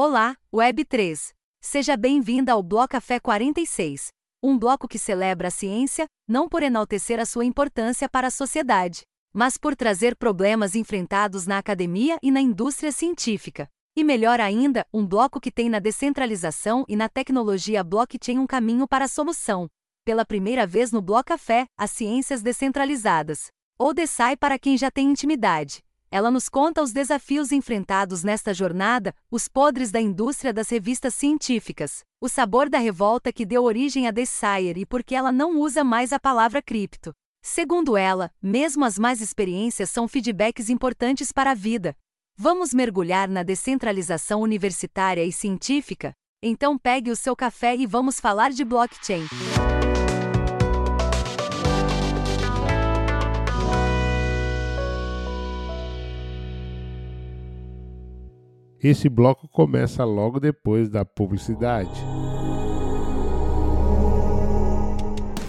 Olá, 0.00 0.36
Web3. 0.54 1.32
Seja 1.60 1.96
bem-vinda 1.96 2.52
ao 2.52 2.62
Bloco 2.62 2.90
Café 2.90 3.18
46, 3.18 4.12
um 4.40 4.56
bloco 4.56 4.86
que 4.86 4.96
celebra 4.96 5.48
a 5.48 5.50
ciência, 5.50 6.06
não 6.28 6.48
por 6.48 6.62
enaltecer 6.62 7.18
a 7.18 7.26
sua 7.26 7.44
importância 7.44 8.08
para 8.08 8.28
a 8.28 8.30
sociedade, 8.30 9.02
mas 9.34 9.58
por 9.58 9.74
trazer 9.74 10.14
problemas 10.14 10.76
enfrentados 10.76 11.48
na 11.48 11.58
academia 11.58 12.16
e 12.22 12.30
na 12.30 12.40
indústria 12.40 12.92
científica. 12.92 13.68
E 13.96 14.04
melhor 14.04 14.38
ainda, 14.38 14.86
um 14.94 15.04
bloco 15.04 15.40
que 15.40 15.50
tem 15.50 15.68
na 15.68 15.80
descentralização 15.80 16.84
e 16.88 16.94
na 16.94 17.08
tecnologia 17.08 17.82
blockchain 17.82 18.38
um 18.38 18.46
caminho 18.46 18.86
para 18.86 19.06
a 19.06 19.08
solução. 19.08 19.66
Pela 20.04 20.24
primeira 20.24 20.64
vez 20.64 20.92
no 20.92 21.02
Bloco 21.02 21.30
Café, 21.30 21.66
as 21.76 21.90
ciências 21.90 22.40
descentralizadas. 22.40 23.48
Ou 23.76 23.92
DeSci 23.92 24.36
para 24.38 24.60
quem 24.60 24.78
já 24.78 24.92
tem 24.92 25.10
intimidade. 25.10 25.82
Ela 26.10 26.30
nos 26.30 26.48
conta 26.48 26.82
os 26.82 26.92
desafios 26.92 27.52
enfrentados 27.52 28.24
nesta 28.24 28.54
jornada, 28.54 29.14
os 29.30 29.46
podres 29.46 29.90
da 29.90 30.00
indústria 30.00 30.52
das 30.52 30.70
revistas 30.70 31.14
científicas, 31.14 32.02
o 32.20 32.28
sabor 32.28 32.68
da 32.70 32.78
revolta 32.78 33.32
que 33.32 33.44
deu 33.44 33.64
origem 33.64 34.06
a 34.06 34.10
Desire 34.10 34.80
e 34.80 34.86
por 34.86 35.04
que 35.04 35.14
ela 35.14 35.30
não 35.30 35.58
usa 35.58 35.84
mais 35.84 36.12
a 36.12 36.18
palavra 36.18 36.62
cripto. 36.62 37.12
Segundo 37.42 37.96
ela, 37.96 38.30
mesmo 38.42 38.84
as 38.84 38.98
más 38.98 39.20
experiências 39.20 39.90
são 39.90 40.08
feedbacks 40.08 40.70
importantes 40.70 41.30
para 41.30 41.50
a 41.50 41.54
vida. 41.54 41.94
Vamos 42.36 42.72
mergulhar 42.72 43.28
na 43.28 43.42
descentralização 43.42 44.40
universitária 44.40 45.24
e 45.24 45.32
científica? 45.32 46.12
Então 46.42 46.78
pegue 46.78 47.10
o 47.10 47.16
seu 47.16 47.34
café 47.34 47.76
e 47.76 47.86
vamos 47.86 48.20
falar 48.20 48.50
de 48.50 48.64
blockchain. 48.64 49.26
Esse 58.82 59.08
bloco 59.08 59.48
começa 59.48 60.04
logo 60.04 60.38
depois 60.38 60.88
da 60.88 61.04
publicidade. 61.04 61.90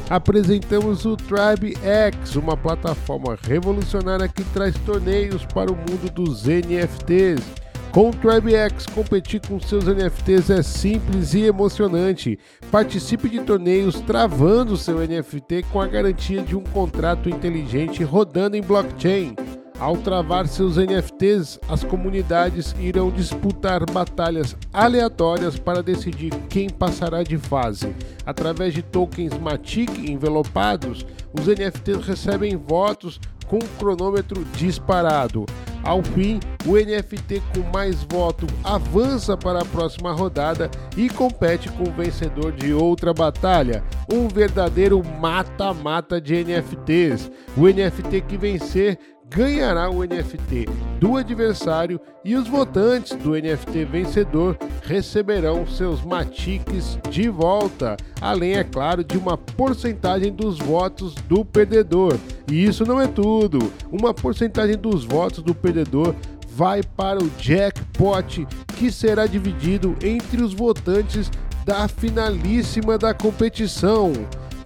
Apresentamos 0.09 1.05
o 1.05 1.15
Tribe 1.15 1.77
X, 1.83 2.35
uma 2.35 2.57
plataforma 2.57 3.37
revolucionária 3.43 4.27
que 4.27 4.43
traz 4.45 4.75
torneios 4.79 5.45
para 5.45 5.71
o 5.71 5.75
mundo 5.75 6.11
dos 6.11 6.45
NFTs. 6.45 7.43
Com 7.91 8.09
o 8.09 8.13
Tribe 8.13 8.55
X, 8.55 8.87
competir 8.87 9.41
com 9.47 9.59
seus 9.59 9.85
NFTs 9.85 10.49
é 10.49 10.63
simples 10.63 11.35
e 11.35 11.41
emocionante. 11.43 12.39
Participe 12.71 13.29
de 13.29 13.41
torneios 13.41 13.99
travando 14.01 14.75
seu 14.75 14.97
NFT 14.97 15.65
com 15.71 15.79
a 15.79 15.85
garantia 15.85 16.41
de 16.41 16.55
um 16.55 16.63
contrato 16.63 17.29
inteligente 17.29 18.03
rodando 18.03 18.57
em 18.57 18.61
blockchain. 18.61 19.35
Ao 19.79 19.95
travar 19.95 20.45
seus 20.45 20.75
NFTs, 20.75 21.57
as 21.69 21.85
comunidades 21.85 22.75
irão 22.81 23.09
disputar 23.09 23.89
batalhas 23.89 24.53
aleatórias 24.73 25.57
para 25.57 25.81
decidir 25.81 26.31
quem 26.49 26.69
passará 26.69 27.23
de 27.23 27.37
fase. 27.37 27.95
Através 28.25 28.73
de 28.73 28.81
tokens 28.81 29.37
Matic 29.39 29.89
envelopados, 29.99 31.05
os 31.31 31.47
NFTs 31.47 32.05
recebem 32.05 32.57
votos 32.57 33.21
com 33.47 33.59
cronômetro 33.79 34.43
disparado. 34.53 35.45
Ao 35.81 36.03
fim, 36.03 36.41
o 36.65 36.73
NFT 36.73 37.41
com 37.53 37.61
mais 37.73 38.03
voto 38.03 38.45
avança 38.63 39.37
para 39.37 39.61
a 39.61 39.65
próxima 39.65 40.11
rodada 40.11 40.69
e 40.97 41.09
compete 41.09 41.69
com 41.69 41.83
o 41.83 41.93
vencedor 41.93 42.51
de 42.51 42.73
outra 42.73 43.13
batalha, 43.13 43.81
um 44.11 44.27
verdadeiro 44.27 45.01
mata-mata 45.19 46.19
de 46.19 46.43
NFTs. 46.43 47.31
O 47.55 47.67
NFT 47.67 48.21
que 48.27 48.37
vencer 48.37 48.99
ganhará 49.29 49.89
o 49.89 50.03
NFT 50.03 50.65
do 50.99 51.15
adversário 51.15 52.01
e 52.25 52.35
os 52.35 52.47
votantes 52.47 53.15
do 53.15 53.31
NFT 53.31 53.85
vencedor 53.85 54.57
receberão 54.83 55.67
seus 55.67 56.01
matiques 56.03 56.97
de 57.09 57.29
volta, 57.29 57.95
além, 58.19 58.53
é 58.53 58.63
claro, 58.63 59.03
de 59.03 59.17
uma 59.17 59.37
porcentagem 59.37 60.33
dos 60.33 60.57
votos 60.57 61.13
do 61.27 61.45
perdedor. 61.45 62.17
E 62.51 62.63
isso 62.63 62.85
não 62.85 62.99
é 62.99 63.07
tudo. 63.07 63.71
Uma 63.91 64.13
porcentagem 64.13 64.77
dos 64.77 65.05
votos 65.05 65.43
do 65.43 65.53
perdedor 65.53 66.15
vai 66.49 66.81
para 66.83 67.23
o 67.23 67.29
jackpot, 67.37 68.47
que 68.75 68.91
será 68.91 69.27
dividido 69.27 69.95
entre 70.03 70.41
os 70.41 70.53
votantes 70.53 71.31
da 71.65 71.87
finalíssima 71.87 72.97
da 72.97 73.13
competição 73.13 74.11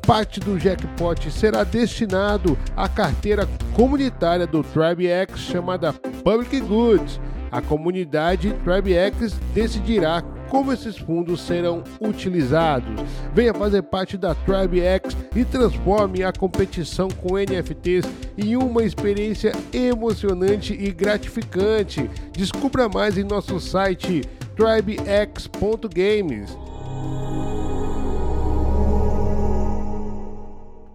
parte 0.05 0.39
do 0.39 0.59
jackpot 0.59 1.31
será 1.31 1.63
destinado 1.63 2.57
à 2.75 2.89
carteira 2.89 3.47
comunitária 3.73 4.45
do 4.45 4.63
TribeX 4.63 5.39
chamada 5.39 5.93
Public 6.23 6.59
Goods. 6.61 7.19
A 7.51 7.61
comunidade 7.61 8.53
TribeX 8.63 9.33
decidirá 9.53 10.23
como 10.49 10.71
esses 10.71 10.97
fundos 10.97 11.41
serão 11.41 11.83
utilizados. 11.99 13.03
Venha 13.33 13.53
fazer 13.53 13.81
parte 13.83 14.17
da 14.17 14.35
TribeX 14.35 15.15
e 15.35 15.45
transforme 15.45 16.23
a 16.23 16.31
competição 16.31 17.07
com 17.07 17.37
NFTs 17.37 18.05
em 18.37 18.55
uma 18.55 18.83
experiência 18.83 19.51
emocionante 19.71 20.73
e 20.73 20.91
gratificante. 20.91 22.09
Descubra 22.31 22.89
mais 22.89 23.17
em 23.17 23.23
nosso 23.23 23.59
site 23.59 24.21
tribex.games. 24.55 26.55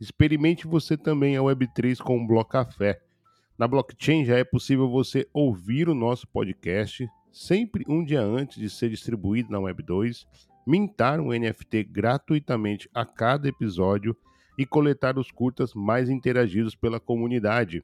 Experimente 0.00 0.66
você 0.66 0.96
também 0.96 1.36
a 1.36 1.40
Web3 1.40 1.98
com 1.98 2.22
o 2.22 2.26
Bloco 2.26 2.50
Café. 2.50 3.00
Na 3.58 3.66
blockchain 3.66 4.24
já 4.24 4.36
é 4.36 4.44
possível 4.44 4.88
você 4.88 5.28
ouvir 5.32 5.88
o 5.88 5.94
nosso 5.94 6.26
podcast 6.28 7.08
sempre 7.32 7.84
um 7.88 8.04
dia 8.04 8.22
antes 8.22 8.58
de 8.58 8.70
ser 8.70 8.90
distribuído 8.90 9.50
na 9.50 9.58
Web2, 9.58 10.26
mintar 10.66 11.20
um 11.20 11.30
NFT 11.30 11.84
gratuitamente 11.84 12.88
a 12.94 13.04
cada 13.04 13.48
episódio 13.48 14.16
e 14.56 14.66
coletar 14.66 15.18
os 15.18 15.30
curtas 15.30 15.74
mais 15.74 16.08
interagidos 16.08 16.74
pela 16.74 17.00
comunidade. 17.00 17.82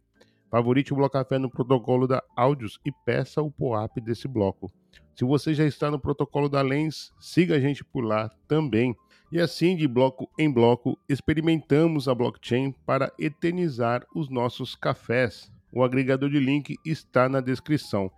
Favorite 0.50 0.92
o 0.92 0.96
Bloco 0.96 1.14
Café 1.14 1.38
no 1.38 1.50
protocolo 1.50 2.06
da 2.06 2.22
Áudios 2.36 2.78
e 2.84 2.92
peça 3.04 3.42
o 3.42 3.50
POAP 3.50 4.00
desse 4.00 4.28
bloco. 4.28 4.70
Se 5.14 5.24
você 5.24 5.54
já 5.54 5.64
está 5.64 5.90
no 5.90 5.98
protocolo 5.98 6.48
da 6.48 6.62
Lens, 6.62 7.12
siga 7.18 7.56
a 7.56 7.60
gente 7.60 7.84
por 7.84 8.04
lá 8.04 8.28
também. 8.48 8.94
E 9.32 9.40
assim, 9.40 9.74
de 9.76 9.88
bloco 9.88 10.30
em 10.38 10.50
bloco, 10.50 10.98
experimentamos 11.08 12.08
a 12.08 12.14
blockchain 12.14 12.72
para 12.86 13.12
eternizar 13.18 14.06
os 14.14 14.28
nossos 14.28 14.74
cafés. 14.74 15.50
O 15.72 15.82
agregador 15.82 16.30
de 16.30 16.38
link 16.38 16.76
está 16.84 17.28
na 17.28 17.40
descrição. 17.40 18.10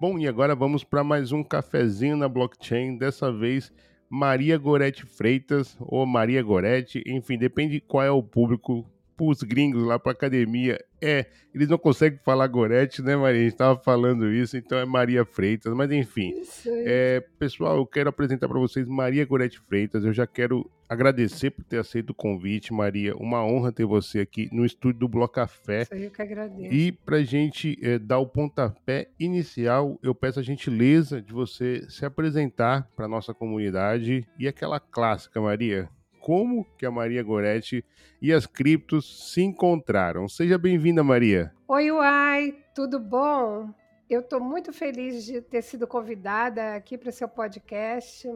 Bom, 0.00 0.18
e 0.18 0.26
agora 0.26 0.54
vamos 0.54 0.82
para 0.82 1.04
mais 1.04 1.30
um 1.32 1.42
cafezinho 1.42 2.16
na 2.16 2.28
blockchain, 2.28 2.98
dessa 2.98 3.32
vez 3.32 3.72
Maria 4.08 4.56
Gorete 4.56 5.04
Freitas 5.04 5.76
ou 5.80 6.04
Maria 6.06 6.42
Gorete, 6.42 7.02
enfim, 7.06 7.36
depende 7.36 7.80
qual 7.80 8.04
é 8.04 8.10
o 8.10 8.22
público 8.22 8.88
os 9.24 9.42
gringos 9.42 9.82
lá 9.82 9.98
para 9.98 10.12
academia 10.12 10.78
é, 11.00 11.26
eles 11.54 11.68
não 11.68 11.78
conseguem 11.78 12.18
falar 12.24 12.46
Gorete, 12.46 13.02
né, 13.02 13.16
Maria? 13.16 13.40
A 13.40 13.44
gente 13.44 13.52
estava 13.52 13.78
falando 13.78 14.30
isso, 14.30 14.56
então 14.56 14.78
é 14.78 14.84
Maria 14.84 15.24
Freitas, 15.24 15.72
mas 15.74 15.90
enfim. 15.90 16.34
É, 16.66 17.22
pessoal, 17.38 17.76
eu 17.76 17.86
quero 17.86 18.08
apresentar 18.08 18.48
para 18.48 18.58
vocês 18.58 18.88
Maria 18.88 19.24
Gorete 19.24 19.60
Freitas. 19.60 20.04
Eu 20.04 20.12
já 20.12 20.26
quero 20.26 20.70
agradecer 20.88 21.50
por 21.50 21.64
ter 21.64 21.78
aceito 21.78 22.10
o 22.10 22.14
convite, 22.14 22.72
Maria. 22.72 23.16
Uma 23.16 23.44
honra 23.44 23.72
ter 23.72 23.84
você 23.84 24.20
aqui 24.20 24.48
no 24.52 24.64
estúdio 24.64 25.00
do 25.00 25.08
Bloco 25.08 25.34
Café. 25.34 25.82
Isso 25.82 25.94
eu 25.94 26.10
que 26.10 26.22
agradeço. 26.22 26.74
E 26.74 26.92
para 26.92 27.16
a 27.16 27.24
gente 27.24 27.78
é, 27.82 27.98
dar 27.98 28.18
o 28.18 28.26
pontapé 28.26 29.08
inicial, 29.18 29.98
eu 30.02 30.14
peço 30.14 30.40
a 30.40 30.42
gentileza 30.42 31.20
de 31.20 31.32
você 31.32 31.84
se 31.88 32.04
apresentar 32.04 32.88
para 32.94 33.08
nossa 33.08 33.34
comunidade 33.34 34.26
e 34.38 34.48
aquela 34.48 34.78
clássica, 34.78 35.40
Maria 35.40 35.88
como 36.26 36.66
que 36.76 36.84
a 36.84 36.90
Maria 36.90 37.22
Goretti 37.22 37.84
e 38.20 38.32
as 38.32 38.46
criptos 38.46 39.32
se 39.32 39.42
encontraram. 39.42 40.28
Seja 40.28 40.58
bem-vinda, 40.58 41.04
Maria. 41.04 41.54
Oi, 41.68 41.92
Uai, 41.92 42.64
tudo 42.74 42.98
bom? 42.98 43.72
Eu 44.10 44.22
estou 44.22 44.40
muito 44.40 44.72
feliz 44.72 45.24
de 45.24 45.40
ter 45.40 45.62
sido 45.62 45.86
convidada 45.86 46.74
aqui 46.74 46.98
para 46.98 47.10
o 47.10 47.12
seu 47.12 47.28
podcast. 47.28 48.28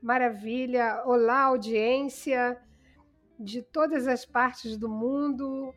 Maravilha! 0.00 1.02
Olá, 1.04 1.42
audiência 1.42 2.56
de 3.38 3.60
todas 3.60 4.06
as 4.06 4.24
partes 4.24 4.78
do 4.78 4.88
mundo 4.88 5.74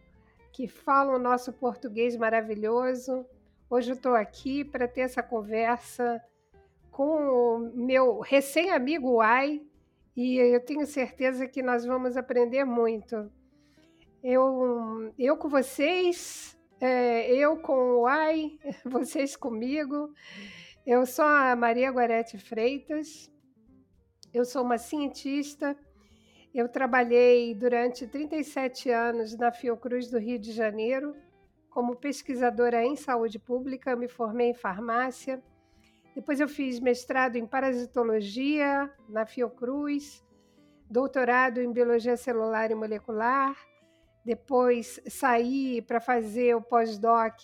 que 0.53 0.69
falam 0.69 1.15
o 1.15 1.19
nosso 1.19 1.51
português 1.51 2.15
maravilhoso. 2.15 3.25
Hoje 3.69 3.91
eu 3.91 3.95
estou 3.95 4.15
aqui 4.15 4.63
para 4.63 4.87
ter 4.87 5.01
essa 5.01 5.21
conversa 5.21 6.23
com 6.89 7.27
o 7.27 7.59
meu 7.75 8.21
recém-amigo 8.21 9.15
Uai, 9.15 9.61
e 10.15 10.37
eu 10.37 10.59
tenho 10.63 10.85
certeza 10.85 11.47
que 11.47 11.61
nós 11.61 11.85
vamos 11.85 12.17
aprender 12.17 12.65
muito. 12.65 13.31
Eu, 14.23 15.11
eu 15.17 15.37
com 15.37 15.49
vocês, 15.49 16.57
é, 16.79 17.33
eu 17.33 17.57
com 17.57 18.01
o 18.01 18.05
AI, 18.05 18.59
vocês 18.85 19.35
comigo. 19.35 20.13
Eu 20.85 21.05
sou 21.05 21.25
a 21.25 21.55
Maria 21.55 21.91
Guarete 21.91 22.37
Freitas, 22.37 23.31
eu 24.33 24.45
sou 24.45 24.63
uma 24.63 24.77
cientista. 24.77 25.77
Eu 26.53 26.67
trabalhei 26.67 27.55
durante 27.55 28.05
37 28.05 28.89
anos 28.89 29.37
na 29.37 29.51
Fiocruz 29.51 30.09
do 30.09 30.19
Rio 30.19 30.37
de 30.37 30.51
Janeiro 30.51 31.15
como 31.71 31.95
pesquisadora 31.95 32.83
em 32.83 32.97
saúde 32.97 33.39
pública, 33.39 33.95
me 33.95 34.07
formei 34.07 34.49
em 34.49 34.53
farmácia. 34.53 35.41
Depois 36.15 36.39
eu 36.39 36.47
fiz 36.47 36.79
mestrado 36.79 37.37
em 37.37 37.45
parasitologia 37.45 38.91
na 39.07 39.25
Fiocruz, 39.25 40.23
doutorado 40.89 41.61
em 41.61 41.71
biologia 41.71 42.17
celular 42.17 42.69
e 42.69 42.75
molecular. 42.75 43.55
Depois 44.25 45.01
saí 45.07 45.81
para 45.81 46.01
fazer 46.01 46.55
o 46.55 46.61
pós-doc 46.61 47.39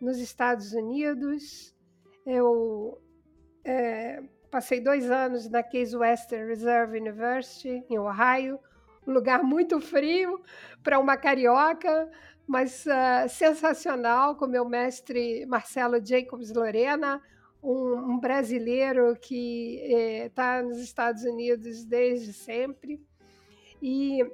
nos 0.00 0.18
Estados 0.18 0.72
Unidos. 0.72 1.74
Eu 2.26 3.00
é, 3.64 4.22
passei 4.50 4.80
dois 4.80 5.10
anos 5.10 5.48
na 5.48 5.62
Case 5.62 5.96
Western 5.96 6.46
Reserve 6.46 6.98
University, 6.98 7.84
em 7.88 7.98
Ohio, 7.98 8.58
um 9.06 9.12
lugar 9.12 9.42
muito 9.42 9.80
frio 9.80 10.42
para 10.82 10.98
uma 10.98 11.16
carioca, 11.16 12.10
mas 12.46 12.84
uh, 12.86 13.28
sensacional, 13.28 14.36
com 14.36 14.46
meu 14.46 14.68
mestre 14.68 15.46
Marcelo 15.46 16.04
Jacobs 16.04 16.52
Lorena, 16.52 17.22
um, 17.64 18.12
um 18.12 18.20
brasileiro 18.20 19.16
que 19.16 19.80
está 20.26 20.58
eh, 20.58 20.62
nos 20.62 20.78
Estados 20.78 21.24
Unidos 21.24 21.84
desde 21.84 22.32
sempre. 22.32 23.00
E 23.82 24.24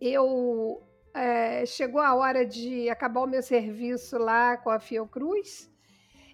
eu 0.00 0.82
eh, 1.14 1.66
chegou 1.66 2.00
a 2.00 2.14
hora 2.14 2.46
de 2.46 2.88
acabar 2.88 3.22
o 3.22 3.26
meu 3.26 3.42
serviço 3.42 4.18
lá 4.18 4.56
com 4.56 4.70
a 4.70 4.78
Fiocruz 4.78 5.70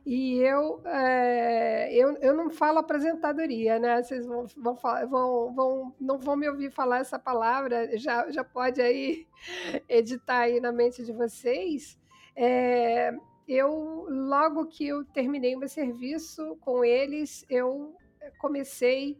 e 0.05 0.39
eu, 0.39 0.81
é, 0.87 1.95
eu, 1.95 2.17
eu 2.17 2.35
não 2.35 2.51
falo 2.51 2.79
apresentadoria, 2.79 3.79
né? 3.79 4.03
Vocês 4.03 4.27
vão, 4.27 4.47
vão, 4.57 4.75
vão, 4.75 5.55
vão, 5.55 5.95
não 6.01 6.19
vão 6.19 6.37
me 6.37 6.49
ouvir 6.49 6.71
falar 6.71 7.01
essa 7.01 7.19
palavra, 7.19 7.97
já, 7.99 8.31
já 8.31 8.43
pode 8.43 8.81
aí 8.81 9.27
editar 9.89 10.41
aí 10.41 10.61
na 10.61 10.73
mente 10.73 11.05
de 11.05 11.13
vocês. 11.13 11.99
É, 12.35 13.13
eu, 13.53 14.07
logo 14.09 14.67
que 14.67 14.87
eu 14.87 15.05
terminei 15.05 15.57
meu 15.57 15.69
serviço 15.69 16.57
com 16.61 16.85
eles, 16.85 17.45
eu 17.51 17.97
comecei 18.39 19.19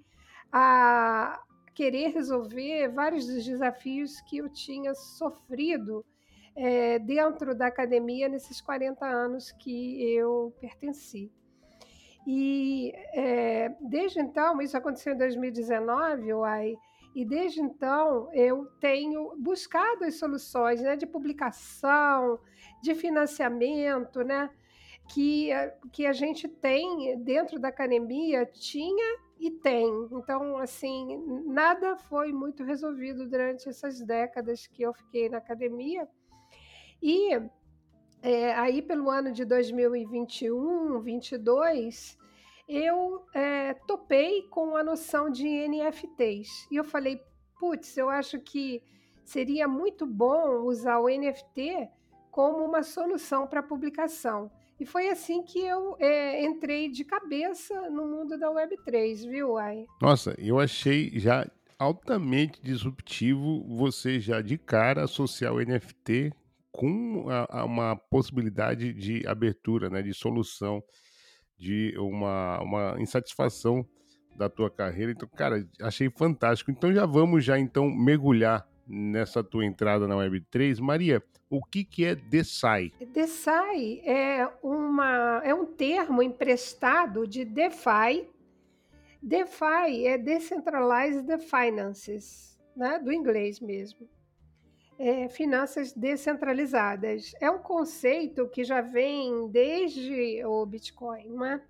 a 0.53 1.43
querer 1.75 2.09
resolver 2.09 2.89
vários 2.89 3.27
dos 3.27 3.45
desafios 3.45 4.21
que 4.23 4.39
eu 4.39 4.49
tinha 4.49 4.95
sofrido 4.95 6.05
é, 6.55 6.99
dentro 7.01 7.55
da 7.55 7.67
academia 7.67 8.29
nesses 8.29 8.61
40 8.61 9.05
anos 9.05 9.51
que 9.53 10.03
eu 10.15 10.55
pertenci. 10.61 11.33
E 12.27 12.93
é, 13.13 13.75
desde 13.81 14.21
então, 14.21 14.61
isso 14.63 14.77
aconteceu 14.77 15.15
em 15.15 15.19
2019, 15.19 16.35
uai, 16.35 16.77
e 17.15 17.25
desde 17.25 17.61
então 17.61 18.33
eu 18.33 18.67
tenho 18.81 19.35
buscado 19.37 20.05
as 20.05 20.15
soluções 20.15 20.81
né, 20.81 20.97
de 20.97 21.07
publicação, 21.07 22.39
de 22.83 22.95
financiamento, 22.95 24.23
né, 24.23 24.51
que, 25.09 25.51
que 25.93 26.07
a 26.07 26.13
gente 26.13 26.47
tem 26.49 27.19
dentro 27.23 27.59
da 27.59 27.69
academia, 27.69 28.47
tinha 28.47 29.19
e 29.39 29.51
tem. 29.51 30.09
Então, 30.13 30.59
assim, 30.59 31.19
nada 31.47 31.97
foi 31.97 32.33
muito 32.33 32.63
resolvido 32.63 33.29
durante 33.29 33.69
essas 33.69 34.01
décadas 34.01 34.67
que 34.67 34.83
eu 34.83 34.93
fiquei 34.93 35.29
na 35.29 35.39
academia. 35.39 36.07
E 37.03 37.31
é, 38.23 38.53
aí, 38.53 38.83
pelo 38.83 39.09
ano 39.09 39.33
de 39.33 39.45
2021, 39.47 40.89
2022, 41.03 42.19
eu 42.71 43.27
é, 43.35 43.75
topei 43.87 44.43
com 44.49 44.77
a 44.77 44.85
noção 44.85 45.29
de 45.29 45.47
NFTs. 45.47 46.69
E 46.71 46.77
eu 46.77 46.85
falei, 46.85 47.21
putz, 47.59 47.97
eu 47.97 48.09
acho 48.09 48.39
que 48.39 48.83
seria 49.25 49.67
muito 49.67 50.07
bom 50.07 50.63
usar 50.63 50.99
o 50.99 51.09
NFT 51.09 51.89
como 52.31 52.65
uma 52.65 52.83
solução 52.83 53.47
para 53.47 53.63
publicação. 53.63 54.51
E 54.79 54.87
foi 54.87 55.09
assim 55.09 55.43
que 55.43 55.59
eu 55.59 55.97
é, 55.99 56.43
entrei 56.45 56.89
de 56.89 57.05
cabeça 57.05 57.91
no 57.91 58.07
mundo 58.07 58.39
da 58.39 58.49
Web3, 58.49 59.29
viu, 59.29 59.59
Ai? 59.59 59.85
Nossa, 60.01 60.35
eu 60.39 60.59
achei 60.59 61.11
já 61.19 61.47
altamente 61.79 62.63
disruptivo 62.63 63.65
você 63.77 64.21
já 64.21 64.41
de 64.41 64.57
cara 64.57 65.05
associar 65.05 65.53
o 65.53 65.61
NFT 65.61 66.33
com 66.71 67.27
a, 67.29 67.61
a 67.61 67.65
uma 67.65 67.97
possibilidade 67.97 68.93
de 68.93 69.27
abertura, 69.27 69.91
né, 69.91 70.03
de 70.03 70.15
solução, 70.15 70.83
de 71.61 71.95
uma, 71.99 72.59
uma 72.63 72.97
insatisfação 72.99 73.87
da 74.35 74.49
tua 74.49 74.71
carreira. 74.71 75.13
Então, 75.13 75.29
cara, 75.29 75.69
achei 75.83 76.09
fantástico. 76.09 76.71
Então 76.71 76.93
já 76.93 77.05
vamos 77.05 77.45
já 77.45 77.59
então 77.59 77.91
mergulhar 77.91 78.67
nessa 78.87 79.45
tua 79.45 79.67
entrada 79.67 80.09
na 80.09 80.15
Web3. 80.15 80.81
Maria, 80.81 81.23
o 81.51 81.63
que, 81.63 81.85
que 81.85 82.07
é 82.07 82.15
DeSci? 82.15 82.95
DeSci 83.13 84.01
é, 84.07 84.49
uma, 84.63 85.43
é 85.45 85.55
um 85.55 85.67
termo 85.67 86.23
emprestado 86.23 87.27
de 87.27 87.45
DeFi. 87.45 88.27
DeFi 89.23 90.07
é 90.07 90.17
Decentralized 90.17 91.29
Finances, 91.41 92.59
né? 92.75 92.99
do 92.99 93.13
inglês 93.13 93.61
mesmo 93.61 94.09
é, 95.01 95.29
finanças 95.31 95.95
descentralizadas. 95.95 97.33
É 97.41 97.51
um 97.51 97.59
conceito 97.59 98.47
que 98.49 98.63
já 98.63 98.83
vem 98.83 99.49
desde 99.51 100.45
o 100.45 100.67
Bitcoin, 100.67 101.31
não 101.31 101.47
é? 101.47 101.63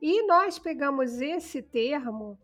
E 0.00 0.26
nós 0.26 0.58
pegamos 0.58 1.20
esse 1.22 1.62
termo 1.62 2.38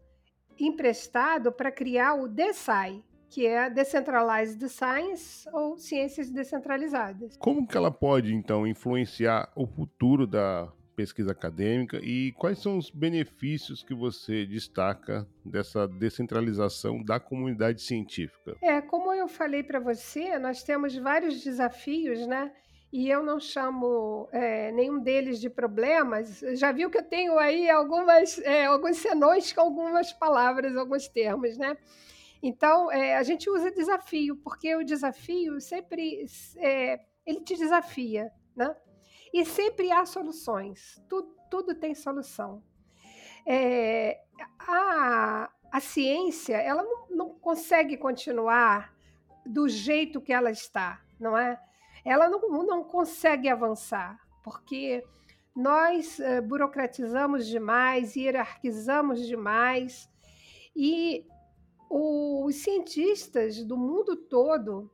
emprestado 0.58 1.52
para 1.52 1.70
criar 1.70 2.14
o 2.14 2.28
DeSci, 2.28 3.04
que 3.28 3.46
é 3.46 3.68
Decentralized 3.68 4.66
Science 4.70 5.46
ou 5.52 5.76
Ciências 5.76 6.30
Descentralizadas. 6.30 7.36
Como 7.36 7.66
que 7.66 7.76
ela 7.76 7.90
pode, 7.90 8.34
então, 8.34 8.66
influenciar 8.66 9.52
o 9.54 9.66
futuro 9.66 10.26
da 10.26 10.72
pesquisa 10.96 11.32
acadêmica 11.32 12.00
e 12.02 12.32
quais 12.32 12.58
são 12.58 12.78
os 12.78 12.90
benefícios 12.90 13.82
que 13.82 13.94
você 13.94 14.46
destaca 14.46 15.28
dessa 15.44 15.87
descentralização 15.87 17.02
da 17.02 17.20
comunidade 17.20 17.82
científica? 17.82 18.56
É, 18.62 18.81
como 18.81 19.12
eu 19.12 19.29
falei 19.29 19.62
para 19.62 19.79
você, 19.79 20.38
nós 20.38 20.62
temos 20.62 20.96
vários 20.96 21.44
desafios, 21.44 22.26
né? 22.26 22.50
E 22.91 23.10
eu 23.10 23.22
não 23.22 23.38
chamo 23.38 24.29
é, 24.32 24.72
nenhum 24.72 24.98
deles 24.98 25.38
de 25.38 25.50
problemas. 25.50 26.41
Já 26.55 26.72
viu 26.72 26.88
que 26.88 26.96
eu 26.96 27.03
tenho 27.03 27.38
aí 27.38 27.69
algumas, 27.69 28.38
é, 28.38 28.65
alguns 28.65 28.96
senões 28.96 29.53
com 29.53 29.60
algumas 29.60 30.12
palavras, 30.12 30.74
alguns 30.76 31.06
termos, 31.06 31.58
né? 31.58 31.76
Então, 32.43 32.91
é, 32.91 33.17
a 33.17 33.22
gente 33.22 33.50
usa 33.50 33.70
desafio, 33.70 34.36
porque 34.36 34.74
o 34.76 34.84
desafio 34.84 35.60
sempre 35.60 36.24
é, 36.58 37.00
ele 37.26 37.41
te 37.41 37.56
desafia, 37.56 38.31
né? 38.56 38.74
E 39.32 39.44
sempre 39.44 39.90
há 39.90 40.04
soluções, 40.06 41.02
tudo, 41.08 41.34
tudo 41.50 41.74
tem 41.74 41.94
solução. 41.94 42.62
É, 43.46 44.20
a, 44.58 45.50
a 45.70 45.80
ciência 45.80 46.56
ela 46.56 46.82
não, 46.82 47.06
não 47.10 47.28
consegue 47.34 47.96
continuar 47.96 48.94
do 49.44 49.68
jeito 49.68 50.20
que 50.20 50.32
ela 50.32 50.50
está, 50.50 51.00
não 51.18 51.36
é? 51.36 51.60
Ela 52.04 52.28
não, 52.28 52.40
não 52.64 52.84
consegue 52.84 53.48
avançar, 53.48 54.18
porque 54.42 55.04
nós 55.54 56.20
é, 56.20 56.40
burocratizamos 56.40 57.46
demais, 57.46 58.14
hierarquizamos 58.14 59.26
demais, 59.26 60.10
e 60.74 61.26
os 61.88 62.56
cientistas 62.56 63.64
do 63.64 63.76
mundo 63.76 64.16
todo 64.16 64.90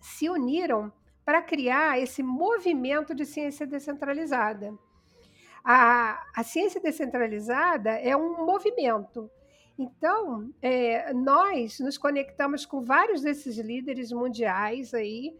se 0.00 0.28
uniram 0.28 0.92
para 1.24 1.42
criar 1.42 2.00
esse 2.00 2.22
movimento 2.22 3.14
de 3.14 3.24
ciência 3.24 3.66
descentralizada. 3.66 4.74
A, 5.64 6.22
a 6.34 6.42
ciência 6.42 6.80
descentralizada 6.80 7.90
é 7.90 8.16
um 8.16 8.44
movimento. 8.44 9.30
Então, 9.78 10.52
é, 10.60 11.12
nós 11.12 11.78
nos 11.78 11.96
conectamos 11.96 12.66
com 12.66 12.82
vários 12.82 13.22
desses 13.22 13.56
líderes 13.58 14.12
mundiais 14.12 14.92
aí, 14.92 15.34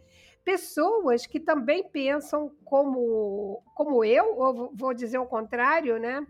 pessoas 0.44 1.26
que 1.26 1.38
também 1.38 1.88
pensam 1.88 2.50
como, 2.64 3.62
como 3.74 4.04
eu, 4.04 4.38
ou 4.38 4.72
vou 4.74 4.94
dizer 4.94 5.18
o 5.18 5.26
contrário, 5.26 5.98
né? 5.98 6.26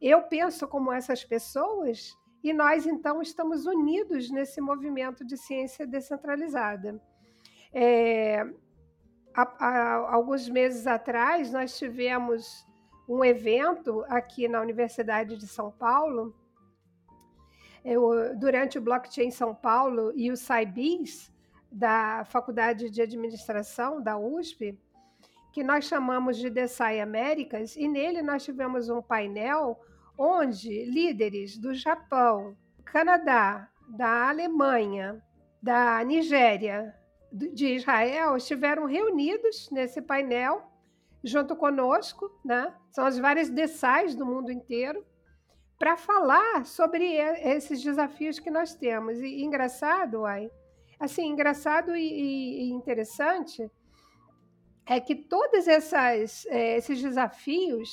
Eu 0.00 0.22
penso 0.22 0.66
como 0.66 0.92
essas 0.92 1.24
pessoas 1.24 2.16
e 2.42 2.52
nós, 2.52 2.86
então, 2.86 3.22
estamos 3.22 3.64
unidos 3.64 4.30
nesse 4.30 4.60
movimento 4.60 5.24
de 5.24 5.34
ciência 5.34 5.86
descentralizada. 5.86 7.00
É, 7.72 8.44
há, 9.34 9.42
há 9.58 10.14
alguns 10.14 10.48
meses 10.48 10.86
atrás, 10.86 11.52
nós 11.52 11.76
tivemos 11.76 12.66
um 13.08 13.24
evento 13.24 14.04
aqui 14.08 14.48
na 14.48 14.60
Universidade 14.60 15.36
de 15.36 15.46
São 15.46 15.70
Paulo, 15.70 16.34
eu, 17.84 18.34
durante 18.38 18.78
o 18.78 18.80
Blockchain 18.80 19.30
São 19.30 19.54
Paulo 19.54 20.12
e 20.16 20.30
o 20.30 20.36
SciBis, 20.36 21.32
da 21.70 22.24
Faculdade 22.26 22.88
de 22.88 23.02
Administração 23.02 24.00
da 24.00 24.16
USP, 24.16 24.78
que 25.52 25.64
nós 25.64 25.84
chamamos 25.86 26.36
de 26.36 26.48
DESAI 26.48 27.00
Américas, 27.00 27.76
e 27.76 27.88
nele 27.88 28.22
nós 28.22 28.44
tivemos 28.44 28.88
um 28.88 29.02
painel 29.02 29.78
onde 30.16 30.84
líderes 30.84 31.58
do 31.58 31.74
Japão, 31.74 32.56
Canadá, 32.84 33.68
da 33.88 34.28
Alemanha, 34.28 35.20
da 35.60 36.02
Nigéria, 36.04 36.94
de 37.34 37.74
Israel 37.74 38.36
estiveram 38.36 38.86
reunidos 38.86 39.68
nesse 39.70 40.00
painel 40.00 40.62
junto 41.22 41.56
conosco, 41.56 42.30
né? 42.44 42.72
São 42.90 43.04
as 43.04 43.18
várias 43.18 43.50
DESAIs 43.50 44.14
do 44.14 44.24
mundo 44.24 44.52
inteiro 44.52 45.04
para 45.78 45.96
falar 45.96 46.64
sobre 46.64 47.04
esses 47.14 47.82
desafios 47.82 48.38
que 48.38 48.50
nós 48.50 48.74
temos. 48.74 49.20
E 49.20 49.42
engraçado, 49.42 50.20
uai, 50.20 50.48
assim, 51.00 51.26
engraçado 51.26 51.96
e, 51.96 52.68
e 52.68 52.70
interessante 52.70 53.68
é 54.86 55.00
que 55.00 55.16
todos 55.16 55.66
essas, 55.66 56.46
é, 56.46 56.76
esses 56.76 57.02
desafios 57.02 57.90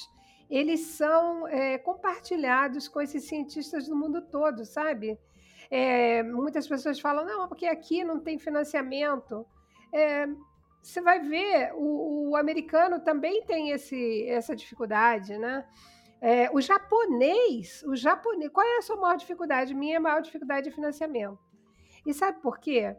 eles 0.50 0.82
são 0.82 1.48
é, 1.48 1.78
compartilhados 1.78 2.90
com 2.90 3.00
esses 3.00 3.24
cientistas 3.24 3.88
do 3.88 3.96
mundo 3.96 4.22
todo, 4.22 4.66
sabe? 4.66 5.18
É, 5.72 6.22
muitas 6.22 6.68
pessoas 6.68 7.00
falam, 7.00 7.26
não, 7.26 7.48
porque 7.48 7.66
aqui 7.66 8.04
não 8.04 8.20
tem 8.20 8.38
financiamento. 8.38 9.46
É, 9.94 10.28
você 10.84 11.00
vai 11.00 11.20
ver, 11.22 11.72
o, 11.76 12.32
o, 12.32 12.36
americano 12.36 13.00
também 13.00 13.44
tem 13.46 13.72
esse, 13.72 14.28
essa 14.28 14.54
dificuldade, 14.54 15.38
né? 15.38 15.66
É, 16.20 16.52
o 16.52 16.60
japonês, 16.60 17.84
o 17.88 17.96
japonês, 17.96 18.52
qual 18.52 18.68
é 18.68 18.78
a 18.78 18.82
sua 18.82 18.98
maior 18.98 19.16
dificuldade? 19.16 19.74
Minha 19.74 20.00
maior 20.00 20.22
dificuldade 20.22 20.68
é 20.68 20.72
financiamento. 20.72 21.40
E 22.06 22.14
sabe 22.14 22.42
por 22.42 22.60
quê? 22.60 22.96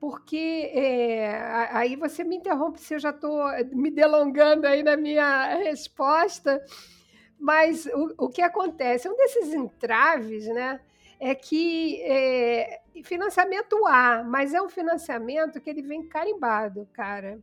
Porque 0.00 0.70
é, 0.74 1.68
aí 1.70 1.96
você 1.96 2.24
me 2.24 2.36
interrompe 2.36 2.80
se 2.80 2.94
eu 2.94 2.98
já 2.98 3.10
estou 3.10 3.42
me 3.72 3.90
delongando 3.90 4.66
aí 4.66 4.82
na 4.82 4.96
minha 4.96 5.54
resposta, 5.56 6.62
mas 7.38 7.86
o, 7.86 8.26
o 8.26 8.28
que 8.28 8.42
acontece? 8.42 9.08
Um 9.08 9.16
desses 9.16 9.54
entraves, 9.54 10.46
né? 10.48 10.80
É 11.20 11.34
que 11.34 12.00
é, 12.02 12.80
financiamento 13.02 13.84
há, 13.86 14.22
mas 14.22 14.54
é 14.54 14.62
um 14.62 14.68
financiamento 14.68 15.60
que 15.60 15.68
ele 15.68 15.82
vem 15.82 16.08
carimbado, 16.08 16.88
cara. 16.92 17.40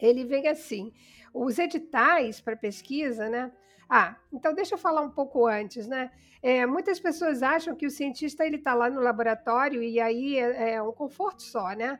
Ele 0.00 0.24
vem 0.24 0.48
assim. 0.48 0.92
Os 1.32 1.58
editais 1.58 2.40
para 2.40 2.56
pesquisa, 2.56 3.28
né? 3.28 3.52
Ah, 3.88 4.16
então 4.32 4.54
deixa 4.54 4.74
eu 4.74 4.78
falar 4.78 5.02
um 5.02 5.10
pouco 5.10 5.46
antes, 5.46 5.86
né? 5.86 6.10
É, 6.42 6.66
muitas 6.66 7.00
pessoas 7.00 7.42
acham 7.42 7.74
que 7.74 7.86
o 7.86 7.90
cientista 7.90 8.44
ele 8.46 8.56
está 8.56 8.74
lá 8.74 8.90
no 8.90 9.00
laboratório 9.00 9.82
e 9.82 10.00
aí 10.00 10.38
é, 10.38 10.74
é, 10.74 10.82
um 10.82 10.92
conforto 10.92 11.42
só, 11.42 11.72
né? 11.72 11.98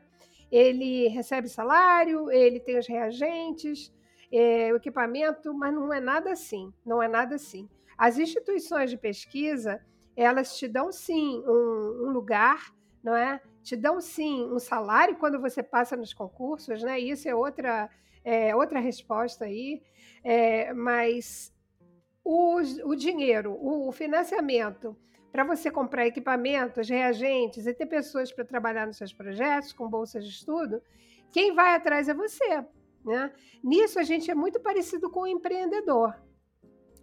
Ele 0.51 1.07
recebe 1.09 1.49
salário, 1.49 2.31
ele 2.31 2.59
tem 2.59 2.77
os 2.77 2.87
reagentes, 2.87 3.93
é, 4.31 4.71
o 4.71 4.77
equipamento, 4.77 5.53
mas 5.53 5.73
não 5.73 5.93
é 5.93 5.99
nada 5.99 6.31
assim, 6.31 6.71
não 6.85 7.01
é 7.01 7.07
nada 7.07 7.35
assim. 7.35 7.69
As 7.97 8.17
instituições 8.17 8.89
de 8.89 8.97
pesquisa, 8.97 9.81
elas 10.17 10.57
te 10.57 10.67
dão 10.67 10.91
sim 10.91 11.43
um, 11.45 12.07
um 12.07 12.11
lugar, 12.11 12.73
não 13.03 13.15
é? 13.15 13.39
Te 13.61 13.75
dão 13.75 14.01
sim 14.01 14.45
um 14.51 14.59
salário 14.59 15.15
quando 15.17 15.39
você 15.39 15.61
passa 15.61 15.95
nos 15.95 16.13
concursos, 16.13 16.81
né? 16.81 16.99
Isso 16.99 17.29
é 17.29 17.35
outra, 17.35 17.89
é, 18.25 18.55
outra 18.55 18.79
resposta 18.79 19.45
aí. 19.45 19.81
É, 20.23 20.73
mas 20.73 21.53
o, 22.23 22.57
o 22.85 22.95
dinheiro, 22.95 23.53
o, 23.53 23.87
o 23.87 23.91
financiamento 23.91 24.97
para 25.31 25.43
você 25.43 25.69
comprar 25.69 26.07
equipamentos, 26.07 26.89
reagentes 26.89 27.67
e 27.67 27.73
ter 27.73 27.85
pessoas 27.85 28.31
para 28.31 28.43
trabalhar 28.43 28.87
nos 28.87 28.97
seus 28.97 29.13
projetos 29.13 29.71
com 29.71 29.87
bolsas 29.87 30.25
de 30.25 30.31
estudo, 30.31 30.81
quem 31.31 31.53
vai 31.53 31.75
atrás 31.75 32.09
é 32.09 32.13
você. 32.13 32.65
Né? 33.05 33.31
Nisso 33.63 33.99
a 33.99 34.03
gente 34.03 34.31
é 34.31 34.35
muito 34.35 34.59
parecido 34.59 35.11
com 35.11 35.21
o 35.21 35.27
empreendedor. 35.27 36.15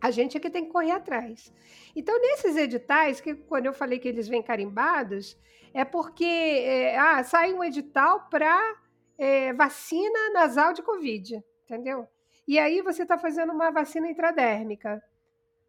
A 0.05 0.11
gente 0.11 0.37
é 0.37 0.41
que 0.41 0.51
tem 0.51 0.67
que 0.67 0.71
correr 0.71 0.91
atrás. 0.91 1.51
Então, 1.97 2.21
nesses 2.21 2.57
editais, 2.57 3.23
que 3.23 3.35
quando 3.35 3.67
eu 3.67 3.73
falei 3.73 3.99
que 3.99 4.07
eles 4.07 4.29
vêm 4.29 4.43
carimbados, 4.43 5.35
é 5.73 5.83
porque 5.83 6.25
é, 6.25 6.99
ah, 6.99 7.25
sai 7.25 7.55
um 7.55 7.65
edital 7.65 8.29
para 8.29 8.55
é, 9.17 9.55
vacina 9.55 10.31
nasal 10.35 10.75
de 10.75 10.83
Covid, 10.83 11.43
entendeu? 11.65 12.07
E 12.47 12.59
aí 12.59 12.83
você 12.83 13.05
está 13.05 13.17
fazendo 13.17 13.53
uma 13.55 13.71
vacina 13.71 14.07
intradérmica 14.07 15.03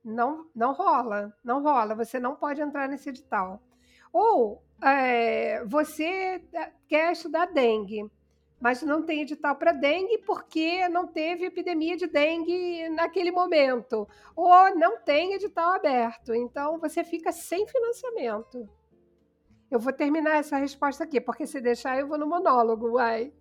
não, 0.03 0.49
não 0.53 0.73
rola, 0.73 1.33
não 1.41 1.63
rola, 1.63 1.95
você 1.95 2.19
não 2.19 2.35
pode 2.35 2.61
entrar 2.61 2.89
nesse 2.89 3.07
edital. 3.07 3.63
Ou 4.11 4.61
é, 4.83 5.63
você 5.63 6.43
quer 6.89 7.13
estudar 7.13 7.53
dengue, 7.53 8.11
mas 8.59 8.81
não 8.81 9.03
tem 9.03 9.21
edital 9.21 9.55
para 9.55 9.71
dengue 9.71 10.17
porque 10.19 10.87
não 10.89 11.07
teve 11.07 11.45
epidemia 11.45 11.97
de 11.97 12.07
dengue 12.07 12.89
naquele 12.89 13.31
momento, 13.31 14.07
ou 14.35 14.75
não 14.75 14.99
tem 14.99 15.33
edital 15.33 15.73
aberto, 15.73 16.33
então 16.33 16.79
você 16.79 17.03
fica 17.03 17.31
sem 17.31 17.67
financiamento. 17.67 18.67
Eu 19.69 19.79
vou 19.79 19.91
terminar 19.91 20.37
essa 20.37 20.57
resposta 20.57 21.03
aqui, 21.03 21.19
porque 21.19 21.47
se 21.47 21.59
deixar 21.59 21.99
eu 21.99 22.07
vou 22.07 22.17
no 22.17 22.27
monólogo, 22.27 22.91
vai. 22.91 23.33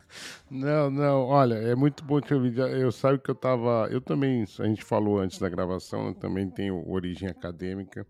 Não, 0.50 0.90
não, 0.90 1.22
olha, 1.26 1.54
é 1.54 1.74
muito 1.74 2.02
bom 2.02 2.20
te 2.20 2.32
ouvir. 2.32 2.56
Eu 2.58 2.90
sabe 2.90 3.18
que 3.18 3.30
eu 3.30 3.34
tava. 3.34 3.88
Eu 3.90 4.00
também, 4.00 4.42
a 4.58 4.64
gente 4.66 4.82
falou 4.82 5.18
antes 5.18 5.38
da 5.38 5.50
gravação, 5.50 6.08
eu 6.08 6.14
também 6.14 6.48
tenho 6.50 6.82
origem 6.90 7.28
acadêmica. 7.28 8.06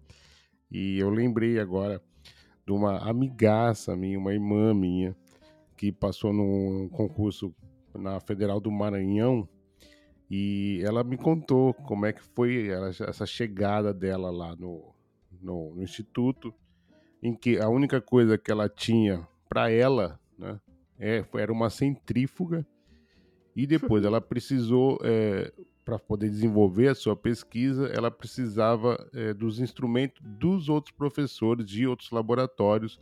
E 0.71 0.99
eu 0.99 1.11
lembrei 1.11 1.59
agora 1.59 2.01
de 2.65 2.73
uma 2.73 2.99
amigaça 2.99 3.97
minha, 3.97 4.19
uma 4.19 4.33
irmã 4.33 4.73
minha, 4.73 5.15
que 5.77 5.93
passou 5.93 6.33
num 6.33 6.89
concurso 6.89 7.55
na 7.95 8.21
Federal 8.21 8.61
do 8.61 8.71
Maranhão. 8.71 9.49
E 10.31 10.81
ela 10.85 11.05
me 11.05 11.17
contou 11.17 11.75
como 11.75 12.07
é 12.07 12.13
que 12.13 12.23
foi 12.23 12.69
essa 13.07 13.27
chegada 13.27 13.93
dela 13.93 14.31
lá 14.31 14.57
no, 14.57 14.95
no, 15.41 15.75
no 15.75 15.83
instituto 15.83 16.53
em 17.23 17.35
que 17.35 17.59
a 17.59 17.69
única 17.69 18.01
coisa 18.01 18.37
que 18.37 18.51
ela 18.51 18.69
tinha 18.69 19.27
para 19.49 19.71
ela 19.71 20.21
né, 20.39 20.61
é, 20.99 21.25
era 21.35 21.53
uma 21.53 21.71
centrífuga 21.71 22.67
e 23.55 23.67
depois 23.67 24.05
ela 24.05 24.21
precisou, 24.21 24.99
é, 25.03 25.53
para 25.85 25.99
poder 25.99 26.29
desenvolver 26.29 26.89
a 26.89 26.95
sua 26.95 27.15
pesquisa, 27.15 27.87
ela 27.87 28.11
precisava 28.11 28.97
é, 29.15 29.33
dos 29.33 29.61
instrumentos 29.61 30.21
dos 30.23 30.69
outros 30.69 30.95
professores 30.95 31.67
de 31.67 31.87
outros 31.87 32.11
laboratórios 32.11 32.99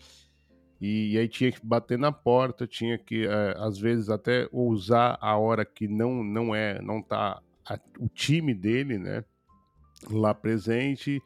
e, 0.82 1.12
e, 1.12 1.18
aí 1.18 1.28
tinha 1.28 1.52
que 1.52 1.64
bater 1.64 1.98
na 1.98 2.10
porta, 2.10 2.66
tinha 2.66 2.98
que 2.98 3.26
é, 3.26 3.54
às 3.56 3.78
vezes 3.78 4.10
até 4.10 4.48
usar 4.52 5.16
a 5.20 5.36
hora 5.36 5.64
que 5.64 5.86
não 5.86 6.24
não 6.24 6.54
é, 6.54 6.82
não 6.82 7.00
tá 7.00 7.40
a, 7.66 7.78
o 7.98 8.08
time 8.08 8.52
dele, 8.52 8.98
né, 8.98 9.24
lá 10.10 10.34
presente 10.34 11.22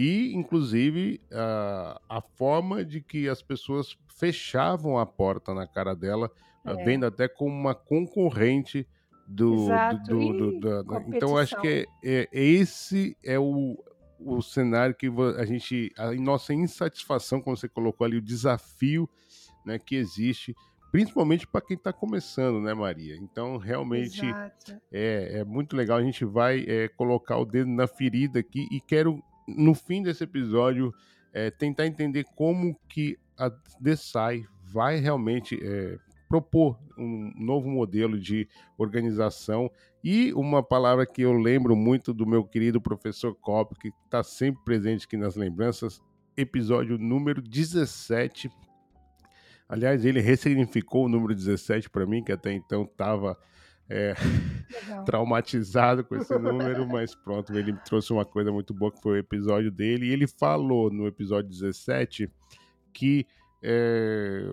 e, 0.00 0.32
inclusive, 0.32 1.20
a, 1.32 2.00
a 2.08 2.20
forma 2.20 2.84
de 2.84 3.00
que 3.00 3.28
as 3.28 3.42
pessoas 3.42 3.98
fechavam 4.16 4.96
a 4.96 5.04
porta 5.04 5.52
na 5.52 5.66
cara 5.66 5.92
dela, 5.92 6.30
é. 6.64 6.84
vendo 6.84 7.04
até 7.04 7.26
como 7.26 7.52
uma 7.52 7.74
concorrente 7.74 8.86
do. 9.26 9.66
do, 10.06 10.32
do, 10.32 10.60
do, 10.60 10.82
do 10.84 11.16
então, 11.16 11.36
acho 11.36 11.60
que 11.60 11.88
é, 12.04 12.20
é, 12.22 12.28
esse 12.32 13.16
é 13.24 13.40
o, 13.40 13.76
o 14.20 14.42
cenário 14.42 14.94
que 14.94 15.10
a 15.38 15.44
gente. 15.44 15.92
A 15.96 16.12
nossa 16.12 16.52
insatisfação, 16.52 17.40
como 17.40 17.56
você 17.56 17.68
colocou 17.68 18.04
ali, 18.04 18.16
o 18.16 18.22
desafio 18.22 19.08
né, 19.64 19.78
que 19.78 19.96
existe 19.96 20.54
principalmente 20.90 21.46
para 21.46 21.60
quem 21.60 21.76
está 21.76 21.92
começando, 21.92 22.62
né, 22.62 22.72
Maria? 22.72 23.14
Então, 23.16 23.58
realmente 23.58 24.22
é, 24.90 25.40
é 25.40 25.44
muito 25.44 25.76
legal. 25.76 25.98
A 25.98 26.02
gente 26.02 26.24
vai 26.24 26.64
é, 26.66 26.88
colocar 26.88 27.36
o 27.36 27.44
dedo 27.44 27.70
na 27.70 27.86
ferida 27.86 28.40
aqui 28.40 28.66
e 28.70 28.80
quero 28.80 29.22
no 29.48 29.74
fim 29.74 30.02
desse 30.02 30.24
episódio, 30.24 30.94
é, 31.32 31.50
tentar 31.50 31.86
entender 31.86 32.24
como 32.34 32.78
que 32.88 33.18
a 33.36 33.50
Desai 33.80 34.44
vai 34.62 34.98
realmente 34.98 35.58
é, 35.62 35.98
propor 36.28 36.78
um 36.98 37.32
novo 37.36 37.68
modelo 37.68 38.18
de 38.18 38.46
organização 38.76 39.70
e 40.10 40.32
uma 40.32 40.62
palavra 40.62 41.04
que 41.04 41.20
eu 41.20 41.34
lembro 41.34 41.76
muito 41.76 42.14
do 42.14 42.26
meu 42.26 42.42
querido 42.42 42.80
professor 42.80 43.34
Cobb, 43.34 43.74
que 43.78 43.92
está 44.06 44.22
sempre 44.22 44.64
presente 44.64 45.04
aqui 45.04 45.18
nas 45.18 45.36
lembranças, 45.36 46.00
episódio 46.34 46.96
número 46.96 47.42
17. 47.42 48.50
Aliás, 49.68 50.06
ele 50.06 50.18
ressignificou 50.22 51.04
o 51.04 51.08
número 51.10 51.34
17 51.34 51.90
para 51.90 52.06
mim, 52.06 52.24
que 52.24 52.32
até 52.32 52.54
então 52.54 52.84
estava 52.84 53.36
é, 53.86 54.14
traumatizado 55.04 56.02
com 56.02 56.16
esse 56.16 56.38
número, 56.38 56.88
mas 56.88 57.14
pronto, 57.14 57.54
ele 57.54 57.74
trouxe 57.84 58.10
uma 58.10 58.24
coisa 58.24 58.50
muito 58.50 58.72
boa 58.72 58.90
que 58.90 59.02
foi 59.02 59.12
o 59.12 59.20
episódio 59.20 59.70
dele. 59.70 60.06
E 60.06 60.10
ele 60.10 60.26
falou 60.26 60.90
no 60.90 61.06
episódio 61.06 61.50
17 61.50 62.32
que 62.94 63.26
é, 63.62 64.50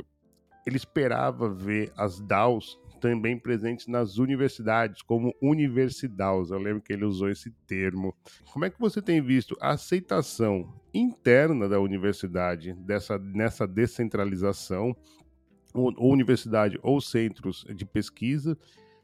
ele 0.68 0.76
esperava 0.76 1.48
ver 1.50 1.94
as 1.96 2.20
DAOs 2.20 2.78
também 3.00 3.38
presentes 3.38 3.88
nas 3.88 4.18
universidades, 4.18 5.02
como 5.02 5.34
universidaus. 5.42 6.52
Eu 6.52 6.60
lembro 6.60 6.82
que 6.82 6.94
ele 6.94 7.06
usou 7.06 7.30
esse 7.30 7.52
termo. 7.68 8.16
Como 8.52 8.66
é 8.66 8.70
que 8.70 8.80
você 8.80 9.02
tem 9.02 9.22
visto 9.22 9.56
a 9.62 9.72
aceitação 9.72 10.74
interna 10.94 11.68
da 11.70 11.80
universidade 11.80 12.74
dessa, 12.74 13.18
nessa 13.18 13.68
descentralização, 13.68 14.96
ou, 15.74 15.94
ou 15.98 16.12
universidade 16.12 16.80
ou 16.82 17.00
centros 17.02 17.66
de 17.76 17.86
pesquisa? 17.86 18.58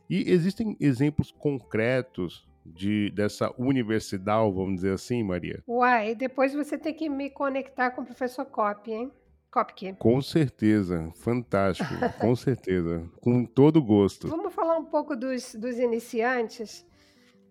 E 0.09 0.29
existem 0.29 0.75
exemplos 0.79 1.31
concretos 1.31 2.45
de, 2.65 3.09
dessa 3.11 3.53
universidade, 3.57 4.53
vamos 4.53 4.75
dizer 4.75 4.93
assim, 4.93 5.23
Maria? 5.23 5.63
Uai, 5.67 6.15
depois 6.15 6.53
você 6.53 6.77
tem 6.77 6.93
que 6.93 7.09
me 7.09 7.29
conectar 7.29 7.91
com 7.91 8.01
o 8.01 8.05
professor 8.05 8.45
Cop, 8.45 8.91
hein? 8.91 9.11
Kopke. 9.51 9.93
Com 9.99 10.21
certeza, 10.21 11.11
fantástico, 11.15 11.93
com 12.21 12.33
certeza, 12.37 13.05
com 13.19 13.43
todo 13.43 13.83
gosto. 13.83 14.29
Vamos 14.29 14.53
falar 14.53 14.77
um 14.77 14.85
pouco 14.85 15.13
dos, 15.13 15.53
dos 15.55 15.77
iniciantes. 15.77 16.85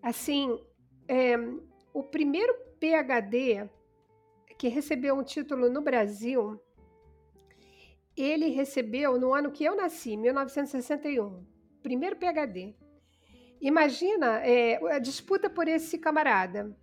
Assim, 0.01 0.59
é, 1.07 1.37
o 1.93 2.01
primeiro 2.01 2.55
PhD 2.79 3.69
que 4.57 4.67
recebeu 4.67 5.15
um 5.15 5.23
título 5.23 5.69
no 5.69 5.81
Brasil, 5.81 6.59
ele 8.17 8.47
recebeu 8.47 9.19
no 9.19 9.33
ano 9.33 9.51
que 9.51 9.63
eu 9.63 9.75
nasci, 9.75 10.17
1961. 10.17 11.45
Primeiro 11.83 12.15
PhD. 12.15 12.75
Imagina 13.61 14.39
é, 14.39 14.79
a 14.91 14.97
disputa 14.97 15.49
por 15.51 15.67
esse 15.67 15.99
camarada 15.99 16.75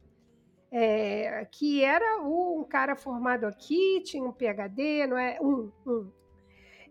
é, 0.70 1.44
que 1.50 1.82
era 1.82 2.20
um 2.22 2.64
cara 2.64 2.94
formado 2.94 3.44
aqui, 3.46 4.02
tinha 4.02 4.22
um 4.22 4.32
PhD, 4.32 5.06
não 5.06 5.16
é? 5.16 5.38
Um, 5.40 5.72
um. 5.86 6.12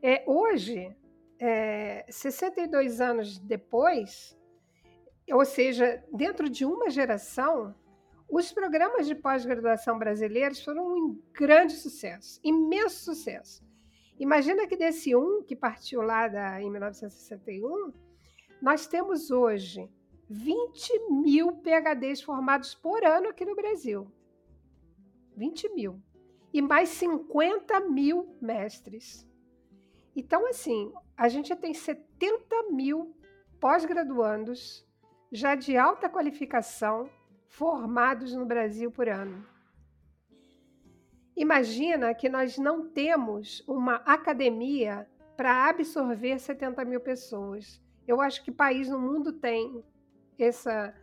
É, 0.01 0.24
hoje, 0.27 0.96
é, 1.39 2.05
62 2.10 3.01
anos 3.01 3.38
depois, 3.39 4.38
ou 5.31 5.46
seja, 5.46 6.03
dentro 6.12 6.50
de 6.50 6.65
uma 6.65 6.89
geração, 6.89 7.75
os 8.29 8.51
programas 8.51 9.07
de 9.07 9.15
pós-graduação 9.15 9.98
brasileiros 9.98 10.63
foram 10.63 10.86
um 10.86 11.22
grande 11.34 11.74
sucesso, 11.74 12.39
imenso 12.43 13.03
sucesso. 13.03 13.65
Imagina 14.19 14.67
que 14.67 14.75
desse 14.75 15.15
um 15.15 15.43
que 15.43 15.55
partiu 15.55 16.01
lá 16.01 16.27
da, 16.27 16.62
em 16.62 16.69
1961, 16.69 17.93
nós 18.62 18.88
temos 18.88 19.29
hoje 19.29 19.88
20 20.29 21.10
mil 21.10 21.53
PHDs 21.57 22.22
formados 22.22 22.75
por 22.75 23.03
ano 23.03 23.29
aqui 23.29 23.46
no 23.46 23.55
Brasil. 23.55 24.12
20 25.36 25.74
mil. 25.74 26.01
E 26.53 26.62
mais 26.62 26.89
50 26.89 27.79
mil 27.81 28.36
mestres. 28.41 29.27
Então, 30.15 30.48
assim, 30.48 30.91
a 31.15 31.29
gente 31.29 31.50
já 31.50 31.55
tem 31.55 31.74
70 31.74 32.72
mil 32.72 33.15
pós-graduandos 33.60 34.86
já 35.31 35.55
de 35.55 35.77
alta 35.77 36.10
qualificação 36.10 37.10
formados 37.48 38.34
no 38.34 38.46
Brasil 38.46 38.91
por 38.91 39.07
ano. 39.07 39.46
Imagina 41.36 42.13
que 42.15 42.27
nós 42.27 42.57
não 42.57 42.89
temos 42.89 43.63
uma 43.67 43.98
academia 43.98 45.07
para 45.36 45.69
absorver 45.69 46.39
70 46.39 46.84
mil 46.84 47.00
pessoas. 47.00 47.79
Eu 48.07 48.19
acho 48.19 48.43
que 48.43 48.51
país 48.51 48.89
no 48.89 49.00
mundo 49.00 49.31
tem 49.34 49.84
essa 50.44 50.94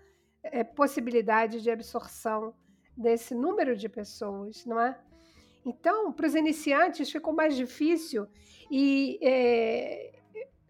é, 0.42 0.62
possibilidade 0.62 1.60
de 1.60 1.70
absorção 1.70 2.54
desse 2.96 3.34
número 3.34 3.76
de 3.76 3.88
pessoas, 3.88 4.64
não 4.64 4.80
é? 4.80 4.98
Então, 5.64 6.12
para 6.12 6.26
os 6.26 6.34
iniciantes 6.34 7.10
ficou 7.10 7.32
mais 7.32 7.56
difícil 7.56 8.26
e 8.70 9.18
é, 9.22 10.20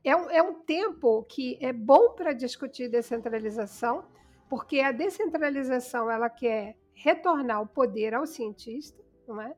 é, 0.04 0.16
um, 0.16 0.30
é 0.30 0.42
um 0.42 0.54
tempo 0.60 1.24
que 1.24 1.58
é 1.60 1.72
bom 1.72 2.10
para 2.10 2.32
discutir 2.32 2.88
descentralização, 2.88 4.04
porque 4.48 4.80
a 4.80 4.92
descentralização 4.92 6.10
ela 6.10 6.30
quer 6.30 6.76
retornar 6.94 7.60
o 7.60 7.66
poder 7.66 8.14
ao 8.14 8.24
cientista, 8.24 9.02
não 9.26 9.40
é? 9.40 9.54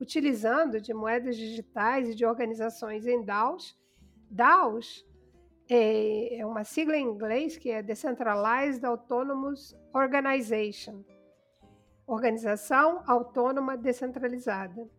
utilizando 0.00 0.80
de 0.80 0.94
moedas 0.94 1.36
digitais 1.36 2.08
e 2.08 2.14
de 2.14 2.24
organizações 2.24 3.06
em 3.06 3.22
DAOs. 3.22 3.78
DAOs 4.30 5.06
é, 5.70 6.38
é 6.38 6.46
uma 6.46 6.64
sigla 6.64 6.96
em 6.96 7.04
inglês 7.04 7.56
que 7.56 7.70
é 7.70 7.80
Decentralized 7.80 8.84
Autonomous 8.84 9.76
Organization 9.94 11.04
Organização 12.04 13.04
Autônoma 13.06 13.76
Descentralizada. 13.76 14.90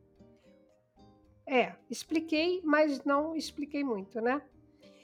É, 1.46 1.76
expliquei, 1.90 2.62
mas 2.64 3.04
não 3.04 3.36
expliquei 3.36 3.84
muito, 3.84 4.22
né? 4.22 4.42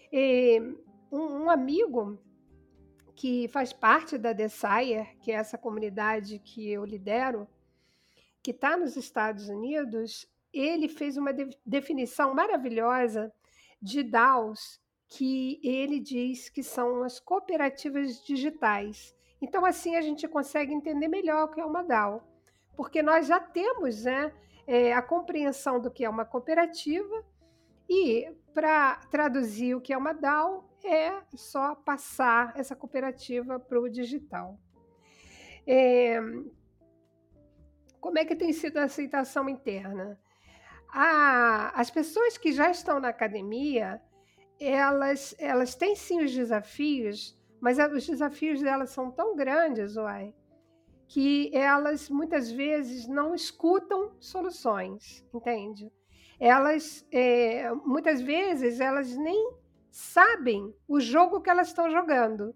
E 0.10 0.58
um, 1.12 1.44
um 1.44 1.50
amigo 1.50 2.18
que 3.14 3.50
faz 3.50 3.74
parte 3.74 4.18
da 4.18 4.32
Desire, 4.32 5.18
que 5.20 5.34
é 5.34 5.36
essa 5.36 5.58
comunidade 5.58 6.40
que 6.40 6.72
eu 6.72 6.86
lidero, 6.86 7.46
que 8.42 8.52
está 8.52 8.78
nos 8.78 8.96
Estados 8.96 9.50
Unidos, 9.50 10.26
ele 10.54 10.88
fez 10.88 11.18
uma 11.18 11.34
de 11.34 11.50
definição 11.66 12.34
maravilhosa 12.34 13.34
de 13.82 14.02
DAOs 14.02 14.80
que 15.08 15.60
ele 15.64 16.00
diz 16.00 16.50
que 16.50 16.62
são 16.62 17.04
as 17.04 17.20
cooperativas 17.20 18.24
digitais. 18.24 19.16
Então, 19.42 19.66
assim, 19.66 19.96
a 19.96 20.02
gente 20.02 20.28
consegue 20.28 20.74
entender 20.74 21.08
melhor 21.08 21.46
o 21.46 21.48
que 21.50 21.62
é 21.62 21.66
uma 21.66 21.84
DAO, 21.84 22.22
porque 22.76 23.02
nós 23.02 23.28
já 23.28 23.40
temos 23.40 24.04
né, 24.04 24.34
é, 24.66 24.94
a 24.94 25.02
compreensão 25.02 25.80
do 25.80 25.92
que 25.92 26.04
é 26.04 26.10
uma 26.10 26.26
cooperativa, 26.26 27.24
e 27.90 28.30
para 28.54 28.98
traduzir 29.10 29.76
o 29.76 29.82
que 29.82 29.94
é 29.94 29.98
uma 29.98 30.14
DAO, 30.14 30.70
é 30.84 31.22
só 31.36 31.76
passar 31.76 32.54
essa 32.58 32.76
cooperativa 32.76 33.60
para 33.60 33.80
o 33.80 33.90
digital. 33.90 34.60
É, 35.66 36.20
como 38.00 38.20
é 38.20 38.26
que 38.26 38.36
tem 38.36 38.52
sido 38.52 38.78
a 38.78 38.84
aceitação 38.84 39.48
interna? 39.50 40.20
as 40.90 41.92
pessoas 41.92 42.38
que 42.38 42.52
já 42.52 42.72
estão 42.72 43.00
na 43.00 43.10
academia, 43.10 44.02
elas, 44.60 45.36
elas 45.38 45.76
têm 45.76 45.96
sim 45.96 46.24
os 46.24 46.34
desafios, 46.34 47.38
mas 47.60 47.78
os 47.80 48.06
desafios 48.06 48.62
delas 48.62 48.90
são 48.90 49.12
tão 49.12 49.36
grandes, 49.36 49.96
uai, 49.96 50.34
que 51.08 51.50
elas 51.54 52.10
muitas 52.10 52.52
vezes 52.52 53.08
não 53.08 53.34
escutam 53.34 54.12
soluções, 54.20 55.26
entende? 55.34 55.92
Elas, 56.40 57.06
é, 57.12 57.72
muitas 57.74 58.22
vezes, 58.22 58.80
elas 58.80 59.16
nem 59.16 59.52
sabem 59.90 60.74
o 60.88 61.00
jogo 61.00 61.42
que 61.42 61.50
elas 61.50 61.70
estão 61.70 61.90
jogando. 61.90 62.54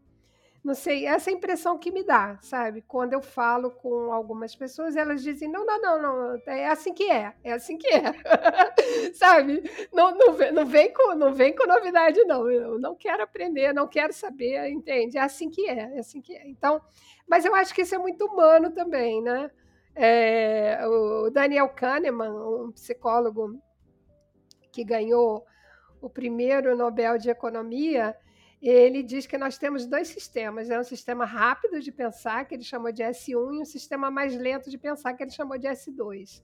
Não 0.64 0.76
sei, 0.76 1.08
essa 1.08 1.32
é 1.32 1.34
a 1.34 1.36
impressão 1.36 1.76
que 1.76 1.92
me 1.92 2.04
dá, 2.04 2.38
sabe? 2.40 2.84
Quando 2.84 3.14
eu 3.14 3.22
falo 3.22 3.72
com 3.72 4.14
algumas 4.14 4.56
pessoas, 4.56 4.96
elas 4.96 5.24
dizem: 5.24 5.50
não, 5.50 5.66
não, 5.66 5.82
não, 5.82 6.02
não, 6.02 6.42
é 6.46 6.68
assim 6.68 6.94
que 6.94 7.10
é, 7.10 7.34
é 7.44 7.54
assim 7.54 7.80
que 7.80 7.88
é, 7.88 8.14
sabe? 9.16 9.64
Não, 9.92 10.16
não, 10.16 10.34
vem, 10.34 10.52
não, 10.52 10.64
vem 10.64 10.94
com, 10.94 11.16
não 11.16 11.34
vem 11.34 11.56
com 11.56 11.66
novidade, 11.66 12.24
não. 12.26 12.50
Eu 12.50 12.78
não 12.78 12.96
quero 12.96 13.24
aprender, 13.24 13.74
não 13.74 13.88
quero 13.88 14.14
saber, 14.14 14.70
entende? 14.70 15.18
É 15.18 15.22
assim 15.22 15.50
que 15.50 15.68
é, 15.68 15.96
é 15.96 16.00
assim 16.00 16.22
que 16.22 16.36
é. 16.36 16.48
Então, 16.48 16.80
mas 17.28 17.44
eu 17.44 17.56
acho 17.56 17.74
que 17.74 17.82
isso 17.82 17.96
é 17.96 17.98
muito 17.98 18.26
humano 18.26 18.70
também, 18.70 19.20
né? 19.20 19.50
É, 19.96 20.80
o 20.86 21.32
Daniel 21.32 21.70
Kahneman, 21.70 22.32
um 22.32 22.72
psicólogo 22.72 23.60
que 24.72 24.84
ganhou 24.84 25.44
o 26.00 26.10
primeiro 26.10 26.76
Nobel 26.76 27.18
de 27.18 27.32
Economia, 27.32 28.16
ele 28.62 29.02
diz 29.02 29.26
que 29.26 29.38
nós 29.38 29.58
temos 29.58 29.86
dois 29.86 30.08
sistemas: 30.08 30.70
é 30.70 30.80
um 30.80 30.84
sistema 30.84 31.26
rápido 31.26 31.80
de 31.80 31.92
pensar, 31.92 32.46
que 32.46 32.54
ele 32.54 32.64
chamou 32.64 32.92
de 32.92 33.02
S1, 33.02 33.56
e 33.56 33.62
um 33.62 33.66
sistema 33.66 34.12
mais 34.12 34.36
lento 34.36 34.70
de 34.70 34.78
pensar, 34.78 35.14
que 35.14 35.24
ele 35.24 35.32
chamou 35.32 35.58
de 35.58 35.68
S2. 35.68 36.44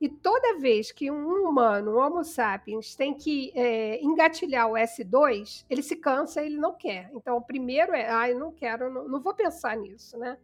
E 0.00 0.08
toda 0.08 0.58
vez 0.58 0.90
que 0.90 1.10
um 1.10 1.46
humano, 1.46 1.92
um 1.92 1.98
Homo 1.98 2.24
sapiens, 2.24 2.94
tem 2.94 3.12
que 3.12 3.52
é, 3.54 4.02
engatilhar 4.02 4.66
o 4.66 4.72
S2, 4.72 5.66
ele 5.68 5.82
se 5.82 5.94
cansa, 5.94 6.42
ele 6.42 6.56
não 6.56 6.74
quer. 6.74 7.10
Então, 7.12 7.36
o 7.36 7.42
primeiro 7.42 7.92
é, 7.94 8.10
ah, 8.10 8.28
eu 8.28 8.38
não 8.38 8.50
quero, 8.50 8.90
não, 8.90 9.06
não 9.06 9.20
vou 9.20 9.34
pensar 9.34 9.76
nisso, 9.76 10.18
né? 10.18 10.38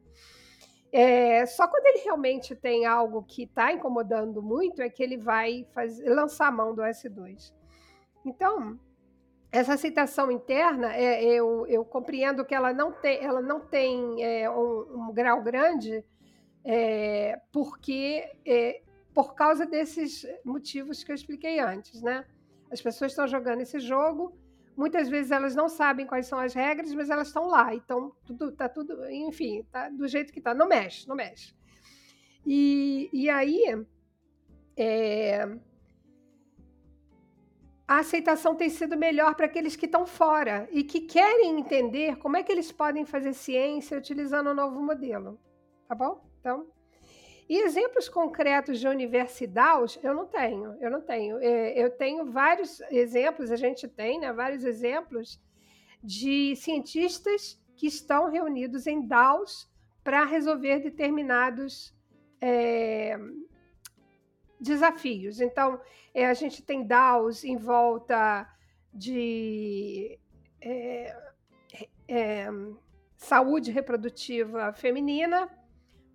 É, 0.92 1.44
só 1.46 1.66
quando 1.66 1.87
ele 1.87 2.05
realmente 2.05 2.55
tem 2.55 2.87
algo 2.87 3.22
que 3.22 3.42
está 3.42 3.72
incomodando 3.72 4.42
muito 4.42 4.81
é 4.81 4.88
que 4.88 5.03
ele 5.03 5.16
vai 5.16 5.66
lançar 6.05 6.49
a 6.49 6.53
mão 6.53 6.75
do 6.75 6.83
S2. 6.83 7.53
Então, 8.25 8.79
essa 9.57 9.73
aceitação 9.73 10.31
interna, 10.31 10.95
é, 10.95 11.25
eu, 11.25 11.66
eu, 11.66 11.83
compreendo 11.83 12.45
que 12.45 12.55
ela 12.55 12.75
não 12.75 12.92
tem, 12.92 13.25
ela 13.25 13.40
não 13.40 13.59
tem 13.59 14.23
é, 14.23 14.51
um, 14.51 15.09
um, 15.09 15.12
grau 15.14 15.42
grande, 15.42 16.05
é, 16.62 17.40
porque 17.51 18.31
é, 18.45 18.83
por 19.14 19.35
causa 19.35 19.64
desses 19.64 20.27
motivos 20.45 21.03
que 21.03 21.11
eu 21.11 21.14
expliquei 21.14 21.59
antes, 21.59 22.03
né? 22.03 22.27
As 22.71 22.83
pessoas 22.83 23.12
estão 23.12 23.27
jogando 23.27 23.62
esse 23.62 23.81
jogo, 23.81 24.37
muitas 24.77 25.09
vezes 25.09 25.31
elas 25.31 25.55
não 25.55 25.71
sabem 25.71 26.07
quais 26.07 26.27
são 26.27 26.38
as 26.38 26.53
regras, 26.53 26.92
mas 26.92 27.09
elas 27.09 27.29
estão 27.29 27.47
lá, 27.47 27.75
então 27.75 28.12
tudo 28.27 28.53
tá 28.53 28.69
tudo, 28.69 29.09
enfim, 29.11 29.64
tá 29.73 29.88
do 29.88 30.07
jeito 30.07 30.35
que 30.35 30.40
tá, 30.40 30.53
não 30.53 30.69
mexe, 30.69 31.09
não 31.09 31.16
mexe. 31.16 31.55
E, 32.45 33.09
e 33.11 33.31
aí 33.31 33.87
é, 34.77 35.49
a 37.87 37.99
aceitação 37.99 38.55
tem 38.55 38.68
sido 38.68 38.96
melhor 38.96 39.35
para 39.35 39.46
aqueles 39.46 39.77
que 39.77 39.87
estão 39.87 40.05
fora 40.07 40.68
e 40.72 40.83
que 40.83 41.01
querem 41.01 41.59
entender 41.59 42.16
como 42.16 42.37
é 42.37 42.42
que 42.42 42.51
eles 42.51 42.72
podem 42.72 43.05
fazer 43.05 43.33
ciência 43.33 43.96
utilizando 43.96 44.49
o 44.49 44.51
um 44.51 44.55
novo 44.55 44.83
modelo. 44.83 45.38
Tá 45.87 45.94
bom? 45.94 46.25
Então, 46.40 46.66
e 47.49 47.59
exemplos 47.59 48.09
concretos 48.09 48.81
de 48.81 48.88
universidades 48.88 50.01
eu 50.03 50.12
não 50.12 50.27
tenho, 50.27 50.77
eu 50.81 50.90
não 50.90 51.01
tenho. 51.01 51.38
É, 51.38 51.79
eu 51.79 51.90
tenho 51.90 52.27
vários 52.27 52.81
exemplos, 52.90 53.53
a 53.53 53.57
gente 53.57 53.87
tem 53.87 54.18
né, 54.18 54.33
vários 54.33 54.64
exemplos 54.64 55.40
de 56.03 56.57
cientistas 56.57 57.61
que 57.77 57.87
estão 57.87 58.31
reunidos 58.31 58.87
em 58.87 59.07
DAOs 59.07 59.70
para 60.03 60.25
resolver 60.25 60.81
determinados 60.81 61.94
é, 62.40 63.16
desafios. 64.61 65.40
Então, 65.40 65.81
é, 66.14 66.27
a 66.27 66.35
gente 66.35 66.62
tem 66.62 66.87
DAOs 66.87 67.45
em 67.45 67.57
volta 67.57 68.49
de 68.92 70.19
é, 70.61 71.16
é, 72.09 72.47
saúde 73.16 73.71
reprodutiva 73.71 74.73
feminina. 74.73 75.49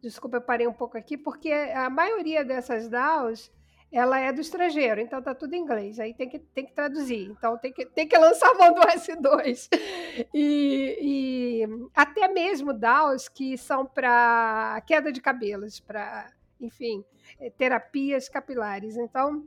Desculpa, 0.01 0.38
eu 0.38 0.41
parei 0.41 0.67
um 0.67 0.73
pouco 0.73 0.97
aqui, 0.97 1.17
porque 1.17 1.51
a 1.51 1.89
maioria 1.89 2.43
dessas 2.43 2.89
DAOs 2.89 3.51
ela 3.91 4.17
é 4.17 4.32
do 4.32 4.39
estrangeiro, 4.39 5.01
então 5.01 5.21
tá 5.21 5.36
tudo 5.36 5.54
em 5.54 5.60
inglês, 5.60 5.99
aí 5.99 6.13
tem 6.13 6.30
que, 6.30 6.39
tem 6.39 6.65
que 6.65 6.71
traduzir, 6.71 7.30
então 7.30 7.58
tem 7.58 7.73
que, 7.73 7.86
tem 7.86 8.08
que 8.08 8.17
lançar 8.17 8.49
a 8.51 8.54
mão 8.54 8.73
do 8.73 8.82
S2. 8.82 9.67
E, 10.34 10.97
e 11.01 11.89
até 11.95 12.27
mesmo 12.27 12.73
DAOs 12.73 13.30
que 13.30 13.58
são 13.58 13.86
para 13.86 14.82
queda 14.86 15.10
de 15.10 15.21
cabelos, 15.21 15.80
para, 15.80 16.30
enfim, 16.62 17.04
eh, 17.39 17.50
terapias 17.50 18.30
capilares. 18.30 18.95
Então, 18.97 19.45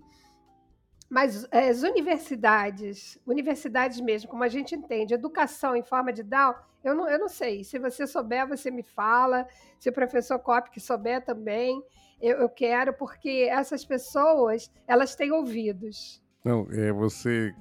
mas 1.09 1.47
eh, 1.51 1.69
as 1.69 1.83
universidades, 1.83 3.19
universidades 3.27 4.01
mesmo, 4.01 4.29
como 4.29 4.43
a 4.43 4.49
gente 4.49 4.75
entende, 4.75 5.15
educação 5.15 5.77
em 5.77 5.83
forma 5.83 6.13
de 6.13 6.23
DAO, 6.23 6.55
eu 6.83 6.95
não, 6.95 7.09
eu 7.09 7.19
não 7.19 7.29
sei. 7.29 7.65
Se 7.65 7.79
você 7.79 8.07
souber, 8.07 8.47
você 8.47 8.71
me 8.71 8.83
fala. 8.83 9.47
Se 9.79 9.89
o 9.89 9.93
professor 9.93 10.39
Cop 10.39 10.79
souber 10.79 11.25
também 11.25 11.83
eu, 12.21 12.39
eu 12.39 12.49
quero, 12.49 12.93
porque 12.95 13.49
essas 13.51 13.85
pessoas, 13.85 14.71
elas 14.87 15.15
têm 15.15 15.31
ouvidos. 15.33 16.23
Não, 16.45 16.67
é, 16.71 16.93
você 16.93 17.55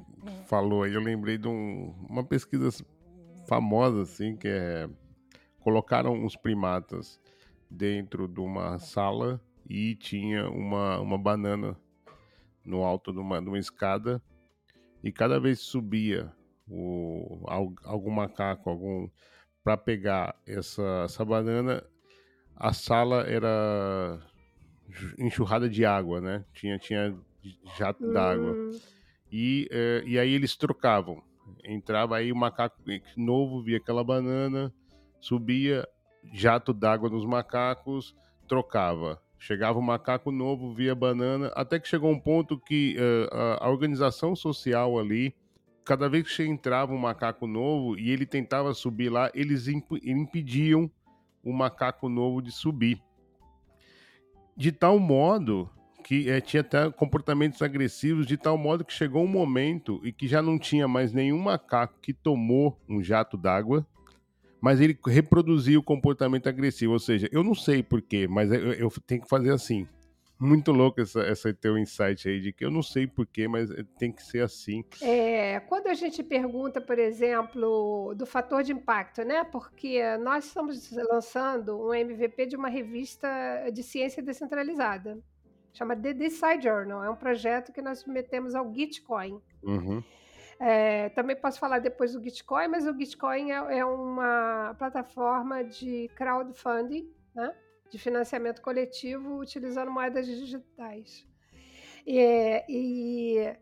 falou 0.46 0.84
aí, 0.84 0.94
eu 0.94 1.02
lembrei 1.02 1.38
de 1.38 1.48
um, 1.48 1.94
uma 2.10 2.24
pesquisa 2.24 2.70
famosa, 3.48 4.02
assim, 4.02 4.36
que 4.36 4.48
é... 4.48 4.89
Colocaram 5.60 6.26
os 6.26 6.36
primatas 6.36 7.22
dentro 7.74 8.28
de 8.28 8.40
uma 8.40 8.78
sala 8.78 9.42
e 9.68 9.96
tinha 9.96 10.48
uma, 10.50 11.00
uma 11.00 11.18
banana 11.18 11.78
no 12.64 12.84
alto 12.84 13.12
de 13.12 13.20
uma, 13.20 13.42
de 13.42 13.48
uma 13.48 13.60
escada 13.60 14.22
e 15.04 15.12
cada 15.12 15.40
vez 15.40 15.60
subia 15.60 16.32
o, 16.68 17.44
algum 17.84 18.12
macaco, 18.12 18.70
algum 18.70 19.10
para 19.64 19.78
pegar 19.78 20.36
essa, 20.46 21.04
essa 21.06 21.26
banana, 21.26 21.84
a 22.56 22.74
sala 22.74 23.24
era 23.24 24.22
enxurrada 25.18 25.70
de 25.70 25.86
água, 25.86 26.22
né? 26.22 26.46
Tinha, 26.54 26.78
tinha 26.78 27.18
jato 27.78 28.04
uhum. 28.04 28.14
d'água. 28.14 28.56
E, 29.32 29.68
é, 29.72 30.04
e 30.06 30.20
aí 30.20 30.32
eles 30.34 30.56
trocavam. 30.56 31.24
Entrava 31.64 32.18
aí 32.18 32.32
o 32.32 32.36
macaco 32.36 32.82
novo, 33.18 33.64
via 33.64 33.78
aquela 33.78 34.04
banana, 34.04 34.74
subia, 35.20 35.88
jato 36.32 36.74
d'água 36.74 37.10
nos 37.10 37.26
macacos, 37.26 38.16
trocava. 38.48 39.22
Chegava 39.38 39.78
um 39.78 39.82
macaco 39.82 40.32
novo, 40.32 40.74
via 40.74 40.96
banana, 40.96 41.52
até 41.56 41.80
que 41.80 41.88
chegou 41.88 42.10
um 42.10 42.20
ponto 42.20 42.58
que 42.58 42.96
uh, 42.98 43.36
a, 43.36 43.66
a 43.66 43.70
organização 43.70 44.36
social 44.36 44.98
ali, 44.98 45.36
cada 45.84 46.08
vez 46.08 46.34
que 46.34 46.44
entrava 46.44 46.94
um 46.94 46.98
macaco 46.98 47.46
novo 47.46 48.00
e 48.00 48.10
ele 48.10 48.26
tentava 48.26 48.74
subir 48.74 49.10
lá, 49.10 49.30
eles 49.34 49.68
imp 49.68 49.92
impediam 50.04 50.90
o 51.44 51.52
macaco 51.52 52.08
novo 52.08 52.42
de 52.42 52.52
subir 52.52 53.02
de 54.56 54.72
tal 54.72 55.00
modo 55.00 55.70
que 56.04 56.30
é, 56.30 56.42
tinha 56.42 56.62
até 56.62 56.92
comportamentos 56.92 57.62
agressivos, 57.62 58.26
de 58.26 58.36
tal 58.36 58.58
modo 58.58 58.84
que 58.84 58.92
chegou 58.92 59.24
um 59.24 59.28
momento 59.28 60.02
e 60.04 60.12
que 60.12 60.28
já 60.28 60.42
não 60.42 60.60
tinha 60.60 60.88
mais 60.88 61.14
nenhum 61.14 61.40
macaco 61.40 61.98
que 62.02 62.14
tomou 62.14 62.78
um 62.90 63.02
jato 63.02 63.38
d'água, 63.38 63.88
mas 64.63 64.80
ele 64.80 64.97
reproduziu 65.06 65.82
o 65.82 65.84
comportamento 65.84 66.47
agressivo. 66.47 66.93
Ou 66.93 66.99
seja, 66.99 67.28
eu 67.34 67.43
não 67.43 67.54
sei 67.54 67.84
porquê, 67.84 68.30
mas 68.30 68.49
eu, 68.49 68.71
eu 68.71 68.89
tenho 69.06 69.21
que 69.21 69.28
fazer 69.28 69.52
assim 69.52 69.86
muito 70.39 70.71
louco 70.71 71.02
essa, 71.02 71.21
essa 71.21 71.54
teu 71.54 71.78
insight 71.78 72.30
aí 72.30 72.39
de 72.39 72.54
que 72.54 72.63
eu 72.63 72.71
não 72.71 72.82
sei 72.82 73.06
porquê, 73.06 73.45
mas 73.45 73.69
tem 73.99 74.10
que 74.10 74.23
ser 74.23 74.41
assim. 74.41 74.86
É, 75.02 75.60
quando 75.60 75.88
a 75.88 75.93
gente 75.93 76.23
pergunta, 76.23 76.80
por 76.80 76.97
exemplo, 76.97 78.15
do 78.15 78.26
fator 78.26 78.63
de 78.63 78.71
impacto, 78.71 79.26
né? 79.26 79.43
Porque 79.43 80.02
nós 80.19 80.45
estamos 80.45 80.89
lançando 80.93 81.86
um 81.86 81.93
MVP 81.93 82.45
de 82.45 82.56
uma 82.56 82.69
revista 82.69 83.28
de 83.69 83.84
ciência 83.84 84.23
descentralizada. 84.23 85.19
Chama 85.73 85.93
The 85.93 86.13
Decide 86.13 86.63
Journal. 86.63 87.04
É 87.04 87.10
um 87.10 87.17
projeto 87.17 87.73
que 87.73 87.82
nós 87.82 87.99
submetemos 87.99 88.56
ao 88.56 88.73
Gitcoin. 88.73 89.41
Uhum. 89.62 90.02
É, 90.60 91.10
também 91.10 91.36
posso 91.36 91.60
falar 91.60 91.80
depois 91.80 92.13
do 92.13 92.24
Gitcoin, 92.24 92.68
mas 92.68 92.88
o 92.88 92.98
Gitcoin 92.98 93.52
é, 93.52 93.80
é 93.80 93.86
uma 93.86 94.76
plataforma 94.78 95.63
de 95.63 96.10
crowdfunding, 96.16 97.12
né? 97.36 97.54
de 97.89 98.00
financiamento 98.00 98.62
coletivo 98.62 99.39
utilizando 99.39 99.92
moedas 99.92 100.26
digitais. 100.26 101.26
E, 102.06 102.63
e 102.68 103.56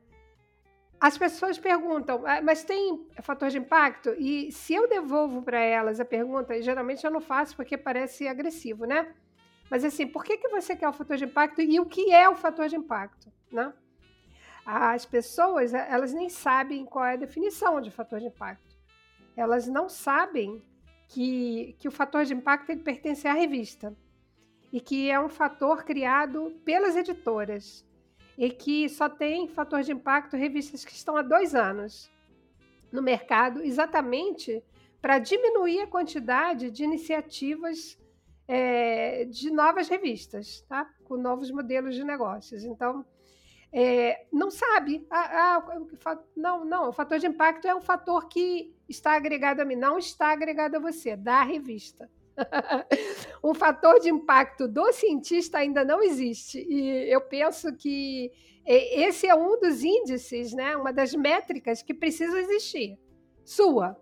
as 0.99 1.17
pessoas 1.17 1.57
perguntam, 1.57 2.23
ah, 2.25 2.41
mas 2.41 2.63
tem 2.63 3.07
fator 3.21 3.49
de 3.49 3.57
impacto? 3.57 4.15
E 4.17 4.51
se 4.51 4.73
eu 4.73 4.87
devolvo 4.87 5.41
para 5.41 5.59
elas 5.59 5.99
a 5.99 6.05
pergunta, 6.05 6.55
e 6.55 6.61
geralmente 6.61 7.03
eu 7.03 7.11
não 7.11 7.19
faço 7.19 7.55
porque 7.55 7.77
parece 7.77 8.27
agressivo, 8.27 8.85
né? 8.85 9.13
Mas 9.69 9.83
assim, 9.83 10.07
por 10.07 10.23
que, 10.23 10.37
que 10.37 10.47
você 10.49 10.75
quer 10.75 10.87
o 10.87 10.93
fator 10.93 11.17
de 11.17 11.25
impacto 11.25 11.61
e 11.61 11.79
o 11.79 11.85
que 11.85 12.13
é 12.13 12.29
o 12.29 12.35
fator 12.35 12.67
de 12.67 12.75
impacto, 12.75 13.31
né? 13.51 13.73
As 14.65 15.05
pessoas, 15.05 15.73
elas 15.73 16.13
nem 16.13 16.29
sabem 16.29 16.85
qual 16.85 17.05
é 17.05 17.13
a 17.13 17.17
definição 17.17 17.81
de 17.81 17.89
fator 17.89 18.19
de 18.19 18.27
impacto. 18.27 18.75
Elas 19.35 19.67
não 19.67 19.89
sabem 19.89 20.61
que, 21.07 21.75
que 21.79 21.87
o 21.87 21.91
fator 21.91 22.25
de 22.25 22.33
impacto 22.33 22.69
ele 22.69 22.81
pertence 22.81 23.27
à 23.27 23.33
revista 23.33 23.95
e 24.71 24.79
que 24.79 25.09
é 25.09 25.19
um 25.19 25.29
fator 25.29 25.83
criado 25.83 26.59
pelas 26.63 26.95
editoras 26.95 27.85
e 28.37 28.49
que 28.49 28.87
só 28.87 29.09
tem 29.09 29.47
fator 29.47 29.81
de 29.81 29.91
impacto 29.91 30.37
revistas 30.37 30.85
que 30.85 30.93
estão 30.93 31.17
há 31.17 31.21
dois 31.21 31.53
anos 31.53 32.09
no 32.91 33.01
mercado, 33.01 33.61
exatamente 33.61 34.63
para 35.01 35.17
diminuir 35.17 35.81
a 35.81 35.87
quantidade 35.87 36.69
de 36.69 36.83
iniciativas 36.83 37.97
é, 38.47 39.25
de 39.25 39.49
novas 39.49 39.87
revistas, 39.87 40.61
tá? 40.67 40.87
com 41.05 41.17
novos 41.17 41.49
modelos 41.51 41.95
de 41.95 42.03
negócios. 42.03 42.63
Então, 42.63 43.05
é, 43.73 44.25
não 44.31 44.51
sabe. 44.51 45.05
Ah, 45.09 45.57
ah, 45.57 46.19
não, 46.35 46.65
não, 46.65 46.89
o 46.89 46.93
fator 46.93 47.19
de 47.19 47.27
impacto 47.27 47.67
é 47.67 47.75
um 47.75 47.81
fator 47.81 48.27
que 48.27 48.75
está 48.87 49.13
agregado 49.13 49.61
a 49.61 49.65
mim, 49.65 49.75
não 49.75 49.97
está 49.97 50.31
agregado 50.31 50.77
a 50.77 50.79
você, 50.79 51.15
da 51.15 51.43
revista. 51.43 52.09
um 53.43 53.53
fator 53.53 53.99
de 53.99 54.09
impacto 54.09 54.67
do 54.67 54.91
cientista 54.91 55.59
ainda 55.59 55.85
não 55.85 56.03
existe. 56.03 56.59
E 56.59 57.11
eu 57.11 57.21
penso 57.21 57.73
que 57.75 58.31
esse 58.65 59.27
é 59.27 59.35
um 59.35 59.59
dos 59.59 59.83
índices, 59.83 60.53
né? 60.53 60.75
uma 60.75 60.93
das 60.93 61.13
métricas 61.13 61.81
que 61.81 61.93
precisa 61.93 62.39
existir. 62.39 62.99
Sua, 63.43 63.97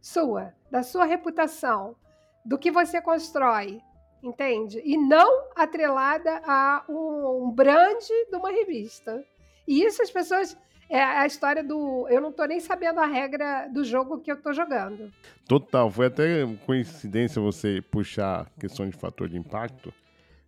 sua, 0.00 0.54
da 0.70 0.82
sua 0.82 1.04
reputação, 1.04 1.96
do 2.44 2.58
que 2.58 2.70
você 2.70 3.00
constrói, 3.02 3.80
entende? 4.22 4.80
E 4.84 4.96
não 4.96 5.48
atrelada 5.54 6.40
a 6.44 6.84
um, 6.88 7.46
um 7.46 7.50
brand 7.50 8.02
de 8.30 8.36
uma 8.36 8.50
revista. 8.50 9.24
E 9.66 9.82
isso 9.82 10.02
as 10.02 10.10
pessoas 10.10 10.56
é 10.88 11.02
a 11.02 11.26
história 11.26 11.62
do. 11.62 12.06
Eu 12.08 12.20
não 12.20 12.32
tô 12.32 12.44
nem 12.44 12.58
sabendo 12.58 12.98
a 13.00 13.06
regra 13.06 13.68
do 13.68 13.84
jogo 13.84 14.18
que 14.18 14.30
eu 14.30 14.36
tô 14.36 14.52
jogando. 14.52 15.12
Total, 15.46 15.90
foi 15.90 16.06
até 16.06 16.44
coincidência 16.66 17.40
você 17.40 17.80
puxar 17.90 18.40
a 18.40 18.60
questão 18.60 18.88
de 18.88 18.96
fator 18.96 19.28
de 19.28 19.38
impacto, 19.38 19.94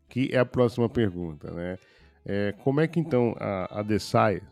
que 0.08 0.30
é 0.32 0.38
a 0.38 0.44
próxima 0.44 0.88
pergunta, 0.88 1.50
né? 1.52 1.78
É, 2.24 2.54
como 2.62 2.80
é 2.80 2.86
que 2.86 3.00
então 3.00 3.34
a, 3.38 3.80
a 3.80 3.84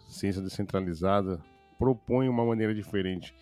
Ciência 0.09 0.43
Descentralizada, 0.43 1.41
propõe 1.79 2.29
uma 2.29 2.45
maneira 2.45 2.75
diferente, 2.75 3.35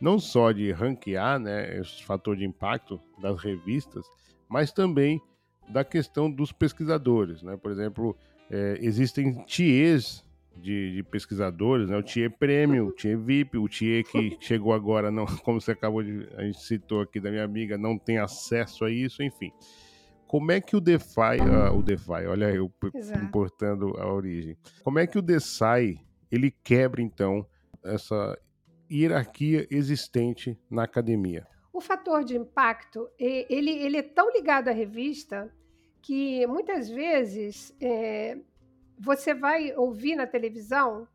não 0.00 0.18
só 0.18 0.52
de 0.52 0.72
ranquear 0.72 1.38
né, 1.38 1.78
esse 1.78 2.02
fator 2.02 2.36
de 2.36 2.44
impacto 2.44 3.00
das 3.20 3.40
revistas, 3.40 4.04
mas 4.48 4.72
também 4.72 5.20
da 5.68 5.84
questão 5.84 6.30
dos 6.30 6.52
pesquisadores, 6.52 7.42
né? 7.42 7.56
Por 7.56 7.70
exemplo, 7.70 8.16
é, 8.50 8.78
existem 8.80 9.42
TIEs 9.44 10.24
de, 10.56 10.92
de, 10.96 11.02
pesquisadores, 11.02 11.88
né? 11.88 11.96
O 11.96 12.02
TIE 12.02 12.28
Premium, 12.28 12.88
o 12.88 12.92
TIE 12.92 13.16
VIP, 13.16 13.58
o 13.58 13.68
TIE 13.68 14.04
que 14.04 14.36
chegou 14.40 14.72
agora, 14.72 15.10
não, 15.10 15.26
como 15.42 15.60
você 15.60 15.72
acabou 15.72 16.02
de. 16.02 16.28
A 16.36 16.42
gente 16.42 16.60
citou 16.60 17.00
aqui 17.00 17.18
da 17.18 17.30
minha 17.30 17.44
amiga, 17.44 17.78
não 17.78 17.98
tem 17.98 18.18
acesso 18.18 18.84
a 18.84 18.90
isso, 18.90 19.22
enfim. 19.22 19.52
Como 20.26 20.50
é 20.50 20.60
que 20.60 20.74
o 20.74 20.80
DeFi, 20.80 21.38
uh, 21.40 21.76
o 21.76 21.82
DeFi, 21.82 22.26
olha 22.26 22.50
eu 22.50 22.72
Exato. 22.92 23.24
importando 23.24 23.96
a 23.98 24.12
origem. 24.12 24.56
Como 24.82 24.98
é 24.98 25.06
que 25.06 25.18
o 25.18 25.22
DeSci 25.22 26.00
ele 26.30 26.50
quebra 26.50 27.00
então 27.00 27.46
essa 27.84 28.36
hierarquia 28.90 29.66
existente 29.70 30.58
na 30.70 30.84
academia. 30.84 31.46
O 31.74 31.80
fator 31.80 32.22
de 32.22 32.36
impacto, 32.36 33.10
ele, 33.18 33.72
ele 33.72 33.96
é 33.96 34.02
tão 34.02 34.30
ligado 34.30 34.68
à 34.68 34.72
revista 34.72 35.52
que 36.00 36.46
muitas 36.46 36.88
vezes 36.88 37.76
é, 37.80 38.38
você 38.96 39.34
vai 39.34 39.74
ouvir 39.74 40.14
na 40.14 40.24
televisão 40.24 41.08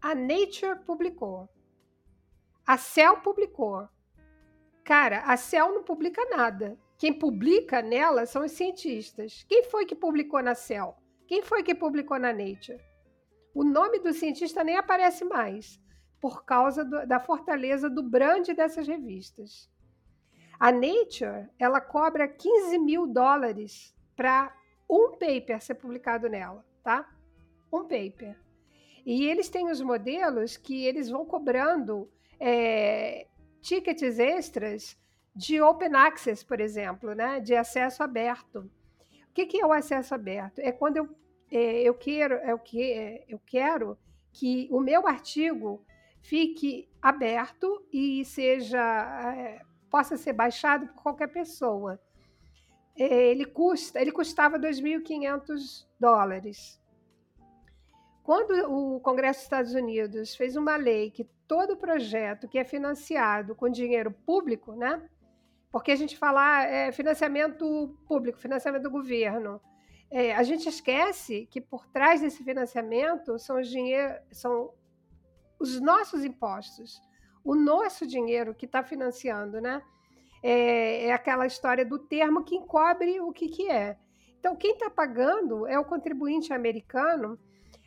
a 0.00 0.12
Nature 0.12 0.80
publicou, 0.84 1.48
a 2.66 2.76
Cell 2.76 3.18
publicou. 3.18 3.88
Cara, 4.82 5.20
a 5.20 5.36
Cell 5.36 5.72
não 5.72 5.84
publica 5.84 6.24
nada. 6.28 6.76
Quem 6.98 7.12
publica 7.12 7.80
nela 7.80 8.26
são 8.26 8.44
os 8.44 8.50
cientistas. 8.50 9.44
Quem 9.48 9.62
foi 9.62 9.86
que 9.86 9.94
publicou 9.94 10.42
na 10.42 10.56
Cell? 10.56 10.96
Quem 11.28 11.42
foi 11.42 11.62
que 11.62 11.76
publicou 11.76 12.18
na 12.18 12.32
Nature? 12.32 12.80
O 13.54 13.62
nome 13.62 14.00
do 14.00 14.12
cientista 14.12 14.64
nem 14.64 14.76
aparece 14.76 15.24
mais, 15.24 15.80
por 16.20 16.44
causa 16.44 16.84
do, 16.84 17.06
da 17.06 17.20
fortaleza 17.20 17.88
do 17.88 18.02
brand 18.02 18.48
dessas 18.48 18.88
revistas. 18.88 19.70
A 20.62 20.70
Nature, 20.70 21.48
ela 21.58 21.80
cobra 21.80 22.28
15 22.28 22.78
mil 22.78 23.04
dólares 23.04 23.92
para 24.14 24.56
um 24.88 25.10
paper 25.10 25.60
ser 25.60 25.74
publicado 25.74 26.28
nela, 26.28 26.64
tá? 26.84 27.12
Um 27.72 27.80
paper. 27.80 28.36
E 29.04 29.26
eles 29.26 29.48
têm 29.48 29.68
os 29.68 29.80
modelos 29.80 30.56
que 30.56 30.86
eles 30.86 31.10
vão 31.10 31.26
cobrando 31.26 32.08
é, 32.38 33.26
tickets 33.60 34.20
extras 34.20 34.96
de 35.34 35.60
open 35.60 35.96
access, 35.96 36.44
por 36.44 36.60
exemplo, 36.60 37.12
né? 37.12 37.40
de 37.40 37.56
acesso 37.56 38.00
aberto. 38.00 38.60
O 38.60 39.32
que, 39.34 39.46
que 39.46 39.60
é 39.60 39.66
o 39.66 39.72
acesso 39.72 40.14
aberto? 40.14 40.60
É 40.60 40.70
quando 40.70 40.98
eu, 40.98 41.08
é, 41.50 41.82
eu, 41.82 41.94
quero, 41.94 42.34
é 42.34 42.54
o 42.54 42.58
que, 42.60 42.92
é, 42.92 43.24
eu 43.28 43.40
quero 43.44 43.98
que 44.32 44.68
o 44.70 44.78
meu 44.78 45.08
artigo 45.08 45.84
fique 46.20 46.88
aberto 47.02 47.84
e 47.92 48.24
seja 48.24 48.80
é, 49.36 49.71
possa 49.92 50.16
ser 50.16 50.32
baixado 50.32 50.86
por 50.86 51.02
qualquer 51.02 51.28
pessoa. 51.28 52.00
É, 52.98 53.04
ele 53.30 53.44
custa, 53.44 54.00
ele 54.00 54.10
custava 54.10 54.58
2.500 54.58 55.86
dólares. 56.00 56.80
Quando 58.22 58.52
o 58.72 59.00
Congresso 59.00 59.40
dos 59.40 59.44
Estados 59.44 59.74
Unidos 59.74 60.34
fez 60.34 60.56
uma 60.56 60.76
lei 60.76 61.10
que 61.10 61.24
todo 61.46 61.76
projeto 61.76 62.48
que 62.48 62.58
é 62.58 62.64
financiado 62.64 63.54
com 63.54 63.68
dinheiro 63.68 64.10
público, 64.10 64.74
né? 64.74 65.06
Porque 65.70 65.90
a 65.90 65.96
gente 65.96 66.16
fala 66.16 66.64
é, 66.64 66.90
financiamento 66.92 67.94
público, 68.06 68.38
financiamento 68.38 68.84
do 68.84 68.90
governo, 68.90 69.60
é, 70.10 70.34
a 70.34 70.42
gente 70.42 70.68
esquece 70.68 71.46
que 71.50 71.60
por 71.60 71.86
trás 71.88 72.20
desse 72.22 72.42
financiamento 72.44 73.38
são 73.38 73.60
os 73.60 73.68
dinheiro, 73.68 74.14
são 74.30 74.72
os 75.58 75.80
nossos 75.80 76.24
impostos, 76.24 77.02
o 77.44 77.54
nosso 77.54 78.06
dinheiro 78.06 78.54
que 78.54 78.66
está 78.66 78.82
financiando, 78.82 79.60
né? 79.60 79.82
É, 80.42 81.06
é, 81.06 81.12
aquela 81.12 81.46
história 81.46 81.84
do 81.84 81.98
termo 81.98 82.44
que 82.44 82.56
encobre 82.56 83.20
o 83.20 83.32
que, 83.32 83.48
que 83.48 83.70
é. 83.70 83.96
Então, 84.38 84.56
quem 84.56 84.72
está 84.72 84.90
pagando 84.90 85.66
é 85.68 85.78
o 85.78 85.84
contribuinte 85.84 86.52
americano. 86.52 87.38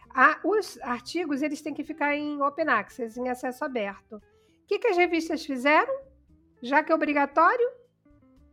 Ah, 0.09 0.39
os 0.43 0.79
artigos 0.81 1.41
eles 1.41 1.61
têm 1.61 1.73
que 1.73 1.83
ficar 1.83 2.15
em 2.15 2.41
open 2.41 2.69
access, 2.69 3.19
em 3.19 3.27
acesso 3.27 3.65
aberto. 3.65 4.15
O 4.15 4.21
que, 4.67 4.79
que 4.79 4.87
as 4.87 4.95
revistas 4.95 5.45
fizeram? 5.45 5.93
Já 6.61 6.81
que 6.81 6.91
é 6.91 6.95
obrigatório, 6.95 7.69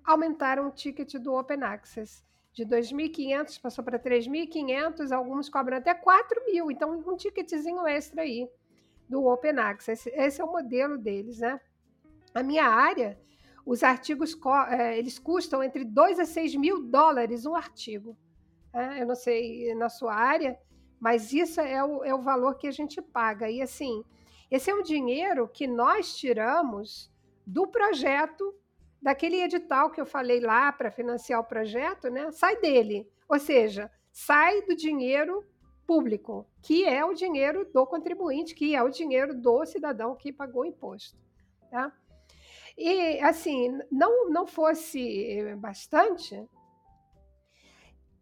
aumentaram 0.05 0.67
o 0.67 0.73
ticket 0.73 1.15
do 1.15 1.33
open 1.33 1.63
access. 1.63 2.25
De 2.53 2.67
2.500 2.67 3.61
passou 3.61 3.85
para 3.85 3.99
3.500, 3.99 5.13
alguns 5.13 5.49
cobram 5.49 5.79
até 5.79 5.95
4.000. 5.95 6.73
Então, 6.73 6.99
um 7.07 7.17
ticketzinho 7.17 7.87
extra 7.87 8.23
aí 8.23 8.49
do 9.13 9.27
Open 9.27 9.59
Access. 9.59 10.11
Esse 10.15 10.41
é 10.41 10.45
o 10.45 10.51
modelo 10.51 10.97
deles, 10.97 11.39
né? 11.39 11.61
A 12.35 12.43
minha 12.43 12.65
área, 12.65 13.21
os 13.65 13.83
artigos 13.83 14.35
é, 14.71 14.99
eles 14.99 15.19
custam 15.19 15.63
entre 15.63 15.85
2 15.85 16.19
a 16.19 16.25
6 16.25 16.55
mil 16.57 16.83
dólares 16.83 17.45
um 17.45 17.55
artigo. 17.55 18.17
É, 18.73 19.03
eu 19.03 19.07
não 19.07 19.15
sei 19.15 19.75
na 19.75 19.91
sua 19.91 20.15
área, 20.15 20.59
mas 20.99 21.31
isso 21.31 21.61
é 21.61 21.85
o, 21.85 22.03
é 22.03 22.15
o 22.15 22.23
valor 22.23 22.57
que 22.57 22.67
a 22.67 22.71
gente 22.71 23.03
paga. 23.03 23.51
E 23.51 23.61
assim, 23.61 24.03
esse 24.51 24.71
é 24.71 24.75
um 24.75 24.83
dinheiro 24.83 25.47
que 25.47 25.67
nós 25.67 26.17
tiramos 26.17 27.13
do 27.47 27.67
projeto, 27.67 28.55
daquele 29.01 29.43
edital 29.43 29.91
que 29.91 30.01
eu 30.01 30.07
falei 30.07 30.41
lá 30.41 30.73
para 30.73 30.91
financiar 30.91 31.39
o 31.39 31.45
projeto, 31.45 32.09
né? 32.09 32.31
Sai 32.31 32.57
dele. 32.57 33.07
Ou 33.29 33.39
seja, 33.39 33.91
sai 34.11 34.63
do 34.63 34.75
dinheiro 34.75 35.45
público, 35.87 36.47
que 36.63 36.85
é 36.85 37.05
o 37.05 37.15
dinheiro 37.15 37.65
do 37.73 37.87
contribuinte, 37.87 38.55
que 38.55 38.75
é 38.75 38.83
o 38.83 38.91
dinheiro 38.91 39.35
do 39.35 39.65
cidadão 39.65 40.17
que 40.17 40.33
pagou 40.33 40.63
o 40.63 40.67
imposto. 40.67 41.19
Tá? 41.71 41.93
E, 42.77 43.21
assim, 43.21 43.79
não, 43.91 44.31
não 44.31 44.47
fosse 44.47 45.55
bastante, 45.59 46.49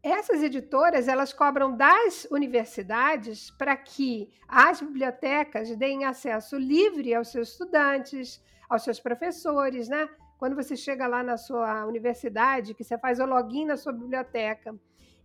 essas 0.03 0.43
editoras 0.43 1.09
elas 1.09 1.33
cobram 1.33 1.77
das 1.77 2.27
universidades 2.31 3.51
para 3.51 3.77
que 3.77 4.33
as 4.49 4.81
bibliotecas 4.81 5.77
deem 5.77 6.05
acesso 6.05 6.57
livre 6.57 7.15
aos 7.15 7.29
seus 7.29 7.51
estudantes, 7.51 8.43
aos 8.69 8.83
seus 8.83 8.99
professores, 8.99 9.89
né? 9.89 10.09
Quando 10.39 10.57
você 10.57 10.75
chega 10.75 11.07
lá 11.07 11.23
na 11.23 11.37
sua 11.37 11.85
universidade, 11.85 12.73
que 12.73 12.83
você 12.83 12.97
faz 12.97 13.21
o 13.21 13.27
login 13.27 13.67
na 13.67 13.77
sua 13.77 13.93
biblioteca 13.93 14.75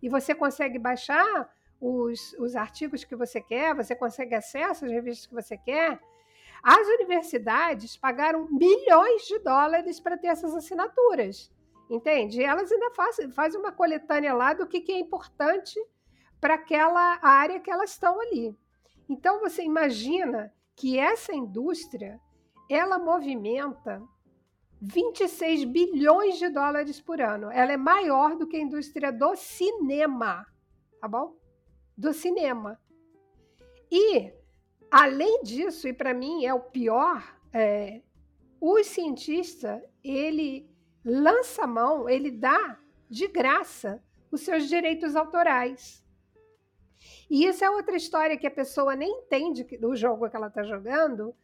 e 0.02 0.10
você 0.10 0.34
consegue 0.34 0.78
baixar 0.78 1.50
os, 1.80 2.32
os 2.38 2.56
artigos 2.56 3.04
que 3.04 3.16
você 3.16 3.40
quer, 3.40 3.74
você 3.74 3.94
consegue 3.94 4.34
acesso 4.34 4.84
às 4.84 4.90
revistas 4.90 5.26
que 5.26 5.34
você 5.34 5.56
quer. 5.56 6.00
As 6.62 6.86
universidades 6.88 7.96
pagaram 7.96 8.48
milhões 8.50 9.22
de 9.22 9.38
dólares 9.38 10.00
para 10.00 10.16
ter 10.16 10.28
essas 10.28 10.54
assinaturas, 10.54 11.50
entende? 11.88 12.40
E 12.40 12.44
elas 12.44 12.72
ainda 12.72 12.90
fazem, 12.92 13.30
fazem 13.30 13.60
uma 13.60 13.72
coletânea 13.72 14.34
lá 14.34 14.52
do 14.52 14.66
que, 14.66 14.80
que 14.80 14.92
é 14.92 14.98
importante 14.98 15.78
para 16.40 16.54
aquela 16.54 17.18
área 17.22 17.60
que 17.60 17.70
elas 17.70 17.90
estão 17.90 18.20
ali. 18.20 18.56
Então 19.08 19.40
você 19.40 19.62
imagina 19.62 20.52
que 20.74 20.98
essa 20.98 21.34
indústria 21.34 22.20
ela 22.68 22.98
movimenta 22.98 24.02
26 24.80 25.64
bilhões 25.64 26.38
de 26.38 26.48
dólares 26.48 27.00
por 27.00 27.20
ano. 27.20 27.50
Ela 27.50 27.72
é 27.72 27.76
maior 27.76 28.36
do 28.36 28.46
que 28.46 28.56
a 28.56 28.60
indústria 28.60 29.12
do 29.12 29.34
cinema, 29.36 30.44
tá 31.00 31.08
bom? 31.08 31.34
Do 31.96 32.12
cinema. 32.12 32.80
E, 33.90 34.32
além 34.90 35.42
disso, 35.42 35.88
e 35.88 35.92
para 35.92 36.12
mim 36.12 36.44
é 36.44 36.52
o 36.52 36.60
pior, 36.60 37.36
é, 37.52 38.02
o 38.60 38.82
cientista, 38.82 39.82
ele 40.02 40.68
lança 41.04 41.66
mão, 41.66 42.08
ele 42.08 42.30
dá 42.30 42.78
de 43.08 43.28
graça 43.28 44.02
os 44.30 44.40
seus 44.40 44.68
direitos 44.68 45.14
autorais. 45.14 46.04
E 47.30 47.44
isso 47.46 47.64
é 47.64 47.70
outra 47.70 47.96
história 47.96 48.36
que 48.36 48.46
a 48.46 48.50
pessoa 48.50 48.96
nem 48.96 49.10
entende 49.10 49.64
do 49.78 49.94
jogo 49.94 50.28
que 50.28 50.36
ela 50.36 50.48
está 50.48 50.62
jogando, 50.62 51.34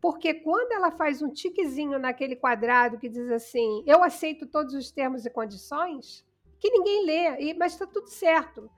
porque 0.00 0.32
quando 0.32 0.72
ela 0.72 0.90
faz 0.90 1.20
um 1.20 1.30
tiquezinho 1.30 1.98
naquele 1.98 2.34
quadrado 2.34 2.98
que 2.98 3.08
diz 3.08 3.30
assim, 3.30 3.84
eu 3.86 4.02
aceito 4.02 4.46
todos 4.46 4.74
os 4.74 4.90
termos 4.90 5.26
e 5.26 5.30
condições, 5.30 6.26
que 6.58 6.70
ninguém 6.70 7.04
lê, 7.04 7.54
mas 7.54 7.72
está 7.72 7.86
tudo 7.86 8.08
certo 8.08 8.70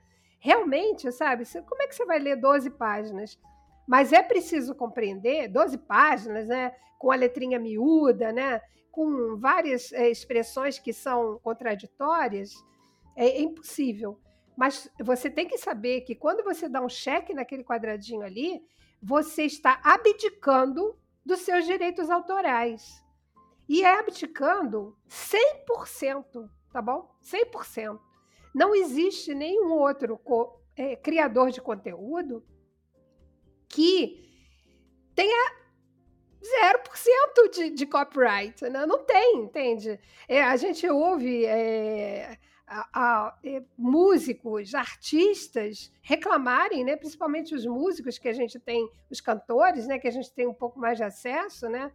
realmente, 0.43 1.11
sabe? 1.13 1.45
Como 1.69 1.81
é 1.83 1.87
que 1.87 1.95
você 1.95 2.05
vai 2.05 2.19
ler 2.19 2.35
12 2.35 2.69
páginas? 2.71 3.39
Mas 3.87 4.13
é 4.13 4.21
preciso 4.21 4.75
compreender 4.75 5.47
12 5.47 5.79
páginas, 5.79 6.49
né? 6.49 6.75
Com 6.99 7.13
a 7.13 7.15
letrinha 7.15 7.61
miúda, 7.61 8.33
né? 8.33 8.61
Com 8.91 9.37
várias 9.39 9.93
é, 9.93 10.11
expressões 10.11 10.81
que 10.81 10.93
são 10.93 11.39
contraditórias, 11.45 12.53
é, 13.15 13.29
é 13.29 13.41
impossível. 13.41 14.19
Mas 14.57 14.91
você 15.01 15.31
tem 15.31 15.47
que 15.47 15.57
saber 15.57 16.01
que 16.01 16.17
quando 16.17 16.43
você 16.43 16.69
dá 16.69 16.81
um 16.81 16.89
cheque 16.89 17.33
naquele 17.33 17.63
quadradinho 17.63 18.23
ali, 18.23 18.61
você 19.01 19.45
está 19.45 19.81
abdicando 19.85 20.99
dos 21.25 21.39
seus 21.43 21.65
direitos 21.65 22.11
autorais. 22.11 23.01
E 23.69 23.85
é 23.85 23.97
abdicando 23.97 24.97
100%, 25.09 26.51
tá 26.73 26.83
bom? 26.83 27.15
100%. 27.23 28.01
Não 28.55 28.75
existe 28.75 29.35
nenhum 29.35 29.73
outro 29.73 30.21
é, 30.77 30.97
criador 30.97 31.51
de 31.51 31.61
conteúdo 31.61 32.45
que 33.69 34.23
tenha 35.15 35.63
0% 36.43 37.51
de, 37.55 37.71
de 37.71 37.87
copyright. 37.87 38.63
Né? 38.63 38.85
Não 38.87 39.05
tem, 39.05 39.39
entende? 39.39 39.99
É, 40.29 40.43
a 40.43 40.57
gente 40.57 40.89
ouve 40.89 41.45
é, 41.47 42.37
a, 42.67 42.89
a, 42.93 43.39
é, 43.45 43.63
músicos, 43.77 44.75
artistas 44.75 45.91
reclamarem, 46.03 46.85
né? 46.85 46.97
principalmente 46.97 47.55
os 47.55 47.65
músicos 47.65 48.19
que 48.19 48.29
a 48.29 48.33
gente 48.33 48.59
tem, 48.59 48.89
os 49.11 49.21
cantores, 49.21 49.87
né? 49.87 49.99
que 49.99 50.09
a 50.09 50.13
gente 50.13 50.33
tem 50.33 50.47
um 50.47 50.55
pouco 50.55 50.79
mais 50.79 50.99
de 50.99 51.05
acesso, 51.05 51.69
né? 51.69 51.93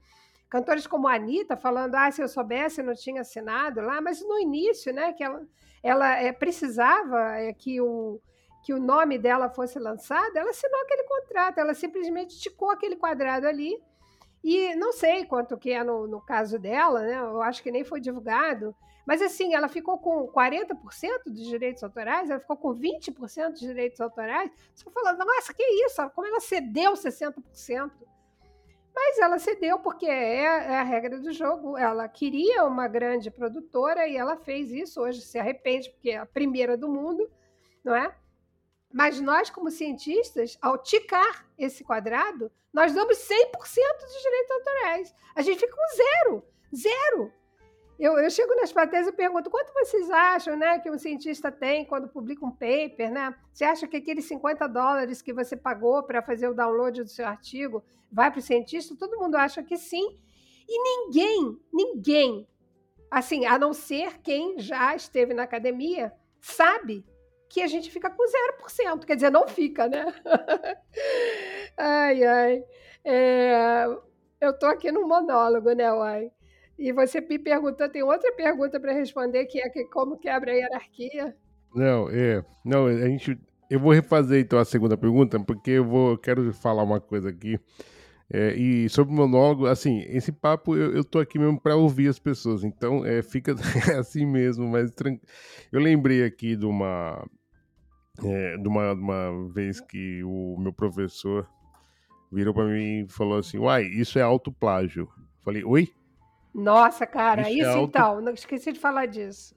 cantores 0.49 0.87
como 0.87 1.07
a 1.07 1.15
Anitta 1.15 1.57
falando, 1.57 1.95
ah, 1.95 2.09
se 2.11 2.21
eu 2.21 2.27
soubesse 2.27 2.81
eu 2.81 2.85
não 2.85 2.95
tinha 2.95 3.21
assinado 3.21 3.81
lá, 3.81 4.01
mas 4.01 4.21
no 4.21 4.39
início, 4.39 4.93
né, 4.93 5.13
que 5.13 5.23
ela, 5.23 5.45
ela 5.83 6.15
é, 6.15 6.31
precisava 6.31 7.37
é, 7.37 7.53
que 7.53 7.79
o, 7.81 8.19
que 8.63 8.73
o 8.73 8.79
nome 8.79 9.17
dela 9.17 9.49
fosse 9.49 9.79
lançado, 9.79 10.35
ela 10.35 10.49
assinou 10.49 10.79
aquele 10.81 11.03
contrato, 11.03 11.57
ela 11.59 11.73
simplesmente 11.73 12.39
ticou 12.39 12.69
aquele 12.69 12.95
quadrado 12.95 13.47
ali. 13.47 13.77
E 14.43 14.75
não 14.75 14.93
sei 14.93 15.25
quanto 15.25 15.57
que 15.57 15.71
é 15.71 15.83
no, 15.83 16.07
no 16.07 16.21
caso 16.21 16.59
dela, 16.59 17.01
né? 17.01 17.17
Eu 17.17 17.41
acho 17.41 17.61
que 17.61 17.71
nem 17.71 17.83
foi 17.83 17.99
divulgado. 17.99 18.73
Mas 19.05 19.21
assim, 19.21 19.53
ela 19.55 19.69
ficou 19.69 19.97
com 19.97 20.27
40% 20.27 20.75
dos 21.27 21.45
direitos 21.45 21.81
autorais, 21.81 22.29
ela 22.29 22.41
ficou 22.41 22.57
com 22.57 22.75
20% 22.75 23.51
dos 23.51 23.59
direitos 23.59 24.01
autorais. 24.01 24.51
Você 24.75 24.89
fala, 24.91 25.13
nossa, 25.13 25.53
que 25.53 25.63
isso? 25.63 26.09
Como 26.09 26.27
ela 26.27 26.41
cedeu 26.41 26.91
60%? 26.93 27.89
Mas 28.99 29.19
ela 29.19 29.37
cedeu 29.37 29.77
porque 29.77 30.07
é, 30.07 30.41
é, 30.43 30.79
a 30.79 30.81
regra 30.81 31.19
do 31.19 31.31
jogo. 31.31 31.77
Ela 31.77 32.09
queria 32.09 32.65
uma 32.65 32.87
grande 32.87 33.29
produtora 33.29 34.07
e 34.07 34.17
ela 34.17 34.35
fez 34.37 34.71
isso. 34.71 34.99
Hoje 34.99 35.21
se 35.21 35.37
arrepende 35.37 35.91
porque 35.91 36.09
é 36.09 36.17
a 36.17 36.25
primeira 36.25 36.75
do 36.75 36.89
mundo, 36.89 37.29
não 37.83 37.95
é? 37.95 38.11
Mas 38.91 39.21
nós, 39.21 39.51
como 39.51 39.69
cientistas, 39.69 40.57
ao 40.59 40.79
ticar 40.79 41.45
esse 41.59 41.83
quadrado, 41.83 42.51
nós 42.73 42.91
damos 42.91 43.19
100% 43.19 43.29
dos 43.51 44.21
direitos 44.23 44.51
autorais. 44.51 45.15
A 45.35 45.43
gente 45.43 45.59
fica 45.59 45.75
com 45.75 45.95
zero. 45.95 46.43
Zero. 46.75 47.33
Eu, 47.99 48.17
eu 48.19 48.29
chego 48.29 48.55
nas 48.55 48.71
plateias 48.71 49.07
e 49.07 49.11
pergunto 49.11 49.49
quanto 49.49 49.73
vocês 49.73 50.09
acham 50.09 50.55
né, 50.55 50.77
que 50.79 50.89
um 50.89 50.99
cientista 50.99 51.51
tem 51.51 51.83
quando 51.83 52.07
publica 52.07 52.45
um 52.45 52.51
paper, 52.51 53.11
né? 53.11 53.35
Você 53.51 53.65
acha 53.65 53.87
que 53.87 53.97
aqueles 53.97 54.25
50 54.25 54.67
dólares 54.67 55.21
que 55.21 55.33
você 55.33 55.55
pagou 55.55 56.03
para 56.03 56.21
fazer 56.21 56.47
o 56.47 56.53
download 56.53 57.03
do 57.03 57.09
seu 57.09 57.25
artigo 57.25 57.83
vai 58.11 58.29
para 58.29 58.39
o 58.39 58.43
cientista? 58.43 58.95
Todo 58.95 59.17
mundo 59.17 59.35
acha 59.35 59.63
que 59.63 59.77
sim. 59.77 60.15
E 60.69 60.83
ninguém, 60.83 61.57
ninguém, 61.73 62.47
assim, 63.09 63.45
a 63.45 63.57
não 63.57 63.73
ser 63.73 64.19
quem 64.21 64.59
já 64.59 64.95
esteve 64.95 65.33
na 65.33 65.43
academia, 65.43 66.13
sabe 66.39 67.03
que 67.49 67.61
a 67.61 67.67
gente 67.67 67.89
fica 67.89 68.11
com 68.11 68.23
0%. 68.23 69.05
Quer 69.05 69.15
dizer, 69.15 69.31
não 69.31 69.47
fica, 69.47 69.87
né? 69.87 70.05
ai, 71.77 72.23
ai. 72.23 72.63
É, 73.03 73.85
eu 74.41 74.51
estou 74.51 74.69
aqui 74.69 74.91
no 74.91 75.07
monólogo, 75.07 75.71
né, 75.71 75.91
Uai? 75.91 76.31
E 76.77 76.91
você 76.91 77.19
me 77.21 77.39
perguntou, 77.39 77.89
tem 77.89 78.03
outra 78.03 78.31
pergunta 78.33 78.79
para 78.79 78.93
responder, 78.93 79.45
que 79.45 79.59
é 79.59 79.69
que 79.69 79.85
como 79.85 80.17
quebra 80.17 80.51
a 80.51 80.55
hierarquia? 80.55 81.35
Não, 81.73 82.09
é. 82.09 82.43
Não, 82.63 82.85
a 82.85 83.07
gente. 83.07 83.37
Eu 83.69 83.79
vou 83.79 83.91
refazer 83.91 84.41
então 84.41 84.57
a 84.59 84.65
segunda 84.65 84.95
pergunta, 84.95 85.39
porque 85.39 85.71
eu 85.71 85.85
vou. 85.85 86.11
Eu 86.11 86.17
quero 86.17 86.53
falar 86.53 86.83
uma 86.83 87.01
coisa 87.01 87.29
aqui. 87.29 87.59
É, 88.29 88.53
e 88.55 88.89
sobre 88.89 89.13
o 89.13 89.17
monólogo, 89.17 89.67
assim, 89.67 90.01
esse 90.09 90.33
papo 90.33 90.75
eu, 90.75 90.93
eu 90.93 91.03
tô 91.03 91.17
aqui 91.17 91.39
mesmo 91.39 91.59
para 91.59 91.77
ouvir 91.77 92.09
as 92.09 92.19
pessoas, 92.19 92.61
então 92.61 93.05
é, 93.05 93.21
fica 93.21 93.55
assim 93.97 94.25
mesmo, 94.25 94.67
mas 94.67 94.91
tran... 94.91 95.17
eu 95.71 95.79
lembrei 95.79 96.25
aqui 96.25 96.57
de 96.57 96.65
uma, 96.65 97.25
é, 98.21 98.57
de 98.57 98.67
uma, 98.67 98.91
uma 98.91 99.49
vez 99.53 99.79
que 99.79 100.21
o 100.25 100.57
meu 100.59 100.73
professor 100.73 101.47
virou 102.29 102.53
para 102.53 102.65
mim 102.65 103.05
e 103.05 103.07
falou 103.09 103.37
assim: 103.37 103.59
Uai, 103.59 103.83
isso 103.83 104.19
é 104.19 104.21
autoplágio. 104.21 105.07
Falei, 105.43 105.63
oi? 105.63 105.89
Nossa, 106.57 107.05
cara, 107.05 107.43
isso, 107.43 107.59
isso 107.59 107.69
é 107.69 107.73
auto... 107.73 107.89
então, 107.89 108.19
não 108.19 108.33
esqueci 108.33 108.73
de 108.73 108.79
falar 108.79 109.05
disso. 109.05 109.55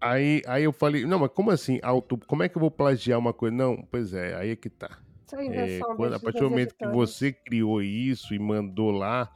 Aí, 0.00 0.42
aí 0.44 0.64
eu 0.64 0.72
falei, 0.72 1.06
não, 1.06 1.20
mas 1.20 1.30
como 1.30 1.52
assim, 1.52 1.78
auto, 1.80 2.18
como 2.26 2.42
é 2.42 2.48
que 2.48 2.56
eu 2.56 2.60
vou 2.60 2.70
plagiar 2.70 3.16
uma 3.16 3.32
coisa? 3.32 3.54
Não, 3.54 3.86
pois 3.88 4.12
é, 4.12 4.34
aí 4.34 4.50
é 4.50 4.56
que 4.56 4.68
tá. 4.68 4.98
É, 5.34 5.78
quando, 5.96 6.14
a 6.14 6.20
partir 6.20 6.40
do 6.40 6.50
momento 6.50 6.74
que 6.74 6.86
você 6.88 7.32
criou 7.32 7.80
isso 7.80 8.34
e 8.34 8.38
mandou 8.40 8.90
lá, 8.90 9.32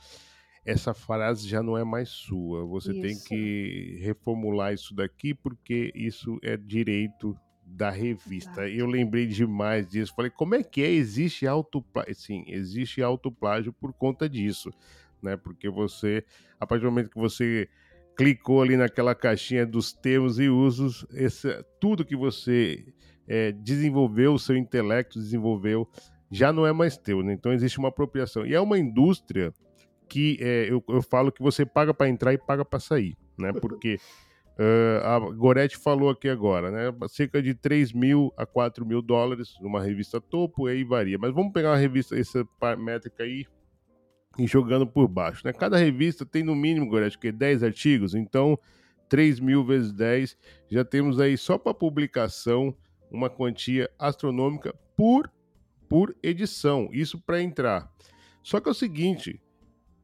essa 0.65 0.93
frase 0.93 1.49
já 1.49 1.63
não 1.63 1.79
é 1.79 1.85
mais 1.85 2.09
sua. 2.09 2.67
Você 2.67 2.91
isso. 2.91 3.01
tem 3.01 3.19
que 3.21 3.99
reformular 4.03 4.75
isso 4.75 4.93
daqui, 4.93 5.33
porque 5.33 5.93
isso 5.95 6.39
é 6.43 6.57
direito 6.57 7.39
da 7.65 7.89
revista. 7.89 8.67
Exato. 8.67 8.79
Eu 8.79 8.87
lembrei 8.87 9.27
demais 9.27 9.89
disso. 9.89 10.13
Falei, 10.15 10.31
como 10.31 10.57
é 10.57 10.63
que 10.63 10.83
é? 10.83 10.91
Existe 10.91 11.47
autoplágio? 11.47 12.15
Sim, 12.15 12.45
existe 12.49 13.01
autoplágio 13.01 13.73
por 13.73 13.93
conta 13.95 14.29
disso 14.29 14.71
né? 15.27 15.37
Porque 15.37 15.69
você, 15.69 16.25
a 16.59 16.67
partir 16.67 16.85
do 16.85 16.91
momento 16.91 17.11
que 17.11 17.19
você 17.19 17.69
clicou 18.17 18.63
ali 18.63 18.77
naquela 18.77 19.15
caixinha 19.15 19.67
dos 19.67 19.93
termos 19.93 20.39
e 20.39 20.49
usos, 20.49 21.05
esse, 21.13 21.63
tudo 21.81 22.05
que 22.05 22.17
você 22.17 22.83
é, 23.29 23.53
desenvolveu, 23.53 24.35
o 24.35 24.39
seu 24.39 24.57
intelecto 24.57 25.19
desenvolveu, 25.19 25.89
já 26.31 26.53
não 26.53 26.67
é 26.67 26.73
mais 26.73 26.97
teu, 26.97 27.23
né? 27.23 27.33
Então 27.33 27.53
existe 27.53 27.79
uma 27.79 27.89
apropriação. 27.89 28.47
E 28.47 28.55
é 28.55 28.61
uma 28.61 28.79
indústria 28.79 29.53
que 30.09 30.39
é, 30.41 30.71
eu, 30.71 30.83
eu 30.89 31.03
falo 31.03 31.31
que 31.31 31.43
você 31.43 31.67
paga 31.67 31.93
para 31.93 32.09
entrar 32.09 32.33
e 32.33 32.39
paga 32.39 32.65
para 32.65 32.81
sair, 32.81 33.17
né? 33.39 33.53
Porque 33.61 33.99
uh, 34.59 35.05
a 35.05 35.19
Goretti 35.19 35.77
falou 35.77 36.11
aqui 36.11 36.29
agora, 36.29 36.71
né? 36.71 37.09
Cerca 37.09 37.43
de 37.43 37.55
3 37.55 37.93
mil 37.93 38.33
a 38.37 38.47
4 38.47 38.85
mil 38.87 39.03
dólares 39.03 39.55
numa 39.61 39.83
revista 39.83 40.21
topo, 40.21 40.67
aí 40.67 40.85
varia. 40.85 41.19
Mas 41.19 41.35
vamos 41.35 41.53
pegar 41.53 41.71
uma 41.71 41.77
revista, 41.77 42.19
essa 42.19 42.47
métrica 42.79 43.23
aí, 43.23 43.45
e 44.39 44.47
jogando 44.47 44.87
por 44.87 45.09
baixo. 45.09 45.43
Né? 45.45 45.53
Cada 45.53 45.77
revista 45.77 46.25
tem 46.27 46.43
no 46.43 46.55
mínimo, 46.55 46.89
Gorete, 46.89 47.19
que 47.19 47.33
10 47.33 47.63
artigos, 47.63 48.15
então 48.15 48.59
3 49.09 49.41
mil 49.41 49.65
vezes 49.65 49.93
10, 49.93 50.37
já 50.69 50.85
temos 50.85 51.21
aí 51.21 51.37
só 51.37 51.57
para 51.57 51.73
publicação 51.73 52.77
uma 53.11 53.31
quantia 53.31 53.91
astronômica 53.99 54.75
por, 54.97 55.31
por 55.89 56.17
edição, 56.23 56.89
isso 56.93 57.21
para 57.21 57.41
entrar. 57.41 57.91
Só 58.43 58.61
que 58.61 58.69
é 58.69 58.73
o 58.73 58.75
seguinte, 58.75 59.41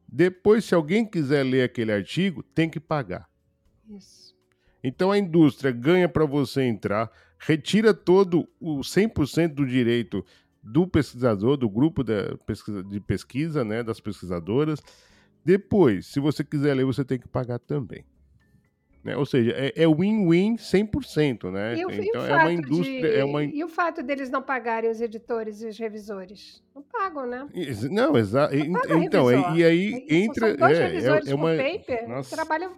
depois 0.07 0.65
se 0.65 0.75
alguém 0.75 1.05
quiser 1.05 1.43
ler 1.43 1.63
aquele 1.63 1.91
artigo, 1.91 2.43
tem 2.43 2.69
que 2.69 2.79
pagar. 2.79 3.29
Isso. 3.89 4.33
Então 4.83 5.11
a 5.11 5.17
indústria 5.17 5.71
ganha 5.71 6.09
para 6.09 6.25
você 6.25 6.63
entrar, 6.63 7.09
retira 7.39 7.93
todo 7.93 8.47
o 8.59 8.79
100% 8.79 9.53
do 9.53 9.65
direito 9.65 10.25
do 10.63 10.87
pesquisador, 10.87 11.57
do 11.57 11.69
grupo 11.69 12.03
de 12.03 12.37
pesquisa, 12.45 12.83
de 12.83 12.99
pesquisa, 12.99 13.63
né, 13.65 13.83
das 13.83 13.99
pesquisadoras. 13.99 14.79
Depois, 15.43 16.07
se 16.07 16.19
você 16.19 16.43
quiser 16.43 16.73
ler, 16.73 16.85
você 16.85 17.03
tem 17.03 17.19
que 17.19 17.27
pagar 17.27 17.59
também. 17.59 18.05
Né? 19.03 19.17
Ou 19.17 19.25
seja, 19.25 19.51
é 19.51 19.85
win-win 19.85 20.53
é 20.53 20.57
100%, 20.57 21.51
né? 21.51 21.75
E 21.75 21.85
o, 21.85 21.91
então, 21.91 22.25
e 22.25 22.29
é 22.29 22.35
uma 22.35 22.53
indústria. 22.53 23.01
De... 23.01 23.15
É 23.17 23.25
uma... 23.25 23.43
E 23.43 23.61
o 23.61 23.67
fato 23.67 24.01
deles 24.01 24.29
não 24.29 24.41
pagarem 24.41 24.89
os 24.89 25.01
editores 25.01 25.61
e 25.61 25.67
os 25.67 25.77
revisores? 25.77 26.63
Não 26.73 26.81
pagam, 26.81 27.27
né? 27.27 27.45
Não, 27.91 28.17
exato. 28.17 28.55
Então, 28.55 29.29
e, 29.29 29.59
e 29.59 29.63
aí 29.65 30.07
entra. 30.09 30.47
São 30.47 30.55
dois 30.55 30.77
é, 30.77 30.81
é 30.81 30.87
revisores 30.87 31.27
é, 31.27 31.35
uma... 31.35 31.49
paper 31.57 32.07
Nossa. 32.07 32.33
trabalham 32.33 32.71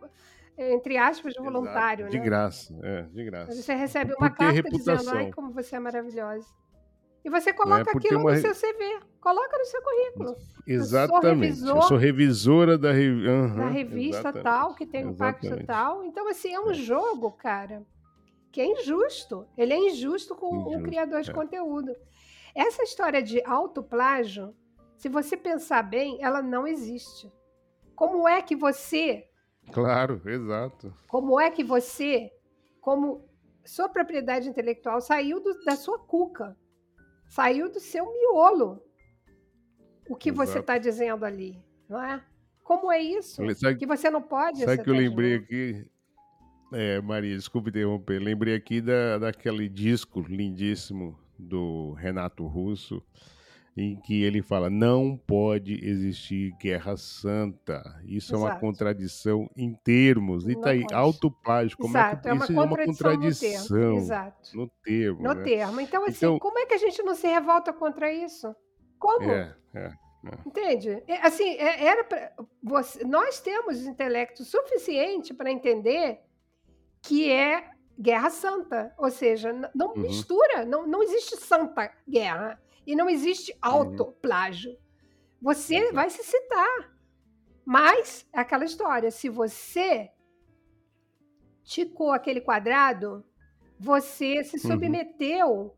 entre 0.57 0.97
aspas, 0.97 1.33
de 1.33 1.39
voluntário, 1.41 2.03
Exato, 2.03 2.11
de 2.11 2.17
né? 2.17 2.23
graça, 2.23 2.79
é, 2.81 3.01
de 3.01 3.25
graça. 3.25 3.51
Você 3.51 3.73
recebe 3.73 4.13
uma 4.13 4.29
carta 4.29 4.69
dizendo, 4.69 5.09
ai, 5.09 5.29
como 5.29 5.51
você 5.51 5.75
é 5.75 5.79
maravilhosa. 5.79 6.47
E 7.25 7.29
você 7.29 7.51
coloca 7.51 7.89
é 7.89 7.97
aquilo 7.97 8.19
uma... 8.19 8.33
no 8.33 8.37
seu 8.39 8.53
CV, 8.53 8.99
coloca 9.19 9.57
no 9.57 9.65
seu 9.65 9.81
currículo. 9.81 10.37
Exatamente. 10.67 11.59
Eu 11.59 11.65
sou, 11.65 11.75
eu 11.77 11.81
sou 11.81 11.97
revisora 11.97 12.77
da, 12.77 12.91
uhum, 12.91 13.55
da 13.55 13.67
revista 13.67 14.29
exatamente. 14.29 14.43
tal, 14.43 14.75
que 14.75 14.85
tem 14.85 15.07
um 15.07 15.09
impacto 15.09 15.65
tal. 15.65 16.03
Então, 16.03 16.29
assim, 16.29 16.53
é 16.53 16.59
um 16.59 16.69
é. 16.69 16.75
jogo, 16.75 17.31
cara, 17.31 17.83
que 18.51 18.61
é 18.61 18.67
injusto. 18.67 19.47
Ele 19.57 19.73
é 19.73 19.89
injusto 19.89 20.35
com 20.35 20.55
injusto, 20.55 20.77
o 20.77 20.83
criador 20.83 21.23
de 21.23 21.31
é. 21.31 21.33
conteúdo. 21.33 21.95
Essa 22.53 22.83
história 22.83 23.23
de 23.23 23.43
autoplágio, 23.43 24.55
se 24.95 25.09
você 25.09 25.35
pensar 25.35 25.81
bem, 25.81 26.19
ela 26.21 26.43
não 26.43 26.67
existe. 26.67 27.33
Como 27.95 28.27
é 28.27 28.39
que 28.43 28.55
você. 28.55 29.27
Claro, 29.71 30.21
exato. 30.23 30.93
Como 31.07 31.39
é 31.39 31.49
que 31.49 31.63
você, 31.63 32.31
como 32.79 33.27
sua 33.65 33.89
propriedade 33.89 34.47
intelectual, 34.47 35.01
saiu 35.01 35.41
do, 35.41 35.63
da 35.63 35.75
sua 35.75 35.97
cuca? 35.97 36.55
Saiu 37.27 37.71
do 37.71 37.79
seu 37.79 38.05
miolo 38.05 38.81
o 40.07 40.15
que 40.15 40.29
Exato. 40.29 40.49
você 40.49 40.59
está 40.59 40.77
dizendo 40.77 41.25
ali, 41.25 41.57
não 41.89 42.01
é? 42.01 42.23
Como 42.63 42.91
é 42.91 42.99
isso? 42.99 43.41
Sabe, 43.55 43.77
que 43.77 43.85
você 43.85 44.09
não 44.09 44.21
pode. 44.21 44.63
Sabe 44.63 44.83
que 44.83 44.89
eu 44.89 44.95
lembrei 44.95 45.35
aqui? 45.35 45.85
É, 46.73 46.99
Maria, 46.99 47.35
desculpe 47.35 47.69
interromper. 47.69 48.19
Lembrei 48.19 48.55
aqui 48.55 48.81
da, 48.81 49.19
daquele 49.19 49.69
disco 49.69 50.21
lindíssimo 50.21 51.17
do 51.37 51.93
Renato 51.93 52.45
Russo, 52.47 53.03
em 53.77 53.99
que 53.99 54.23
ele 54.23 54.41
fala: 54.41 54.69
não 54.69 55.17
pode 55.17 55.85
existir 55.85 56.51
guerra 56.59 56.95
santa. 56.95 57.83
Isso 58.05 58.33
Exato. 58.33 58.35
é 58.35 58.53
uma 58.53 58.59
contradição 58.59 59.49
em 59.55 59.73
termos. 59.73 60.47
E 60.47 60.55
tá 60.55 60.69
aí, 60.69 60.85
autoplágio. 60.93 61.77
Como 61.77 61.91
Exato. 61.91 62.15
é 62.15 62.21
que 62.21 62.27
é 62.29 62.35
isso 62.35 62.59
é 62.59 62.63
uma 62.63 62.77
contradição? 62.77 63.49
No 63.49 63.67
termo. 63.67 63.97
Exato. 63.97 64.57
No 64.57 64.67
termo. 64.83 65.23
No 65.23 65.33
né? 65.33 65.43
termo. 65.43 65.81
Então, 65.81 66.03
assim, 66.05 66.17
então, 66.17 66.39
como 66.39 66.57
é 66.59 66.65
que 66.65 66.73
a 66.73 66.77
gente 66.77 67.03
não 67.03 67.15
se 67.15 67.27
revolta 67.27 67.73
contra 67.73 68.11
isso? 68.11 68.55
Como? 68.97 69.29
É, 69.29 69.55
é. 69.73 69.79
é. 69.79 69.93
Entende? 70.45 71.03
Assim, 71.21 71.49
é, 71.55 71.85
era 71.85 72.03
pra, 72.05 72.31
você, 72.63 73.03
nós 73.03 73.41
temos 73.41 73.85
intelecto 73.85 74.43
suficiente 74.45 75.33
para 75.33 75.51
entender 75.51 76.21
que 77.01 77.29
é 77.29 77.71
guerra 77.99 78.29
santa, 78.29 78.93
ou 78.97 79.09
seja, 79.09 79.53
não 79.73 79.93
uhum. 79.93 80.01
mistura, 80.01 80.65
não, 80.65 80.87
não 80.87 81.03
existe 81.03 81.37
santa 81.37 81.91
guerra. 82.07 82.59
E 82.85 82.95
não 82.95 83.09
existe 83.09 83.51
uhum. 83.51 83.57
autoplágio. 83.61 84.77
Você 85.41 85.91
vai 85.91 86.09
se 86.09 86.23
citar. 86.23 86.95
Mas, 87.65 88.27
é 88.31 88.39
aquela 88.39 88.65
história, 88.65 89.09
se 89.09 89.27
você 89.27 90.11
ticou 91.63 92.11
aquele 92.11 92.39
quadrado, 92.39 93.25
você 93.79 94.43
se 94.43 94.57
uhum. 94.57 94.73
submeteu 94.73 95.49
uhum. 95.49 95.71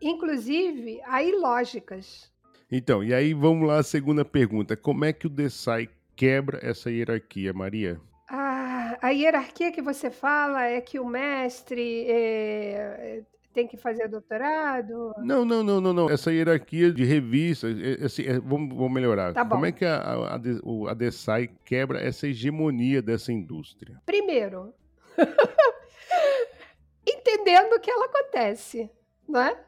inclusive 0.00 1.00
a 1.04 1.22
ilógicas. 1.22 2.32
Então, 2.70 3.02
e 3.02 3.14
aí 3.14 3.32
vamos 3.32 3.66
lá 3.66 3.78
a 3.78 3.82
segunda 3.82 4.24
pergunta. 4.24 4.76
Como 4.76 5.04
é 5.04 5.12
que 5.12 5.26
o 5.26 5.30
DESAI 5.30 5.88
quebra 6.14 6.58
essa 6.62 6.90
hierarquia, 6.90 7.52
Maria? 7.52 8.00
Ah, 8.28 8.98
a 9.00 9.08
hierarquia 9.10 9.72
que 9.72 9.80
você 9.80 10.10
fala 10.10 10.64
é 10.64 10.80
que 10.80 10.98
o 10.98 11.06
mestre 11.06 12.04
é, 12.08 13.22
tem 13.52 13.66
que 13.66 13.76
fazer 13.76 14.08
doutorado? 14.08 15.14
Não, 15.18 15.44
não, 15.44 15.62
não, 15.62 15.80
não, 15.80 15.92
não. 15.92 16.10
Essa 16.10 16.32
hierarquia 16.32 16.92
de 16.92 17.04
revistas, 17.04 17.76
é, 17.80 18.04
assim, 18.04 18.22
é, 18.22 18.38
vamos, 18.38 18.74
vamos 18.74 18.92
melhorar. 18.92 19.32
Tá 19.32 19.44
Como 19.44 19.66
é 19.66 19.72
que 19.72 19.84
a, 19.84 19.96
a, 19.96 20.34
a, 20.34 20.94
DESAI 20.94 21.48
quebra 21.64 22.00
essa 22.00 22.26
hegemonia 22.26 23.02
dessa 23.02 23.32
indústria? 23.32 24.00
Primeiro, 24.06 24.72
entendendo 27.06 27.74
o 27.74 27.80
que 27.80 27.90
ela 27.90 28.06
acontece, 28.06 28.90
não 29.28 29.40
é? 29.40 29.64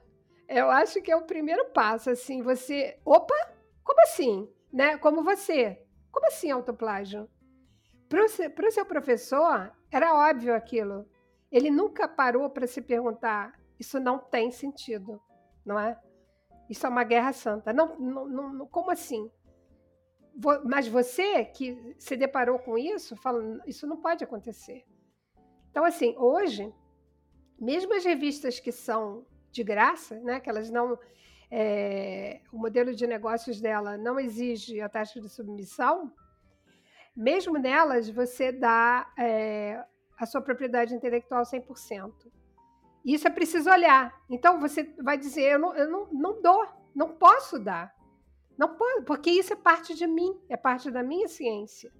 Eu 0.48 0.70
acho 0.70 1.00
que 1.00 1.10
é 1.10 1.16
o 1.16 1.22
primeiro 1.22 1.66
passo, 1.66 2.10
assim, 2.10 2.42
você, 2.42 2.98
opa, 3.04 3.34
como 3.84 4.00
assim, 4.02 4.48
né? 4.72 4.98
Como 4.98 5.22
você, 5.22 5.82
como 6.10 6.26
assim 6.26 6.50
autoplágio? 6.50 7.28
Para 8.08 8.24
o 8.24 8.70
seu 8.72 8.84
professor, 8.84 9.72
era 9.90 10.14
óbvio 10.14 10.54
aquilo. 10.54 11.06
Ele 11.50 11.70
nunca 11.70 12.08
parou 12.08 12.50
para 12.50 12.66
se 12.66 12.80
perguntar: 12.80 13.59
isso 13.80 13.98
não 13.98 14.18
tem 14.18 14.50
sentido, 14.50 15.20
não 15.64 15.80
é? 15.80 15.98
Isso 16.68 16.86
é 16.86 16.88
uma 16.88 17.02
guerra 17.02 17.32
santa. 17.32 17.72
Não, 17.72 17.98
não, 17.98 18.52
não 18.52 18.66
como 18.66 18.90
assim? 18.90 19.30
Mas 20.64 20.86
você 20.86 21.44
que 21.46 21.96
se 21.98 22.16
deparou 22.16 22.58
com 22.58 22.76
isso, 22.76 23.16
fala: 23.16 23.60
isso 23.66 23.86
não 23.86 23.96
pode 23.96 24.22
acontecer. 24.22 24.84
Então, 25.70 25.84
assim, 25.84 26.14
hoje, 26.18 26.72
mesmo 27.58 27.94
as 27.94 28.04
revistas 28.04 28.60
que 28.60 28.70
são 28.70 29.26
de 29.50 29.64
graça, 29.64 30.20
né, 30.20 30.38
que 30.38 30.50
elas 30.50 30.70
não. 30.70 30.98
É, 31.52 32.42
o 32.52 32.58
modelo 32.58 32.94
de 32.94 33.08
negócios 33.08 33.60
dela 33.60 33.98
não 33.98 34.20
exige 34.20 34.80
a 34.80 34.88
taxa 34.88 35.20
de 35.20 35.28
submissão, 35.28 36.12
mesmo 37.16 37.58
nelas, 37.58 38.08
você 38.08 38.52
dá 38.52 39.12
é, 39.18 39.84
a 40.16 40.26
sua 40.26 40.40
propriedade 40.40 40.94
intelectual 40.94 41.42
100%. 41.42 42.12
Isso 43.04 43.26
é 43.26 43.30
preciso 43.30 43.70
olhar. 43.70 44.14
Então, 44.28 44.60
você 44.60 44.94
vai 45.02 45.16
dizer: 45.16 45.52
eu 45.52 45.58
não, 45.58 45.74
eu 45.74 45.90
não, 45.90 46.08
não 46.12 46.42
dou, 46.42 46.66
não 46.94 47.08
posso 47.08 47.58
dar. 47.58 47.94
Não 48.58 48.76
posso, 48.76 49.02
porque 49.04 49.30
isso 49.30 49.52
é 49.52 49.56
parte 49.56 49.94
de 49.94 50.06
mim, 50.06 50.38
é 50.48 50.56
parte 50.56 50.90
da 50.90 51.02
minha 51.02 51.28
ciência. 51.28 51.90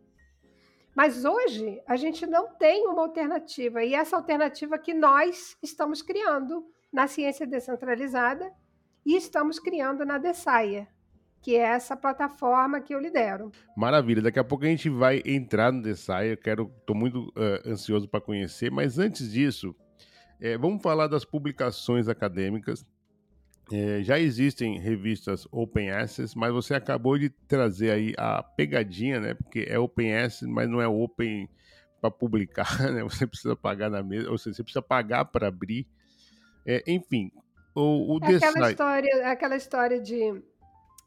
Mas 0.95 1.25
hoje, 1.25 1.81
a 1.87 1.97
gente 1.97 2.27
não 2.27 2.55
tem 2.55 2.87
uma 2.87 3.03
alternativa. 3.03 3.83
E 3.83 3.95
essa 3.95 4.17
alternativa 4.17 4.79
que 4.79 4.93
nós 4.93 5.57
estamos 5.63 6.03
criando 6.03 6.67
na 6.93 7.07
ciência 7.07 7.47
descentralizada 7.47 8.53
e 9.07 9.17
estamos 9.17 9.59
criando 9.59 10.05
na 10.05 10.19
DESAIA, 10.19 10.89
que 11.41 11.57
é 11.57 11.61
essa 11.61 11.97
plataforma 11.97 12.81
que 12.81 12.95
eu 12.95 13.01
lidero. 13.01 13.51
Maravilha, 13.77 14.21
daqui 14.21 14.39
a 14.39 14.45
pouco 14.45 14.65
a 14.65 14.69
gente 14.69 14.91
vai 14.91 15.23
entrar 15.25 15.73
no 15.73 15.81
Desai, 15.81 16.33
eu 16.33 16.37
quero, 16.37 16.71
estou 16.79 16.95
muito 16.95 17.29
uh, 17.29 17.67
ansioso 17.67 18.09
para 18.09 18.21
conhecer, 18.21 18.71
mas 18.71 18.99
antes 18.99 19.33
disso, 19.33 19.75
é, 20.41 20.57
vamos 20.57 20.83
falar 20.83 21.07
das 21.07 21.25
publicações 21.25 22.09
acadêmicas. 22.09 22.85
É, 23.73 24.03
já 24.03 24.19
existem 24.19 24.81
revistas 24.81 25.47
Open 25.53 25.91
Access, 25.91 26.37
mas 26.37 26.53
você 26.53 26.75
acabou 26.75 27.17
de 27.17 27.31
trazer 27.31 27.91
aí 27.91 28.15
a 28.19 28.43
pegadinha, 28.43 29.21
né? 29.21 29.35
Porque 29.35 29.67
é 29.69 29.79
Open 29.79 30.17
Access, 30.17 30.47
mas 30.51 30.69
não 30.69 30.81
é 30.81 30.89
Open 30.89 31.49
para 32.01 32.11
publicar, 32.11 32.67
né? 32.91 33.03
Você 33.05 33.27
precisa 33.27 33.55
pagar 33.55 33.91
na 33.91 34.03
mesa, 34.03 34.31
ou 34.31 34.39
seja, 34.39 34.57
você 34.57 34.63
precisa 34.63 34.83
pagar 34.83 35.27
para 35.27 35.49
abrir. 35.49 35.87
É, 36.67 36.83
enfim, 36.87 37.31
o, 37.75 38.17
o 38.17 38.25
é 38.25 38.37
aquela 38.37 38.71
história, 38.71 39.11
é 39.15 39.31
aquela 39.31 39.57
história 39.57 40.01
de 40.01 40.43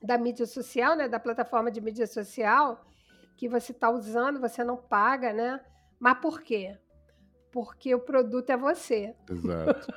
da 0.01 0.17
mídia 0.17 0.45
social, 0.45 0.97
né, 0.97 1.07
da 1.07 1.17
plataforma 1.17 1.71
de 1.71 1.79
mídia 1.79 2.05
social, 2.05 2.85
que 3.37 3.47
você 3.47 3.71
está 3.71 3.89
usando, 3.89 4.39
você 4.39 4.61
não 4.61 4.75
paga, 4.75 5.31
né? 5.31 5.61
Mas 5.97 6.17
por 6.19 6.41
quê? 6.41 6.77
Porque 7.53 7.93
o 7.93 7.99
produto 7.99 8.49
é 8.49 8.57
você. 8.57 9.13
Exato. 9.29 9.87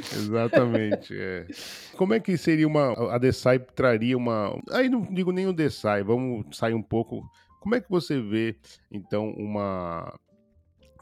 Exatamente. 0.16 1.14
É. 1.14 1.46
Como 1.94 2.14
é 2.14 2.18
que 2.18 2.38
seria 2.38 2.66
uma. 2.66 3.14
A 3.14 3.18
Desai 3.18 3.58
traria 3.58 4.16
uma. 4.16 4.58
Aí 4.70 4.88
não 4.88 5.02
digo 5.02 5.30
nem 5.30 5.46
o 5.46 5.52
Desai, 5.52 6.02
vamos 6.02 6.56
sair 6.56 6.72
um 6.72 6.82
pouco. 6.82 7.22
Como 7.60 7.74
é 7.74 7.80
que 7.82 7.90
você 7.90 8.18
vê, 8.18 8.56
então, 8.90 9.28
uma 9.32 10.18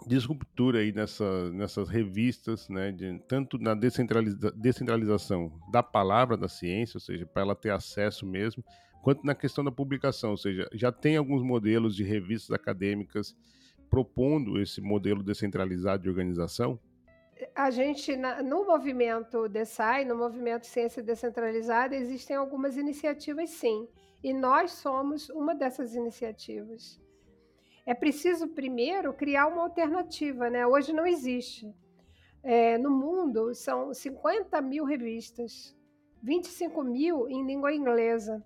disruptura 0.07 0.81
aí 0.81 0.93
nessa, 0.93 1.51
nessas 1.53 1.89
revistas, 1.89 2.69
né, 2.69 2.91
de, 2.91 3.19
tanto 3.29 3.59
na 3.59 3.75
descentraliza, 3.75 4.51
descentralização 4.53 5.53
da 5.71 5.83
palavra 5.83 6.37
da 6.37 6.49
ciência, 6.49 6.97
ou 6.97 7.01
seja, 7.01 7.25
para 7.25 7.43
ela 7.43 7.55
ter 7.55 7.71
acesso 7.71 8.27
mesmo, 8.27 8.65
quanto 9.03 9.25
na 9.25 9.35
questão 9.35 9.63
da 9.63 9.71
publicação, 9.71 10.31
ou 10.31 10.37
seja, 10.37 10.69
já 10.73 10.91
tem 10.91 11.17
alguns 11.17 11.43
modelos 11.43 11.95
de 11.95 12.03
revistas 12.03 12.51
acadêmicas 12.51 13.37
propondo 13.95 14.61
esse 14.61 14.81
modelo 14.81 15.23
descentralizado 15.23 16.03
de 16.03 16.09
organização? 16.09 16.79
A 17.55 17.71
gente, 17.71 18.17
no 18.45 18.67
movimento 18.67 19.49
DESAI, 19.49 20.05
no 20.05 20.17
movimento 20.17 20.67
Ciência 20.67 21.03
Descentralizada, 21.03 21.95
existem 21.95 22.35
algumas 22.37 22.77
iniciativas, 22.77 23.51
sim, 23.51 23.89
e 24.23 24.33
nós 24.33 24.73
somos 24.73 25.29
uma 25.31 25.55
dessas 25.55 25.95
iniciativas 25.95 27.01
é 27.87 27.93
preciso 27.95 28.49
primeiro 28.49 29.13
criar 29.13 29.47
uma 29.47 29.63
alternativa, 29.63 30.49
né? 30.49 30.67
Hoje 30.67 30.93
não 30.93 31.07
existe. 31.07 31.75
É, 32.43 32.79
no 32.79 32.91
mundo 32.91 33.55
são 33.55 33.93
50 33.93 34.61
mil 34.63 34.85
revistas, 34.85 35.77
25 36.23 36.83
mil 36.83 37.29
em 37.29 37.47
língua 37.47 37.75
inglesa. 37.75 38.45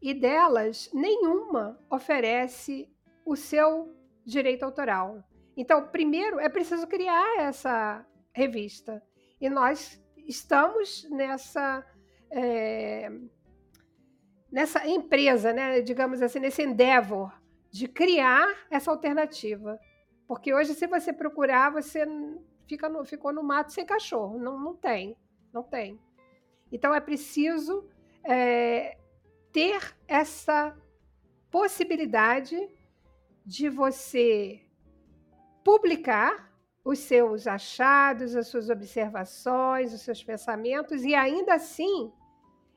E 0.00 0.14
delas, 0.14 0.90
nenhuma 0.92 1.78
oferece 1.90 2.88
o 3.28 3.36
seu 3.36 3.94
direito 4.24 4.64
autoral. 4.64 5.22
Então, 5.56 5.88
primeiro 5.88 6.38
é 6.38 6.48
preciso 6.48 6.86
criar 6.86 7.38
essa 7.38 8.04
revista. 8.32 9.02
E 9.40 9.48
nós 9.50 10.02
estamos 10.26 11.08
nessa. 11.10 11.84
É, 12.30 13.10
nessa 14.50 14.86
empresa, 14.86 15.52
né, 15.52 15.80
digamos 15.80 16.22
assim, 16.22 16.38
nesse 16.38 16.62
endeavor 16.62 17.32
de 17.70 17.86
criar 17.86 18.66
essa 18.70 18.90
alternativa. 18.90 19.78
Porque 20.26 20.52
hoje, 20.52 20.74
se 20.74 20.86
você 20.86 21.12
procurar, 21.12 21.70
você 21.70 22.06
fica 22.66 22.88
no, 22.88 23.04
ficou 23.04 23.32
no 23.32 23.42
mato 23.42 23.72
sem 23.72 23.84
cachorro. 23.84 24.38
Não, 24.38 24.58
não 24.58 24.74
tem. 24.74 25.16
Não 25.52 25.62
tem. 25.62 25.98
Então 26.70 26.94
é 26.94 27.00
preciso 27.00 27.88
é, 28.22 28.98
ter 29.52 29.80
essa 30.06 30.76
possibilidade 31.50 32.56
de 33.48 33.70
você 33.70 34.60
publicar 35.64 36.52
os 36.84 36.98
seus 36.98 37.46
achados, 37.46 38.36
as 38.36 38.46
suas 38.48 38.68
observações, 38.68 39.94
os 39.94 40.02
seus 40.02 40.22
pensamentos 40.22 41.02
e 41.02 41.14
ainda 41.14 41.54
assim 41.54 42.12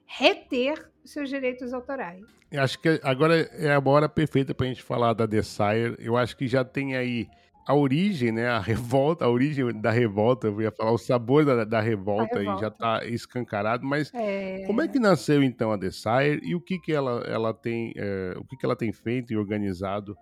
reter 0.06 0.90
os 1.04 1.12
seus 1.12 1.30
direitos 1.30 1.74
autorais. 1.74 2.26
Eu 2.50 2.64
acho 2.64 2.80
que 2.80 3.02
agora 3.04 3.36
é 3.36 3.74
a 3.74 3.82
hora 3.84 4.08
perfeita 4.08 4.54
para 4.54 4.66
a 4.66 4.70
gente 4.70 4.82
falar 4.82 5.14
da 5.14 5.26
Desire. 5.26 5.98
Eu 6.00 6.16
acho 6.16 6.38
que 6.38 6.48
já 6.48 6.64
tem 6.64 6.96
aí 6.96 7.28
a 7.68 7.76
origem, 7.76 8.32
né? 8.32 8.48
A 8.48 8.60
revolta, 8.60 9.26
a 9.26 9.30
origem 9.30 9.74
da 9.80 9.92
revolta, 9.92 10.48
eu 10.48 10.62
ia 10.62 10.72
falar 10.72 10.92
o 10.92 10.98
sabor 10.98 11.44
da, 11.44 11.66
da 11.66 11.82
revolta, 11.82 12.40
revolta. 12.40 12.54
aí 12.54 12.60
já 12.62 12.68
está 12.70 13.06
escancarado, 13.06 13.86
mas 13.86 14.10
é... 14.14 14.64
como 14.66 14.82
é 14.82 14.88
que 14.88 15.00
nasceu 15.00 15.44
então 15.44 15.72
a 15.74 15.78
Desire 15.78 16.40
e 16.44 16.56
o 16.56 16.62
que 16.62 16.80
que 16.80 16.94
ela, 16.94 17.24
ela 17.28 17.54
tem, 17.54 17.94
é, 17.98 18.34
o 18.38 18.46
que 18.46 18.56
que 18.56 18.66
ela 18.66 18.76
tem 18.76 18.94
feito 18.94 19.34
e 19.34 19.38
organizado 19.38 20.16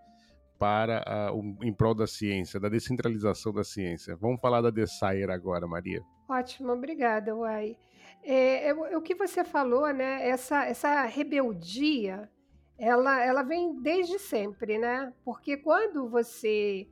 para 0.60 1.04
a, 1.08 1.34
um, 1.34 1.58
em 1.64 1.74
prol 1.74 1.96
da 1.96 2.06
ciência, 2.06 2.60
da 2.60 2.68
descentralização 2.68 3.54
da 3.54 3.64
ciência? 3.64 4.16
Vamos 4.18 4.42
falar 4.42 4.62
da 4.62 4.70
Desire 4.70 5.32
agora, 5.32 5.66
Maria. 5.66 6.04
Ótimo, 6.28 6.74
obrigada, 6.74 7.36
Uai. 7.36 7.78
É, 8.22 8.68
é, 8.68 8.74
o 8.98 9.02
que 9.02 9.16
você 9.16 9.44
falou, 9.46 9.92
né? 9.94 10.28
Essa, 10.28 10.66
essa 10.66 11.06
rebeldia, 11.06 12.30
ela, 12.78 13.24
ela 13.24 13.42
vem 13.42 13.82
desde 13.82 14.20
sempre, 14.20 14.78
né? 14.78 15.14
Porque 15.24 15.56
quando 15.56 16.10
você 16.10 16.86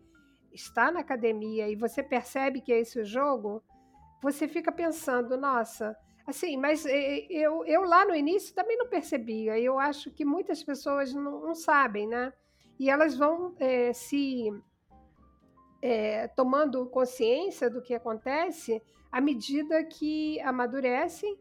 está 0.54 0.90
na 0.92 1.02
academia 1.02 1.70
e 1.70 1.76
você 1.76 2.02
percebe 2.02 2.62
que 2.62 2.72
é 2.72 2.80
esse 2.80 3.00
o 3.00 3.06
jogo, 3.06 3.62
você 4.24 4.48
fica 4.48 4.72
pensando, 4.72 5.38
nossa, 5.38 5.96
assim, 6.26 6.58
mas 6.58 6.86
eu, 6.86 7.66
eu 7.66 7.84
lá 7.84 8.06
no 8.06 8.16
início 8.16 8.56
também 8.56 8.78
não 8.78 8.88
percebia. 8.88 9.60
Eu 9.60 9.78
acho 9.78 10.10
que 10.12 10.26
muitas 10.26 10.64
pessoas 10.64 11.14
não, 11.14 11.42
não 11.42 11.54
sabem, 11.54 12.08
né? 12.08 12.34
E 12.80 12.90
elas 12.90 13.16
vão 13.16 13.56
é, 13.60 13.92
se 13.94 14.52
é, 15.82 16.28
tomando 16.30 16.86
consciência 16.88 17.70
do 17.70 17.82
que 17.82 17.94
acontece 17.94 18.82
à 19.12 19.22
medida 19.22 19.84
que 19.84 20.40
amadurecem 20.42 21.38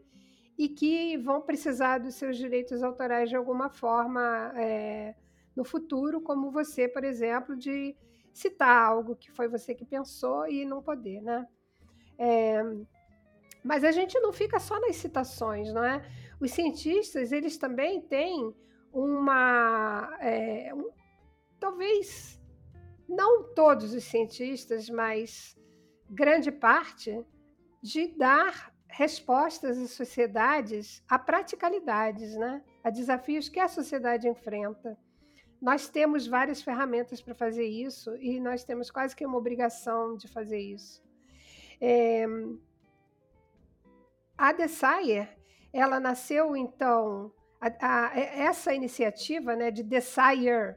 e 0.58 0.68
que 0.68 1.16
vão 1.18 1.42
precisar 1.42 1.98
dos 1.98 2.14
seus 2.14 2.36
direitos 2.36 2.82
autorais 2.82 3.28
de 3.28 3.36
alguma 3.36 3.68
forma 3.68 4.52
é, 4.56 5.14
no 5.54 5.64
futuro, 5.64 6.20
como 6.20 6.50
você, 6.50 6.88
por 6.88 7.04
exemplo, 7.04 7.56
de 7.56 7.94
citar 8.32 8.86
algo 8.86 9.16
que 9.16 9.30
foi 9.30 9.48
você 9.48 9.74
que 9.74 9.84
pensou 9.84 10.46
e 10.46 10.64
não 10.64 10.82
poder, 10.82 11.22
né? 11.22 11.46
É, 12.18 12.62
Mas 13.64 13.84
a 13.84 13.90
gente 13.90 14.18
não 14.20 14.32
fica 14.32 14.58
só 14.58 14.78
nas 14.80 14.96
citações, 14.96 15.72
não 15.72 15.84
é? 15.84 16.02
Os 16.40 16.50
cientistas, 16.50 17.32
eles 17.32 17.56
também 17.56 18.00
têm 18.00 18.54
uma. 18.92 20.16
É, 20.20 20.72
talvez 21.58 22.40
não 23.08 23.54
todos 23.54 23.94
os 23.94 24.04
cientistas, 24.04 24.90
mas 24.90 25.56
grande 26.08 26.50
parte, 26.50 27.24
de 27.82 28.08
dar 28.08 28.74
respostas 28.88 29.78
às 29.78 29.90
sociedades 29.90 31.02
a 31.08 31.18
praticalidades, 31.18 32.34
né? 32.36 32.62
a 32.82 32.90
desafios 32.90 33.48
que 33.48 33.60
a 33.60 33.68
sociedade 33.68 34.28
enfrenta. 34.28 34.96
Nós 35.60 35.88
temos 35.88 36.26
várias 36.26 36.62
ferramentas 36.62 37.20
para 37.20 37.34
fazer 37.34 37.66
isso 37.66 38.16
e 38.16 38.40
nós 38.40 38.64
temos 38.64 38.90
quase 38.90 39.14
que 39.14 39.26
uma 39.26 39.38
obrigação 39.38 40.16
de 40.16 40.28
fazer 40.28 40.58
isso. 40.58 41.02
É... 41.80 42.26
A 44.36 44.52
Desire, 44.52 45.28
ela 45.72 45.98
nasceu 45.98 46.56
então 46.56 47.32
a, 47.60 47.68
a, 47.80 48.18
essa 48.18 48.74
iniciativa, 48.74 49.56
né, 49.56 49.70
de 49.70 49.82
Desire, 49.82 50.76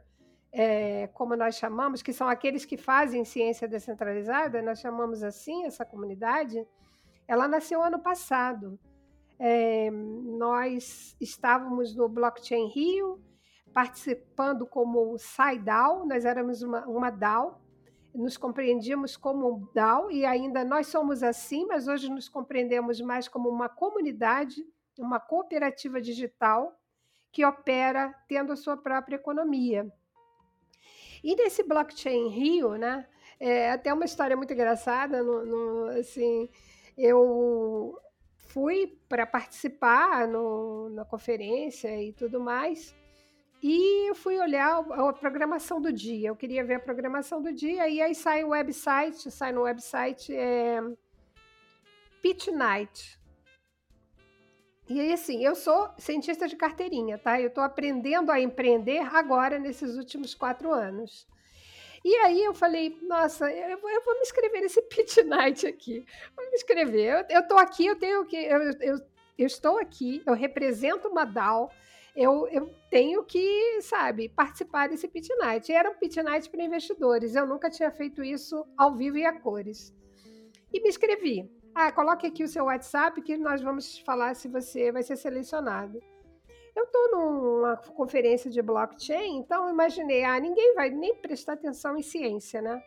é, 0.52 1.08
como 1.08 1.36
nós 1.36 1.56
chamamos, 1.56 2.02
que 2.02 2.14
são 2.14 2.28
aqueles 2.28 2.66
que 2.66 2.78
fazem 2.78 3.24
ciência 3.24 3.68
descentralizada, 3.68 4.62
nós 4.62 4.80
chamamos 4.80 5.24
assim 5.24 5.66
essa 5.66 5.86
comunidade 5.86 6.66
ela 7.30 7.47
nasceu 7.47 7.84
ano 7.84 8.00
passado. 8.00 8.80
É, 9.38 9.91
nós 9.91 11.16
estávamos 11.22 11.95
no 11.95 12.10
Blockchain 12.10 12.68
Rio, 12.70 13.24
participando 13.72 14.66
como 14.66 15.16
SciDAO, 15.16 16.08
nós 16.08 16.26
éramos 16.26 16.64
uma, 16.64 16.88
uma 16.88 17.12
DAO, 17.12 17.62
nos 18.16 18.36
compreendíamos 18.36 19.16
como 19.16 19.70
DAO 19.76 20.10
e 20.10 20.26
ainda 20.26 20.66
nós 20.66 20.88
somos 20.88 21.22
assim, 21.22 21.68
mas 21.68 21.88
hoje 21.88 22.10
nos 22.10 22.28
compreendemos 22.28 23.00
mais 23.00 23.28
como 23.28 23.47
uma 23.47 23.70
comunidade, 23.70 24.66
uma 24.97 25.20
cooperativa 25.20 26.02
digital 26.02 26.76
que 27.32 27.45
opera 27.45 28.12
tendo 28.28 28.52
a 28.52 28.56
sua 28.56 28.76
própria 28.76 29.18
economia. 29.18 29.88
E 31.24 31.36
nesse 31.36 31.64
Blockchain 31.64 32.30
Rio, 32.30 32.76
né, 32.76 33.06
é 33.40 33.72
até 33.72 33.94
uma 33.94 34.06
história 34.06 34.36
muito 34.36 34.54
engraçada, 34.54 35.22
no, 35.24 35.46
no 35.46 35.86
assim, 36.00 36.50
eu 36.98 37.98
fui 38.36 38.98
para 39.08 39.26
participar 39.26 40.28
no, 40.28 40.90
na 40.90 41.06
conferência 41.06 41.90
e 42.02 42.14
tudo 42.14 42.40
mais. 42.40 42.96
E 43.62 44.10
eu 44.10 44.16
fui 44.16 44.40
olhar 44.40 44.80
a 44.80 45.14
programação 45.14 45.82
do 45.82 45.92
dia. 45.92 46.30
Eu 46.30 46.36
queria 46.36 46.64
ver 46.64 46.76
a 46.76 46.80
programação 46.80 47.42
do 47.42 47.52
dia. 47.52 47.90
E 47.90 48.02
aí 48.02 48.16
sai 48.16 48.44
o 48.44 48.50
website, 48.50 49.30
sai 49.30 49.52
no 49.52 49.64
website 49.64 50.34
é, 50.34 50.80
Pitch 52.22 52.48
Night. 52.48 53.19
E 54.90 55.00
aí, 55.00 55.14
assim, 55.14 55.46
eu 55.46 55.54
sou 55.56 55.88
cientista 56.00 56.48
de 56.48 56.56
carteirinha, 56.56 57.20
tá? 57.20 57.40
Eu 57.40 57.50
estou 57.50 57.64
aprendendo 57.64 58.32
a 58.32 58.42
empreender 58.42 58.98
agora, 59.16 59.60
nesses 59.60 59.96
últimos 59.96 60.34
quatro 60.34 60.74
anos. 60.74 61.28
E 62.04 62.16
aí 62.16 62.44
eu 62.44 62.56
falei, 62.56 62.98
nossa, 63.04 63.52
eu 63.52 63.80
vou, 63.80 63.90
eu 63.92 64.04
vou 64.04 64.16
me 64.16 64.22
inscrever 64.22 64.62
nesse 64.62 64.82
Pitch 64.90 65.18
Night 65.18 65.68
aqui. 65.68 66.04
Vou 66.36 66.44
me 66.50 66.56
inscrever. 66.56 67.24
Eu 67.30 67.42
estou 67.42 67.60
aqui, 67.60 67.86
eu 67.86 67.96
tenho 67.96 68.26
que. 68.26 68.36
Eu, 68.36 68.62
eu, 68.82 68.98
eu, 69.38 69.46
estou 69.46 69.78
aqui, 69.78 70.24
eu 70.26 70.34
represento 70.34 71.08
uma 71.08 71.24
DAO. 71.24 71.70
Eu, 72.16 72.48
eu 72.48 72.74
tenho 72.90 73.24
que, 73.24 73.82
sabe, 73.84 74.28
participar 74.28 74.90
desse 74.90 75.08
Pitch 75.08 75.30
Night. 75.38 75.72
E 75.72 75.76
era 75.76 75.92
um 75.92 75.96
Pitch 75.96 76.18
Night 76.18 76.50
para 76.50 76.64
investidores. 76.64 77.36
Eu 77.36 77.46
nunca 77.46 77.70
tinha 77.70 77.92
feito 77.92 78.24
isso 78.24 78.66
ao 78.76 78.96
vivo 78.96 79.20
e 79.20 79.26
a 79.26 79.40
cores. 79.40 79.94
E 80.74 80.82
me 80.82 80.90
inscrevi. 80.90 81.59
Ah, 81.82 81.94
coloque 81.94 82.28
aqui 82.28 82.44
o 82.44 82.48
seu 82.50 82.66
WhatsApp 82.66 83.22
que 83.22 83.38
nós 83.38 83.62
vamos 83.62 84.00
falar 84.00 84.36
se 84.36 84.50
você 84.50 84.92
vai 84.92 85.02
ser 85.02 85.16
selecionado. 85.16 86.04
Eu 86.76 86.84
estou 86.84 87.12
numa 87.12 87.78
conferência 87.78 88.52
de 88.52 88.62
blockchain, 88.62 89.38
então 89.38 89.70
imaginei, 89.70 90.26
ah, 90.26 90.38
ninguém 90.42 90.76
vai 90.76 90.90
nem 90.90 91.16
prestar 91.16 91.54
atenção 91.54 91.96
em 91.96 92.02
ciência, 92.02 92.62
né? 92.62 92.84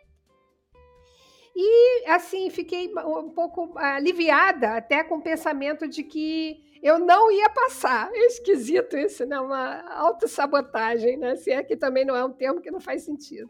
E 1.56 2.04
assim, 2.06 2.50
fiquei 2.50 2.92
um 2.94 3.30
pouco 3.30 3.72
aliviada 3.78 4.76
até 4.76 5.02
com 5.02 5.16
o 5.16 5.22
pensamento 5.22 5.88
de 5.88 6.02
que 6.02 6.78
eu 6.82 6.98
não 6.98 7.32
ia 7.32 7.48
passar. 7.48 8.10
É 8.12 8.26
esquisito 8.26 8.94
isso, 8.94 9.24
né? 9.24 9.40
Uma 9.40 9.90
autossabotagem, 10.00 11.16
né? 11.16 11.36
Se 11.36 11.50
é 11.50 11.62
que 11.62 11.78
também 11.78 12.04
não 12.04 12.14
é 12.14 12.22
um 12.22 12.32
termo 12.32 12.60
que 12.60 12.70
não 12.70 12.80
faz 12.80 13.04
sentido. 13.04 13.48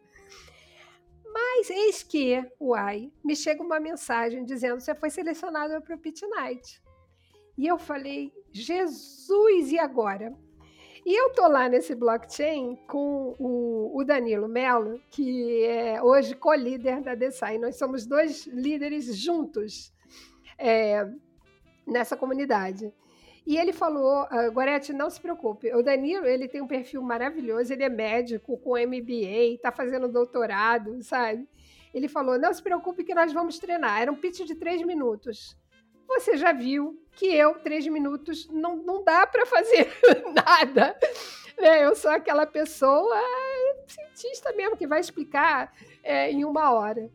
Mas 1.32 1.70
eis 1.70 2.02
que, 2.02 2.44
uai, 2.60 3.10
me 3.24 3.34
chega 3.34 3.62
uma 3.62 3.80
mensagem 3.80 4.44
dizendo 4.44 4.76
que 4.76 4.82
você 4.82 4.94
foi 4.94 5.10
selecionado 5.10 5.80
para 5.82 5.94
o 5.94 5.98
Pit 5.98 6.26
Night. 6.26 6.82
E 7.56 7.66
eu 7.66 7.78
falei, 7.78 8.32
Jesus, 8.52 9.72
e 9.72 9.78
agora? 9.78 10.36
E 11.04 11.20
eu 11.20 11.30
tô 11.32 11.48
lá 11.48 11.68
nesse 11.68 11.94
blockchain 11.94 12.76
com 12.86 13.34
o, 13.38 13.98
o 13.98 14.04
Danilo 14.04 14.48
Mello, 14.48 15.00
que 15.10 15.64
é 15.64 16.02
hoje 16.02 16.34
co-líder 16.34 17.00
da 17.00 17.14
DSAI. 17.14 17.58
Nós 17.58 17.76
somos 17.76 18.06
dois 18.06 18.46
líderes 18.46 19.16
juntos 19.16 19.92
é, 20.56 21.04
nessa 21.86 22.16
comunidade. 22.16 22.92
E 23.46 23.56
ele 23.56 23.72
falou, 23.72 24.24
uh, 24.24 24.52
Gorete, 24.52 24.92
não 24.92 25.10
se 25.10 25.20
preocupe. 25.20 25.74
O 25.74 25.82
Danilo, 25.82 26.26
ele 26.26 26.46
tem 26.48 26.60
um 26.60 26.66
perfil 26.66 27.02
maravilhoso, 27.02 27.72
ele 27.72 27.82
é 27.82 27.88
médico 27.88 28.56
com 28.58 28.78
MBA, 28.78 29.54
está 29.54 29.72
fazendo 29.72 30.08
doutorado, 30.08 31.02
sabe? 31.02 31.48
Ele 31.92 32.08
falou, 32.08 32.38
não 32.38 32.52
se 32.52 32.62
preocupe 32.62 33.04
que 33.04 33.14
nós 33.14 33.32
vamos 33.32 33.58
treinar. 33.58 34.00
Era 34.00 34.12
um 34.12 34.16
pitch 34.16 34.42
de 34.42 34.54
três 34.54 34.80
minutos 34.82 35.56
você 36.18 36.36
já 36.36 36.52
viu 36.52 37.00
que 37.12 37.26
eu, 37.26 37.54
três 37.60 37.86
minutos, 37.86 38.48
não, 38.48 38.76
não 38.76 39.02
dá 39.02 39.26
para 39.26 39.46
fazer 39.46 39.88
nada. 40.34 40.96
Né? 41.58 41.84
Eu 41.84 41.94
sou 41.94 42.10
aquela 42.10 42.46
pessoa 42.46 43.20
cientista 43.86 44.52
mesmo, 44.52 44.76
que 44.76 44.86
vai 44.86 45.00
explicar 45.00 45.72
é, 46.02 46.30
em 46.30 46.44
uma 46.44 46.72
hora 46.72 47.10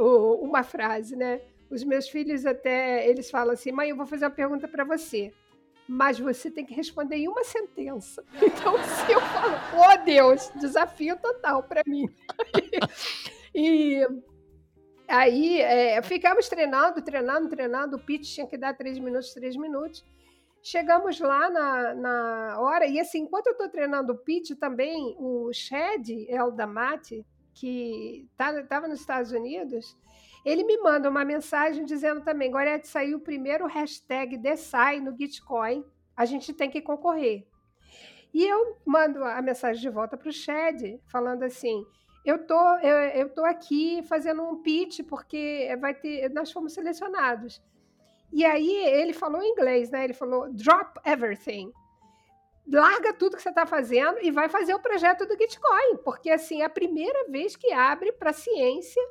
uma 0.00 0.62
frase, 0.62 1.16
né? 1.16 1.40
Os 1.68 1.82
meus 1.82 2.08
filhos 2.08 2.46
até, 2.46 3.08
eles 3.08 3.28
falam 3.28 3.52
assim, 3.52 3.72
mãe, 3.72 3.90
eu 3.90 3.96
vou 3.96 4.06
fazer 4.06 4.26
uma 4.26 4.30
pergunta 4.30 4.68
para 4.68 4.84
você, 4.84 5.32
mas 5.88 6.18
você 6.18 6.50
tem 6.50 6.66
que 6.66 6.74
responder 6.74 7.16
em 7.16 7.28
uma 7.28 7.44
sentença. 7.44 8.22
Então, 8.42 8.74
se 8.82 9.12
eu 9.12 9.20
falo, 9.20 9.54
oh 9.74 10.04
Deus, 10.04 10.50
desafio 10.56 11.16
total 11.16 11.62
para 11.62 11.82
mim. 11.86 12.08
e 13.54 14.06
Aí 15.08 15.58
é, 15.62 16.02
ficamos 16.02 16.50
treinando, 16.50 17.00
treinando, 17.00 17.48
treinando. 17.48 17.96
O 17.96 17.98
pitch 17.98 18.34
tinha 18.34 18.46
que 18.46 18.58
dar 18.58 18.76
três 18.76 18.98
minutos, 18.98 19.32
três 19.32 19.56
minutos. 19.56 20.04
Chegamos 20.62 21.18
lá 21.18 21.48
na, 21.48 21.94
na 21.94 22.60
hora, 22.60 22.86
e 22.86 23.00
assim, 23.00 23.20
enquanto 23.20 23.46
eu 23.46 23.52
estou 23.52 23.70
treinando 23.70 24.12
o 24.12 24.18
pitch, 24.18 24.50
também 24.58 25.16
o 25.18 25.50
Shed 25.50 26.26
Eldamati, 26.28 27.24
que 27.54 28.28
estava 28.30 28.62
tá, 28.64 28.86
nos 28.86 29.00
Estados 29.00 29.32
Unidos, 29.32 29.96
ele 30.44 30.64
me 30.64 30.76
manda 30.78 31.08
uma 31.08 31.24
mensagem 31.24 31.84
dizendo 31.84 32.22
também: 32.22 32.50
Gorete, 32.50 32.88
saiu 32.88 33.18
o 33.18 33.20
primeiro 33.20 33.66
hashtag 33.66 34.36
DESAI 34.36 35.00
no 35.00 35.16
Gitcoin, 35.16 35.84
a 36.16 36.24
gente 36.24 36.52
tem 36.52 36.70
que 36.70 36.80
concorrer. 36.80 37.46
E 38.32 38.44
eu 38.44 38.76
mando 38.84 39.24
a 39.24 39.40
mensagem 39.40 39.80
de 39.80 39.88
volta 39.88 40.16
para 40.16 40.28
o 40.28 40.32
Shed, 40.32 41.00
falando 41.06 41.42
assim: 41.42 41.84
eu 42.24 42.46
tô, 42.46 42.60
eu, 42.78 42.96
eu 43.22 43.28
tô 43.30 43.44
aqui 43.44 44.02
fazendo 44.02 44.42
um 44.42 44.62
pitch 44.62 45.00
porque 45.08 45.74
vai 45.80 45.94
ter, 45.94 46.28
nós 46.30 46.52
fomos 46.52 46.72
selecionados. 46.72 47.62
E 48.30 48.44
aí 48.44 48.70
ele 48.86 49.14
falou 49.14 49.42
em 49.42 49.50
inglês, 49.50 49.90
né? 49.90 50.04
Ele 50.04 50.12
falou 50.12 50.52
drop 50.52 51.00
everything. 51.06 51.72
Larga 52.70 53.14
tudo 53.14 53.36
que 53.36 53.42
você 53.42 53.48
está 53.48 53.64
fazendo 53.64 54.18
e 54.20 54.30
vai 54.30 54.48
fazer 54.50 54.74
o 54.74 54.78
projeto 54.78 55.24
do 55.24 55.38
Gitcoin, 55.38 55.96
porque 56.04 56.28
assim 56.28 56.60
é 56.60 56.66
a 56.66 56.70
primeira 56.70 57.30
vez 57.30 57.56
que 57.56 57.72
abre 57.72 58.12
para 58.12 58.34
ciência 58.34 59.02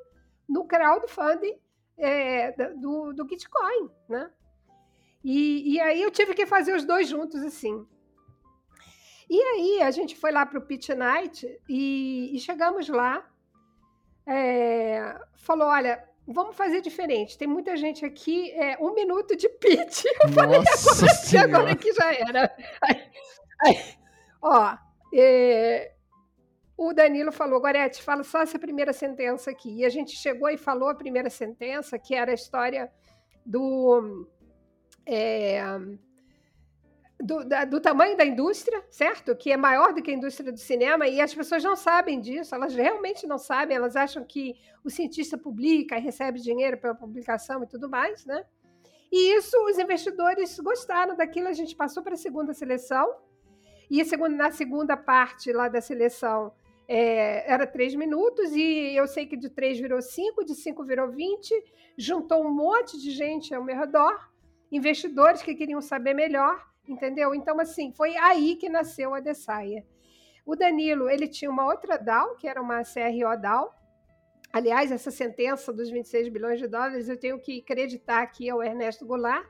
no 0.47 0.65
crowdfunding 0.65 1.59
é, 1.97 2.51
do, 2.75 3.13
do 3.13 3.27
Gitcoin, 3.27 3.89
né? 4.07 4.29
E, 5.23 5.73
e 5.73 5.79
aí 5.81 6.01
eu 6.01 6.11
tive 6.11 6.33
que 6.33 6.45
fazer 6.45 6.73
os 6.73 6.85
dois 6.85 7.09
juntos 7.09 7.41
assim. 7.43 7.85
E 9.29 9.41
aí 9.41 9.81
a 9.81 9.91
gente 9.91 10.15
foi 10.15 10.31
lá 10.31 10.45
para 10.45 10.59
o 10.59 10.61
Pitch 10.61 10.89
Night 10.89 11.45
e, 11.67 12.35
e 12.35 12.39
chegamos 12.39 12.87
lá. 12.87 13.27
É, 14.25 15.19
falou: 15.35 15.67
olha, 15.67 16.07
vamos 16.25 16.55
fazer 16.55 16.81
diferente. 16.81 17.37
Tem 17.37 17.47
muita 17.47 17.75
gente 17.75 18.05
aqui, 18.05 18.51
é, 18.51 18.77
um 18.79 18.93
minuto 18.93 19.35
de 19.35 19.49
pitch. 19.49 20.05
Eu 20.23 20.29
falei, 20.29 20.59
agora, 20.59 21.43
agora 21.43 21.75
que 21.75 21.93
já 21.93 22.13
era. 22.13 22.55
Aí, 22.81 23.11
aí, 23.65 23.95
ó, 24.41 24.77
é, 25.13 25.93
o 26.77 26.93
Danilo 26.93 27.31
falou, 27.31 27.59
Gorete, 27.59 28.03
fala 28.03 28.23
só 28.23 28.41
essa 28.41 28.59
primeira 28.59 28.93
sentença 28.93 29.49
aqui. 29.49 29.79
E 29.79 29.85
a 29.85 29.89
gente 29.89 30.15
chegou 30.15 30.47
e 30.47 30.57
falou 30.57 30.89
a 30.89 30.95
primeira 30.95 31.29
sentença, 31.29 31.97
que 31.97 32.13
era 32.13 32.29
a 32.29 32.35
história 32.35 32.91
do. 33.43 34.27
É, 35.03 35.59
do, 37.19 37.43
da, 37.43 37.65
do, 37.65 37.81
tamanho 37.81 38.15
da 38.15 38.23
indústria, 38.23 38.83
certo? 38.91 39.35
Que 39.35 39.51
é 39.51 39.57
maior 39.57 39.91
do 39.91 40.03
que 40.03 40.11
a 40.11 40.13
indústria 40.13 40.51
do 40.51 40.59
cinema, 40.59 41.07
e 41.07 41.19
as 41.19 41.33
pessoas 41.33 41.63
não 41.63 41.75
sabem 41.75 42.21
disso, 42.21 42.53
elas 42.53 42.75
realmente 42.75 43.25
não 43.25 43.39
sabem, 43.39 43.75
elas 43.75 43.95
acham 43.95 44.23
que 44.23 44.53
o 44.83 44.89
cientista 44.89 45.35
publica 45.35 45.97
e 45.97 46.01
recebe 46.01 46.39
dinheiro 46.39 46.77
pela 46.77 46.93
publicação 46.93 47.63
e 47.63 47.67
tudo 47.67 47.89
mais, 47.89 48.23
né? 48.23 48.45
E 49.11 49.35
isso, 49.35 49.57
os 49.65 49.79
investidores 49.79 50.59
gostaram 50.59 51.15
daquilo, 51.15 51.47
a 51.47 51.53
gente 51.53 51.75
passou 51.75 52.03
para 52.03 52.13
a 52.13 52.17
segunda 52.17 52.53
seleção, 52.53 53.15
e 53.89 54.03
na 54.29 54.51
segunda 54.51 54.95
parte 54.95 55.51
lá 55.51 55.69
da 55.69 55.81
seleção 55.81 56.53
é, 56.87 57.51
era 57.51 57.67
três 57.67 57.93
minutos, 57.93 58.51
e 58.55 58.95
eu 58.95 59.07
sei 59.07 59.25
que 59.25 59.35
de 59.35 59.49
três 59.49 59.77
virou 59.77 60.01
cinco, 60.01 60.45
de 60.45 60.55
cinco 60.55 60.85
virou 60.85 61.09
vinte, 61.09 61.53
juntou 61.97 62.45
um 62.45 62.51
monte 62.51 62.97
de 62.97 63.11
gente 63.11 63.53
ao 63.53 63.63
meu 63.63 63.77
redor, 63.77 64.31
investidores 64.71 65.41
que 65.41 65.53
queriam 65.53 65.81
saber 65.81 66.13
melhor, 66.13 66.65
entendeu? 66.87 67.35
Então, 67.35 67.59
assim, 67.59 67.91
foi 67.91 68.15
aí 68.15 68.55
que 68.55 68.69
nasceu 68.69 69.13
a 69.13 69.19
Dessaia. 69.19 69.85
O 70.45 70.55
Danilo, 70.55 71.09
ele 71.09 71.27
tinha 71.27 71.51
uma 71.51 71.65
outra 71.65 71.97
DAO, 71.97 72.35
que 72.35 72.47
era 72.47 72.61
uma 72.61 72.81
CRO 72.83 73.41
DAO. 73.41 73.75
Aliás, 74.53 74.93
essa 74.93 75.11
sentença 75.11 75.73
dos 75.73 75.89
26 75.89 76.29
bilhões 76.29 76.57
de 76.57 76.67
dólares, 76.69 77.09
eu 77.09 77.19
tenho 77.19 77.37
que 77.37 77.59
acreditar 77.59 78.21
aqui 78.21 78.49
ao 78.49 78.63
Ernesto 78.63 79.05
Goulart, 79.05 79.45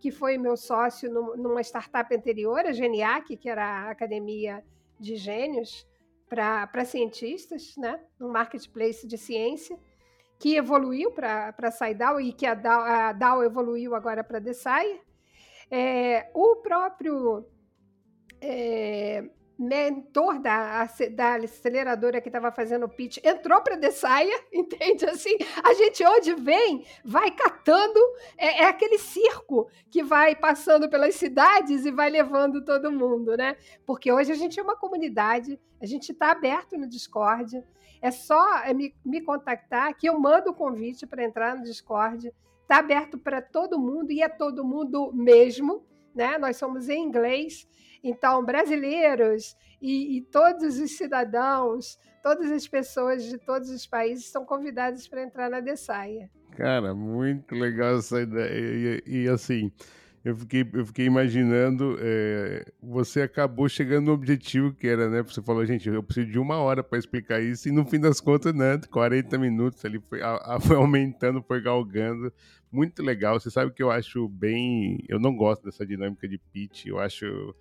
que 0.00 0.10
foi 0.10 0.36
meu 0.36 0.56
sócio 0.56 1.08
numa 1.36 1.60
startup 1.60 2.12
anterior, 2.14 2.66
a 2.66 2.72
Geniac, 2.72 3.36
que 3.36 3.48
era 3.48 3.64
a 3.64 3.90
academia 3.90 4.64
de 4.98 5.14
gênios 5.14 5.86
para 6.28 6.84
cientistas, 6.84 7.76
né? 7.76 8.00
um 8.20 8.28
marketplace 8.28 9.06
de 9.06 9.16
ciência, 9.16 9.78
que 10.38 10.56
evoluiu 10.56 11.10
para 11.12 11.54
a 11.56 11.70
SciDAO 11.70 12.20
e 12.20 12.32
que 12.32 12.46
a 12.46 12.54
DAO, 12.54 12.82
a 12.82 13.12
DAO 13.12 13.42
evoluiu 13.42 13.94
agora 13.94 14.24
para 14.24 14.38
a 14.38 14.40
Desai. 14.40 15.00
É, 15.70 16.30
o 16.34 16.56
próprio 16.56 17.46
é, 18.40 19.24
mentor 19.58 20.40
da, 20.40 20.88
da 21.12 21.34
aceleradora 21.36 22.20
que 22.20 22.28
estava 22.28 22.50
fazendo 22.50 22.86
o 22.86 22.88
pitch 22.88 23.18
entrou 23.24 23.60
para 23.62 23.76
a 23.76 23.92
saia, 23.92 24.34
entende? 24.52 25.04
Assim, 25.06 25.36
a 25.62 25.72
gente 25.74 26.04
onde 26.04 26.34
vem 26.34 26.84
vai 27.04 27.30
catando, 27.30 27.98
é, 28.36 28.62
é, 28.62 28.64
aquele 28.66 28.98
circo 28.98 29.68
que 29.90 30.02
vai 30.02 30.34
passando 30.34 30.88
pelas 30.88 31.14
cidades 31.14 31.84
e 31.84 31.90
vai 31.90 32.10
levando 32.10 32.64
todo 32.64 32.90
mundo, 32.90 33.36
né? 33.36 33.56
Porque 33.86 34.10
hoje 34.10 34.32
a 34.32 34.36
gente 34.36 34.58
é 34.58 34.62
uma 34.62 34.76
comunidade, 34.76 35.58
a 35.80 35.86
gente 35.86 36.12
está 36.12 36.30
aberto 36.32 36.76
no 36.76 36.88
Discord, 36.88 37.62
é 38.02 38.10
só 38.10 38.58
é, 38.58 38.74
me, 38.74 38.94
me 39.04 39.20
contactar 39.20 39.94
que 39.94 40.08
eu 40.08 40.18
mando 40.18 40.50
o 40.50 40.54
convite 40.54 41.06
para 41.06 41.24
entrar 41.24 41.56
no 41.56 41.62
Discord, 41.62 42.32
está 42.62 42.78
aberto 42.78 43.16
para 43.16 43.40
todo 43.40 43.78
mundo 43.78 44.10
e 44.10 44.22
é 44.22 44.28
todo 44.28 44.64
mundo 44.64 45.12
mesmo, 45.12 45.86
né? 46.14 46.38
Nós 46.38 46.56
somos 46.56 46.88
em 46.88 47.02
inglês, 47.02 47.68
então, 48.04 48.44
brasileiros 48.44 49.56
e, 49.80 50.18
e 50.18 50.20
todos 50.20 50.78
os 50.78 50.94
cidadãos, 50.94 51.98
todas 52.22 52.52
as 52.52 52.68
pessoas 52.68 53.24
de 53.24 53.38
todos 53.38 53.70
os 53.70 53.86
países 53.86 54.26
são 54.26 54.44
convidados 54.44 55.08
para 55.08 55.22
entrar 55.22 55.48
na 55.48 55.60
Dessaia. 55.60 56.30
Cara, 56.54 56.94
muito 56.94 57.54
legal 57.54 57.96
essa 57.96 58.20
ideia. 58.20 59.02
E, 59.06 59.24
e, 59.24 59.28
assim, 59.28 59.72
eu 60.24 60.36
fiquei, 60.36 60.68
eu 60.72 60.86
fiquei 60.86 61.06
imaginando, 61.06 61.98
é, 62.00 62.64
você 62.82 63.22
acabou 63.22 63.68
chegando 63.68 64.06
no 64.06 64.12
objetivo 64.12 64.72
que 64.72 64.86
era, 64.86 65.08
né? 65.08 65.22
Você 65.22 65.42
falou, 65.42 65.64
gente, 65.66 65.88
eu 65.88 66.02
preciso 66.02 66.30
de 66.30 66.38
uma 66.38 66.56
hora 66.56 66.82
para 66.82 66.98
explicar 66.98 67.42
isso, 67.42 67.68
e 67.68 67.72
no 67.72 67.84
fim 67.84 67.98
das 67.98 68.20
contas, 68.20 68.54
né? 68.54 68.78
40 68.90 69.36
minutos 69.38 69.84
ali 69.84 69.98
foi, 70.08 70.22
a, 70.22 70.56
a, 70.56 70.60
foi 70.60 70.76
aumentando, 70.76 71.42
foi 71.42 71.60
galgando 71.60 72.32
muito 72.74 73.02
legal. 73.02 73.38
Você 73.38 73.50
sabe 73.50 73.72
que 73.72 73.82
eu 73.82 73.90
acho 73.90 74.28
bem. 74.28 74.98
Eu 75.08 75.20
não 75.20 75.34
gosto 75.34 75.64
dessa 75.64 75.86
dinâmica 75.86 76.28
de 76.28 76.38
pitch, 76.38 76.86
eu 76.86 76.98
acho. 76.98 77.54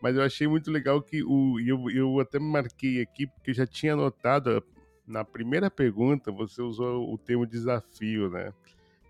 Mas 0.00 0.16
eu 0.16 0.22
achei 0.22 0.46
muito 0.46 0.70
legal 0.70 1.02
que 1.02 1.22
o. 1.22 1.58
Eu, 1.60 1.90
eu 1.90 2.20
até 2.20 2.38
me 2.38 2.46
marquei 2.46 3.02
aqui, 3.02 3.26
porque 3.26 3.50
eu 3.50 3.54
já 3.54 3.66
tinha 3.66 3.96
notado. 3.96 4.62
Na 5.04 5.24
primeira 5.24 5.68
pergunta, 5.68 6.30
você 6.30 6.62
usou 6.62 7.12
o 7.12 7.18
termo 7.18 7.44
desafio, 7.44 8.30
né? 8.30 8.52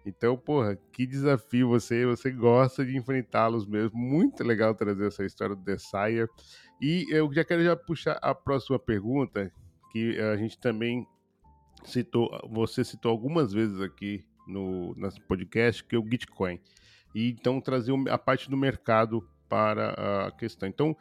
Então, 0.06 0.36
porra, 0.36 0.76
que 0.90 1.06
desafio 1.06 1.68
você, 1.68 2.06
você 2.06 2.30
gosta 2.30 2.84
de 2.84 2.96
enfrentá-los 2.96 3.66
mesmo. 3.66 3.98
Muito 3.98 4.42
legal 4.42 4.74
trazer 4.74 5.06
essa 5.06 5.24
história 5.24 5.54
do 5.54 5.62
Desire. 5.62 6.28
E 6.80 7.06
eu 7.10 7.32
já 7.32 7.44
quero 7.44 7.62
já 7.62 7.76
puxar 7.76 8.18
a 8.22 8.34
próxima 8.34 8.78
pergunta, 8.78 9.52
que 9.92 10.18
a 10.18 10.36
gente 10.36 10.58
também 10.58 11.06
citou, 11.84 12.30
você 12.50 12.82
citou 12.82 13.10
algumas 13.10 13.52
vezes 13.52 13.80
aqui 13.80 14.24
no 14.46 14.94
nosso 14.96 15.20
podcast, 15.22 15.84
que 15.84 15.94
é 15.94 15.98
o 15.98 16.02
Bitcoin. 16.02 16.60
E 17.14 17.30
então 17.30 17.60
trazer 17.60 17.92
a 18.08 18.18
parte 18.18 18.50
do 18.50 18.56
mercado 18.56 19.26
para 19.48 20.26
a 20.26 20.30
questão. 20.32 20.68
Então, 20.68 20.96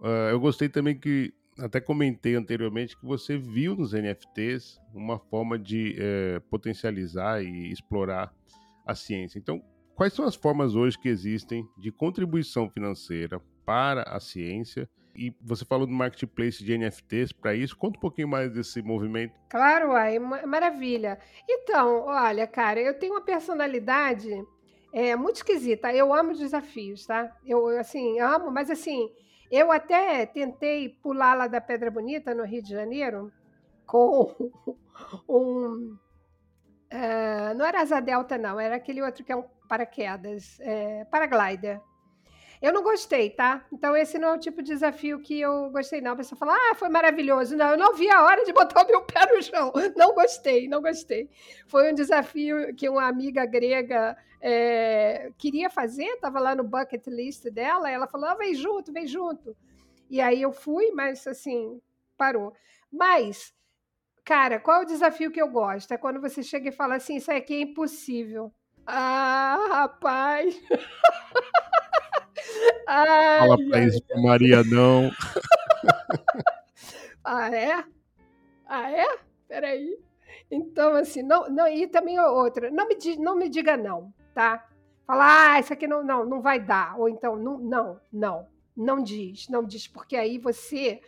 uh, 0.00 0.30
eu 0.30 0.40
gostei 0.40 0.68
também 0.68 0.98
que 0.98 1.32
até 1.58 1.80
comentei 1.80 2.34
anteriormente 2.34 2.96
que 2.96 3.06
você 3.06 3.38
viu 3.38 3.74
nos 3.74 3.92
NFTs 3.92 4.78
uma 4.92 5.18
forma 5.18 5.58
de 5.58 5.96
é, 5.98 6.38
potencializar 6.50 7.42
e 7.42 7.72
explorar 7.72 8.30
a 8.84 8.94
ciência. 8.94 9.38
Então, 9.38 9.62
quais 9.94 10.12
são 10.12 10.26
as 10.26 10.34
formas 10.34 10.74
hoje 10.74 10.98
que 10.98 11.08
existem 11.08 11.66
de 11.78 11.90
contribuição 11.90 12.68
financeira 12.68 13.40
para 13.64 14.02
a 14.02 14.20
ciência 14.20 14.88
e 15.16 15.34
você 15.40 15.64
falou 15.64 15.86
do 15.86 15.92
marketplace 15.92 16.62
de 16.62 16.76
NFTs 16.76 17.32
para 17.32 17.54
isso. 17.54 17.76
Conta 17.76 17.98
um 17.98 18.00
pouquinho 18.00 18.28
mais 18.28 18.52
desse 18.52 18.82
movimento. 18.82 19.34
Claro, 19.48 19.90
uai, 19.90 20.18
maravilha. 20.18 21.18
Então, 21.48 22.04
olha, 22.06 22.46
cara, 22.46 22.80
eu 22.80 22.98
tenho 22.98 23.14
uma 23.14 23.22
personalidade 23.22 24.30
é, 24.92 25.16
muito 25.16 25.36
esquisita. 25.36 25.92
Eu 25.92 26.14
amo 26.14 26.34
desafios, 26.34 27.06
tá? 27.06 27.34
Eu, 27.44 27.66
assim, 27.78 28.18
amo, 28.20 28.50
mas 28.50 28.70
assim, 28.70 29.10
eu 29.50 29.70
até 29.70 30.26
tentei 30.26 30.88
pular 30.88 31.34
lá 31.34 31.46
da 31.46 31.60
Pedra 31.60 31.90
Bonita, 31.90 32.34
no 32.34 32.44
Rio 32.44 32.62
de 32.62 32.70
Janeiro, 32.70 33.32
com 33.86 34.34
um. 35.28 35.96
Uh, 36.92 37.54
não 37.56 37.66
era 37.66 37.80
asa 37.80 38.00
delta, 38.00 38.38
não, 38.38 38.60
era 38.60 38.76
aquele 38.76 39.02
outro 39.02 39.24
que 39.24 39.32
é 39.32 39.36
um 39.36 39.44
paraquedas, 39.68 40.58
é, 40.60 41.04
paraglider. 41.06 41.80
Eu 42.60 42.72
não 42.72 42.82
gostei, 42.82 43.30
tá? 43.30 43.64
Então, 43.72 43.96
esse 43.96 44.18
não 44.18 44.28
é 44.28 44.32
o 44.34 44.38
tipo 44.38 44.62
de 44.62 44.72
desafio 44.72 45.20
que 45.20 45.40
eu 45.40 45.70
gostei, 45.70 46.00
não. 46.00 46.12
A 46.12 46.16
pessoa 46.16 46.38
fala, 46.38 46.54
ah, 46.54 46.74
foi 46.74 46.88
maravilhoso. 46.88 47.56
Não, 47.56 47.70
eu 47.70 47.76
não 47.76 47.94
vi 47.94 48.10
a 48.10 48.22
hora 48.22 48.44
de 48.44 48.52
botar 48.52 48.82
o 48.84 48.86
meu 48.86 49.02
pé 49.02 49.26
no 49.34 49.42
chão. 49.42 49.72
Não 49.96 50.14
gostei, 50.14 50.68
não 50.68 50.80
gostei. 50.80 51.28
Foi 51.66 51.90
um 51.90 51.94
desafio 51.94 52.74
que 52.74 52.88
uma 52.88 53.06
amiga 53.06 53.44
grega 53.44 54.16
é, 54.40 55.32
queria 55.36 55.68
fazer, 55.68 56.04
estava 56.04 56.38
lá 56.38 56.54
no 56.54 56.64
bucket 56.64 57.06
list 57.06 57.44
dela, 57.50 57.90
ela 57.90 58.06
falou, 58.06 58.28
ah, 58.28 58.34
vem 58.34 58.54
junto, 58.54 58.92
vem 58.92 59.06
junto. 59.06 59.56
E 60.08 60.20
aí 60.20 60.40
eu 60.40 60.52
fui, 60.52 60.92
mas 60.92 61.26
assim, 61.26 61.80
parou. 62.16 62.54
Mas, 62.90 63.52
cara, 64.24 64.60
qual 64.60 64.80
é 64.80 64.84
o 64.84 64.86
desafio 64.86 65.30
que 65.30 65.40
eu 65.40 65.48
gosto? 65.48 65.92
É 65.92 65.98
quando 65.98 66.20
você 66.20 66.42
chega 66.42 66.68
e 66.68 66.72
fala 66.72 66.96
assim, 66.96 67.16
isso 67.16 67.30
aqui 67.30 67.54
é 67.54 67.60
impossível. 67.62 68.52
Ah, 68.86 69.66
rapaz! 69.68 70.56
Ai, 72.86 73.40
Fala 73.40 73.56
pra 73.68 73.80
isso 73.80 74.00
ai. 74.14 74.22
Maria, 74.22 74.64
não. 74.64 75.10
ah, 77.24 77.54
é? 77.54 77.84
Ah, 78.66 78.90
é? 78.90 79.18
Peraí. 79.48 79.98
Então, 80.50 80.94
assim, 80.94 81.22
não, 81.22 81.48
não, 81.48 81.66
e 81.66 81.88
também 81.88 82.18
outra, 82.20 82.70
não 82.70 82.86
me, 82.86 82.96
não 83.18 83.36
me 83.36 83.48
diga 83.48 83.76
não, 83.76 84.12
tá? 84.32 84.68
Fala, 85.06 85.54
ah, 85.54 85.60
isso 85.60 85.72
aqui 85.72 85.86
não, 85.86 86.04
não, 86.04 86.24
não 86.24 86.40
vai 86.40 86.60
dar. 86.60 86.98
Ou 86.98 87.08
então, 87.08 87.36
não, 87.36 87.58
não, 87.58 88.00
não, 88.12 88.48
não 88.76 89.02
diz, 89.02 89.48
não 89.48 89.64
diz, 89.64 89.88
porque 89.88 90.16
aí 90.16 90.38
você 90.38 91.00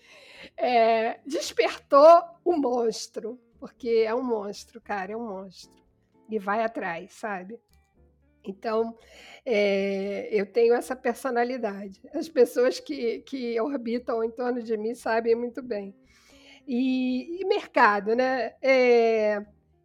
é, 0.57 1.21
despertou 1.27 2.23
um 2.45 2.59
monstro, 2.59 3.39
porque 3.59 4.05
é 4.07 4.15
um 4.15 4.23
monstro, 4.23 4.81
cara, 4.81 5.13
é 5.13 5.17
um 5.17 5.27
monstro. 5.27 5.77
E 6.29 6.39
vai 6.39 6.63
atrás, 6.63 7.13
sabe? 7.13 7.59
Então, 8.49 8.97
é, 9.45 10.29
eu 10.33 10.47
tenho 10.47 10.75
essa 10.75 10.97
personalidade. 10.97 12.01
As 12.15 12.29
pessoas 12.29 12.81
que, 12.81 13.21
que 13.21 13.61
orbitam 13.61 14.25
em 14.25 14.31
torno 14.31 14.63
de 14.63 14.77
mim 14.77 14.95
sabem 14.95 15.35
muito 15.35 15.63
bem. 15.63 15.95
E, 16.67 17.41
e 17.41 17.45
mercado, 17.47 18.15
né? 18.15 18.55
É, 18.61 19.45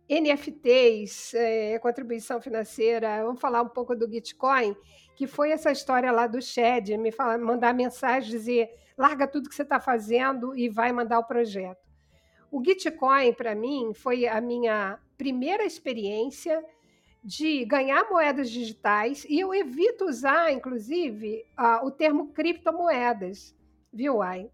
NFTs, 0.10 1.34
é, 1.34 1.80
contribuição 1.80 2.42
financeira, 2.42 3.24
vamos 3.24 3.40
falar 3.40 3.62
um 3.62 3.70
pouco 3.70 3.96
do 3.96 4.08
Bitcoin, 4.08 4.76
que 5.16 5.26
foi 5.28 5.52
essa 5.52 5.72
história 5.72 6.12
lá 6.12 6.28
do 6.28 6.42
Shed, 6.42 6.98
me 6.98 7.12
falar, 7.12 7.38
mandar 7.38 7.74
mensagem, 7.74 8.30
dizer 8.30 8.70
larga 8.98 9.28
tudo 9.28 9.50
que 9.50 9.56
você 9.56 9.64
está 9.64 9.80
fazendo 9.80 10.56
e 10.56 10.70
vai 10.70 10.92
mandar 10.92 11.20
o 11.20 11.26
projeto. 11.26 11.82
O 12.52 12.60
Bitcoin, 12.60 13.34
para 13.34 13.56
mim, 13.56 13.94
foi 13.96 14.28
a 14.28 14.40
minha 14.40 15.00
primeira 15.18 15.64
experiência 15.66 16.64
de 17.24 17.64
ganhar 17.66 18.10
moedas 18.10 18.50
digitais 18.50 19.26
e 19.30 19.40
eu 19.40 19.54
evito 19.54 20.06
usar, 20.06 20.52
inclusive, 20.52 21.46
uh, 21.58 21.86
o 21.86 21.92
termo 21.92 22.34
criptomoedas, 22.34 23.56
viu, 23.92 24.22
Ai? 24.22 24.50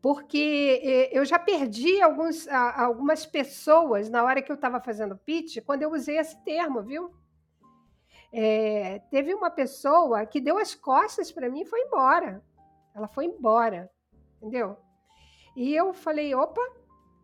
Porque 0.00 0.82
eh, 0.84 1.18
eu 1.18 1.24
já 1.24 1.38
perdi 1.38 1.98
alguns, 2.02 2.44
uh, 2.44 2.50
algumas 2.76 3.24
pessoas 3.24 4.10
na 4.10 4.22
hora 4.22 4.42
que 4.42 4.52
eu 4.52 4.54
estava 4.54 4.78
fazendo 4.78 5.16
pitch 5.16 5.62
quando 5.64 5.82
eu 5.82 5.90
usei 5.90 6.18
esse 6.18 6.44
termo, 6.44 6.82
viu? 6.82 7.10
É, 8.30 8.98
teve 9.10 9.32
uma 9.32 9.48
pessoa 9.48 10.26
que 10.26 10.42
deu 10.42 10.58
as 10.58 10.74
costas 10.74 11.32
para 11.32 11.48
mim 11.48 11.62
e 11.62 11.66
foi 11.66 11.80
embora. 11.80 12.44
Ela 12.94 13.08
foi 13.08 13.24
embora, 13.24 13.90
entendeu? 14.36 14.76
E 15.56 15.74
eu 15.74 15.94
falei, 15.94 16.34
opa, 16.34 16.60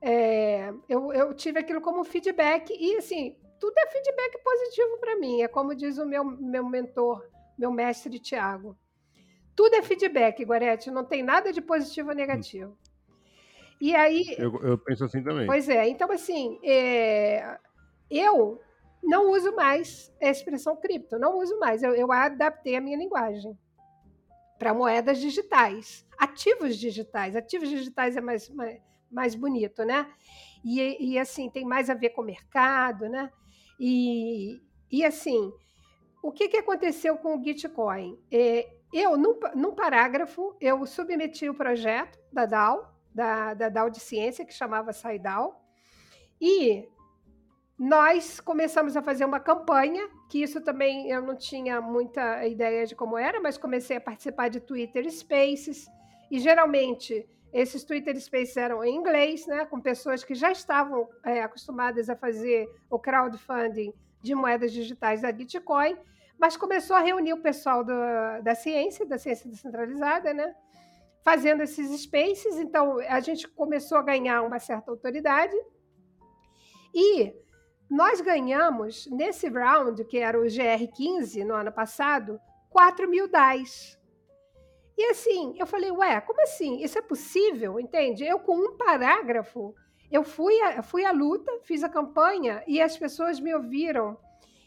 é, 0.00 0.72
eu, 0.88 1.12
eu 1.12 1.34
tive 1.34 1.58
aquilo 1.58 1.82
como 1.82 2.02
feedback 2.02 2.70
e 2.70 2.96
assim 2.96 3.36
tudo 3.60 3.74
é 3.76 3.86
feedback 3.86 4.42
positivo 4.42 4.98
para 4.98 5.16
mim. 5.16 5.42
É 5.42 5.48
como 5.48 5.74
diz 5.74 5.98
o 5.98 6.06
meu, 6.06 6.24
meu 6.24 6.64
mentor, 6.64 7.28
meu 7.58 7.70
mestre 7.70 8.18
Tiago. 8.18 8.76
Tudo 9.54 9.74
é 9.74 9.82
feedback, 9.82 10.42
Guarete, 10.42 10.90
não 10.90 11.04
tem 11.04 11.22
nada 11.22 11.52
de 11.52 11.60
positivo 11.60 12.08
ou 12.08 12.14
negativo. 12.14 12.76
E 13.80 13.94
aí. 13.94 14.34
Eu, 14.38 14.54
eu 14.62 14.78
penso 14.78 15.04
assim 15.04 15.22
também. 15.22 15.46
Pois 15.46 15.68
é, 15.68 15.86
então 15.88 16.10
assim, 16.10 16.58
é, 16.64 17.58
eu 18.10 18.60
não 19.02 19.30
uso 19.30 19.54
mais 19.54 20.12
a 20.20 20.28
expressão 20.28 20.76
cripto, 20.76 21.18
não 21.18 21.38
uso 21.38 21.58
mais. 21.58 21.82
Eu, 21.82 21.94
eu 21.94 22.10
adaptei 22.10 22.76
a 22.76 22.80
minha 22.80 22.96
linguagem 22.96 23.58
para 24.58 24.74
moedas 24.74 25.18
digitais, 25.18 26.06
ativos 26.18 26.76
digitais. 26.76 27.36
Ativos 27.36 27.68
digitais 27.68 28.16
é 28.16 28.20
mais, 28.20 28.48
mais, 28.50 28.80
mais 29.10 29.34
bonito, 29.34 29.84
né? 29.84 30.06
E, 30.62 31.12
e, 31.12 31.18
assim, 31.18 31.48
tem 31.48 31.64
mais 31.64 31.88
a 31.88 31.94
ver 31.94 32.10
com 32.10 32.20
o 32.20 32.24
mercado, 32.26 33.08
né? 33.08 33.30
E, 33.82 34.60
e 34.92 35.02
assim, 35.02 35.50
o 36.22 36.30
que, 36.30 36.48
que 36.48 36.58
aconteceu 36.58 37.16
com 37.16 37.38
o 37.38 37.42
Gitcoin? 37.42 38.18
É, 38.30 38.70
eu, 38.92 39.16
num, 39.16 39.40
num 39.56 39.74
parágrafo, 39.74 40.54
eu 40.60 40.84
submeti 40.84 41.48
o 41.48 41.54
projeto 41.54 42.18
da 42.30 42.44
DAO, 42.44 42.94
da, 43.14 43.54
da 43.54 43.70
DAO 43.70 43.88
de 43.88 43.98
ciência, 43.98 44.44
que 44.44 44.52
chamava 44.52 44.92
SciDAO, 44.92 45.64
e 46.38 46.86
nós 47.78 48.38
começamos 48.38 48.98
a 48.98 49.02
fazer 49.02 49.24
uma 49.24 49.40
campanha, 49.40 50.10
que 50.28 50.42
isso 50.42 50.60
também 50.60 51.10
eu 51.10 51.22
não 51.22 51.34
tinha 51.34 51.80
muita 51.80 52.46
ideia 52.46 52.84
de 52.84 52.94
como 52.94 53.16
era, 53.16 53.40
mas 53.40 53.56
comecei 53.56 53.96
a 53.96 54.00
participar 54.00 54.50
de 54.50 54.60
Twitter 54.60 55.10
Spaces, 55.10 55.86
e 56.30 56.38
geralmente 56.38 57.26
esses 57.52 57.84
Twitter 57.84 58.18
Spaces 58.20 58.56
eram 58.56 58.84
em 58.84 58.94
inglês, 58.94 59.46
né, 59.46 59.64
com 59.66 59.80
pessoas 59.80 60.22
que 60.22 60.34
já 60.34 60.52
estavam 60.52 61.08
é, 61.24 61.42
acostumadas 61.42 62.08
a 62.08 62.16
fazer 62.16 62.68
o 62.88 62.98
crowdfunding 62.98 63.92
de 64.22 64.34
moedas 64.34 64.72
digitais 64.72 65.22
da 65.22 65.32
Bitcoin, 65.32 65.96
mas 66.38 66.56
começou 66.56 66.96
a 66.96 67.00
reunir 67.00 67.32
o 67.32 67.42
pessoal 67.42 67.84
do, 67.84 67.92
da 68.42 68.54
ciência, 68.54 69.06
da 69.06 69.18
ciência 69.18 69.48
descentralizada, 69.50 70.32
né? 70.32 70.54
fazendo 71.22 71.62
esses 71.62 72.00
spaces. 72.02 72.58
Então, 72.58 72.98
a 73.00 73.20
gente 73.20 73.46
começou 73.48 73.98
a 73.98 74.02
ganhar 74.02 74.42
uma 74.42 74.58
certa 74.58 74.90
autoridade. 74.90 75.56
E 76.94 77.32
nós 77.90 78.20
ganhamos, 78.20 79.06
nesse 79.10 79.48
round, 79.48 80.04
que 80.04 80.18
era 80.18 80.40
o 80.40 80.44
GR15 80.44 81.44
no 81.44 81.54
ano 81.54 81.72
passado, 81.72 82.40
4 82.70 83.08
mil 83.08 83.28
DAIs. 83.28 83.98
E 85.00 85.04
assim, 85.12 85.54
eu 85.58 85.66
falei, 85.66 85.90
ué, 85.90 86.20
como 86.20 86.42
assim? 86.42 86.82
Isso 86.82 86.98
é 86.98 87.00
possível? 87.00 87.80
Entende? 87.80 88.22
Eu, 88.22 88.38
com 88.38 88.54
um 88.54 88.76
parágrafo, 88.76 89.74
eu 90.12 90.22
fui, 90.22 90.60
a, 90.60 90.82
fui 90.82 91.06
à 91.06 91.10
luta, 91.10 91.50
fiz 91.62 91.82
a 91.82 91.88
campanha 91.88 92.62
e 92.66 92.82
as 92.82 92.98
pessoas 92.98 93.40
me 93.40 93.54
ouviram 93.54 94.18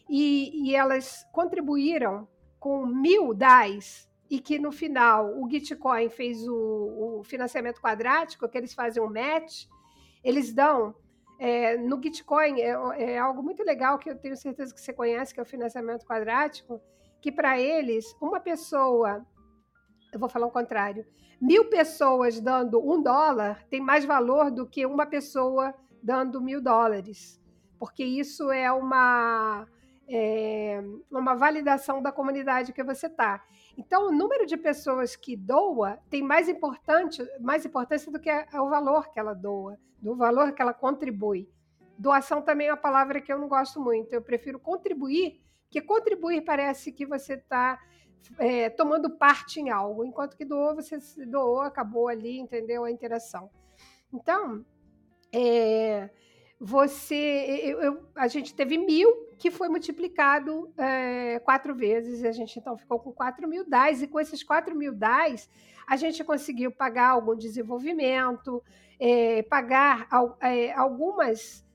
e, 0.09 0.49
e 0.67 0.75
elas 0.75 1.23
contribuíram 1.31 2.27
com 2.59 2.83
mil 2.83 3.31
DAIs 3.31 4.09
e 4.27 4.39
que 4.39 4.57
no 4.57 4.71
final 4.71 5.39
o 5.39 5.47
Gitcoin 5.47 6.09
fez 6.09 6.47
o, 6.47 7.19
o 7.19 7.23
financiamento 7.23 7.79
quadrático, 7.79 8.49
que 8.49 8.57
eles 8.57 8.73
fazem 8.73 9.03
um 9.03 9.13
match, 9.13 9.67
eles 10.23 10.51
dão 10.51 10.95
é, 11.37 11.77
no 11.77 12.01
Gitcoin 12.01 12.59
é, 12.59 12.69
é, 12.97 13.19
algo 13.19 13.43
muito 13.43 13.61
legal 13.63 13.99
que 13.99 14.09
eu 14.09 14.17
tenho 14.17 14.35
certeza 14.35 14.73
que 14.73 14.81
você 14.81 14.93
conhece, 14.93 15.31
que 15.31 15.39
é 15.39 15.43
o 15.43 15.45
financiamento 15.45 16.07
quadrático, 16.07 16.81
que 17.21 17.31
para 17.31 17.59
eles, 17.59 18.15
uma 18.19 18.39
pessoa, 18.39 19.23
eu 20.13 20.19
vou 20.19 20.29
falar 20.29 20.45
o 20.45 20.51
contrário, 20.51 21.05
mil 21.41 21.69
pessoas 21.69 22.39
dando 22.39 22.79
um 22.79 23.01
dólar 23.01 23.65
tem 23.69 23.81
mais 23.81 24.05
valor 24.05 24.51
do 24.51 24.67
que 24.67 24.85
uma 24.85 25.05
pessoa 25.05 25.73
dando 26.01 26.39
mil 26.39 26.61
dólares, 26.61 27.41
porque 27.79 28.03
isso 28.03 28.51
é 28.51 28.71
uma 28.71 29.67
é, 30.07 30.83
uma 31.09 31.33
validação 31.33 32.01
da 32.01 32.11
comunidade 32.11 32.73
que 32.73 32.83
você 32.83 33.07
está. 33.07 33.43
Então, 33.77 34.09
o 34.09 34.11
número 34.11 34.45
de 34.45 34.57
pessoas 34.57 35.15
que 35.15 35.35
doa 35.35 35.97
tem 36.09 36.21
mais, 36.21 36.47
importante, 36.47 37.25
mais 37.39 37.65
importância 37.65 38.11
do 38.11 38.19
que 38.19 38.29
o 38.29 38.69
valor 38.69 39.11
que 39.11 39.19
ela 39.19 39.33
doa, 39.33 39.79
do 39.99 40.15
valor 40.15 40.51
que 40.51 40.61
ela 40.61 40.73
contribui. 40.73 41.49
Doação 41.97 42.41
também 42.41 42.67
é 42.67 42.71
uma 42.71 42.77
palavra 42.77 43.21
que 43.21 43.31
eu 43.31 43.39
não 43.39 43.47
gosto 43.47 43.79
muito. 43.79 44.13
Eu 44.13 44.21
prefiro 44.21 44.59
contribuir, 44.59 45.41
porque 45.63 45.81
contribuir 45.81 46.41
parece 46.41 46.91
que 46.91 47.05
você 47.05 47.33
está 47.35 47.79
é, 48.37 48.69
tomando 48.69 49.09
parte 49.09 49.59
em 49.59 49.69
algo, 49.69 50.05
enquanto 50.05 50.37
que 50.37 50.45
doou, 50.45 50.75
você 50.75 50.97
doou, 51.25 51.61
acabou 51.61 52.07
ali, 52.07 52.39
entendeu? 52.39 52.83
A 52.83 52.91
interação. 52.91 53.49
Então, 54.13 54.65
é, 55.33 56.09
você, 56.59 57.15
eu, 57.63 57.81
eu, 57.81 58.09
a 58.15 58.27
gente 58.27 58.55
teve 58.55 58.77
mil 58.77 59.27
que 59.37 59.51
foi 59.51 59.67
multiplicado 59.67 60.71
é, 60.77 61.39
quatro 61.39 61.75
vezes, 61.75 62.21
e 62.21 62.27
a 62.27 62.31
gente 62.31 62.57
então 62.57 62.77
ficou 62.77 62.99
com 62.99 63.11
4 63.11 63.47
mil 63.47 63.67
DAIs, 63.67 64.01
e 64.01 64.07
com 64.07 64.19
esses 64.19 64.41
4 64.43 64.73
mil 64.73 64.93
DAIs, 64.93 65.49
a 65.85 65.97
gente 65.97 66.23
conseguiu 66.23 66.71
pagar 66.71 67.09
algum 67.09 67.35
desenvolvimento, 67.35 68.63
é, 68.99 69.41
pagar 69.43 70.07
é, 70.41 70.71
algumas. 70.73 71.65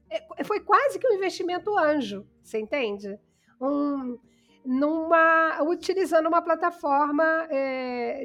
foi 0.44 0.60
quase 0.60 0.98
que 0.98 1.06
um 1.06 1.16
investimento 1.16 1.76
anjo, 1.76 2.26
você 2.42 2.58
entende? 2.58 3.18
Um, 3.60 4.18
numa, 4.68 5.62
utilizando 5.62 6.26
uma 6.26 6.42
plataforma 6.42 7.24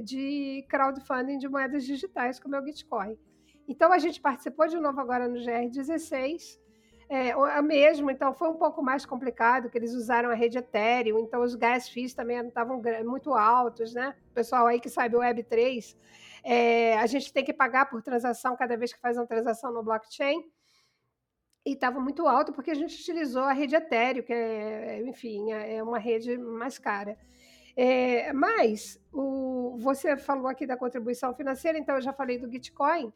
de 0.03 0.65
crowdfunding 0.67 1.37
de 1.37 1.47
moedas 1.47 1.85
digitais, 1.85 2.37
como 2.37 2.53
é 2.53 2.59
o 2.59 2.63
Bitcoin. 2.63 3.17
Então, 3.65 3.93
a 3.93 3.97
gente 3.97 4.19
participou 4.19 4.67
de 4.67 4.77
novo 4.77 4.99
agora 4.99 5.25
no 5.29 5.37
GR16, 5.39 6.59
é, 7.07 7.61
mesmo, 7.61 8.11
então 8.11 8.33
foi 8.33 8.49
um 8.49 8.55
pouco 8.55 8.81
mais 8.83 9.05
complicado, 9.05 9.69
que 9.69 9.77
eles 9.77 9.93
usaram 9.93 10.31
a 10.31 10.33
rede 10.33 10.57
Ethereum, 10.57 11.19
então 11.19 11.41
os 11.41 11.55
gas 11.55 11.87
fees 11.87 12.13
também 12.13 12.37
estavam 12.45 12.81
muito 13.05 13.33
altos, 13.33 13.93
né? 13.93 14.13
Pessoal 14.33 14.67
aí 14.67 14.81
que 14.81 14.89
sabe 14.89 15.15
o 15.15 15.19
Web3, 15.19 15.95
é, 16.43 16.97
a 16.97 17.05
gente 17.05 17.31
tem 17.31 17.45
que 17.45 17.53
pagar 17.53 17.89
por 17.89 18.01
transação 18.01 18.57
cada 18.57 18.75
vez 18.75 18.91
que 18.91 18.99
faz 18.99 19.17
uma 19.17 19.25
transação 19.25 19.71
no 19.71 19.81
blockchain, 19.81 20.43
e 21.65 21.73
estava 21.73 21.99
muito 21.99 22.27
alto 22.27 22.51
porque 22.51 22.71
a 22.71 22.75
gente 22.75 22.99
utilizou 22.99 23.43
a 23.43 23.53
rede 23.53 23.75
Ethereum, 23.75 24.23
que 24.23 24.33
é, 24.33 25.01
enfim, 25.07 25.51
é, 25.51 25.75
é 25.75 25.83
uma 25.83 25.97
rede 25.97 26.37
mais 26.37 26.77
cara. 26.77 27.17
É, 27.75 28.31
mas 28.33 28.99
o, 29.11 29.77
você 29.79 30.15
falou 30.17 30.47
aqui 30.47 30.67
da 30.67 30.77
contribuição 30.77 31.33
financeira, 31.33 31.77
então 31.77 31.95
eu 31.95 32.01
já 32.01 32.13
falei 32.13 32.37
do 32.37 32.47
Bitcoin. 32.47 33.11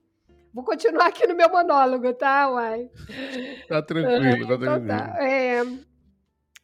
Vou 0.54 0.64
continuar 0.64 1.08
aqui 1.08 1.28
no 1.28 1.36
meu 1.36 1.50
monólogo, 1.50 2.14
tá, 2.14 2.50
Uai? 2.50 2.90
Tá 3.68 3.82
tranquilo, 3.82 4.48
tá 4.48 4.56
então 4.56 4.60
tranquilo. 4.60 4.86
Então, 4.86 4.88
tá. 4.88 5.24
É, 5.24 5.62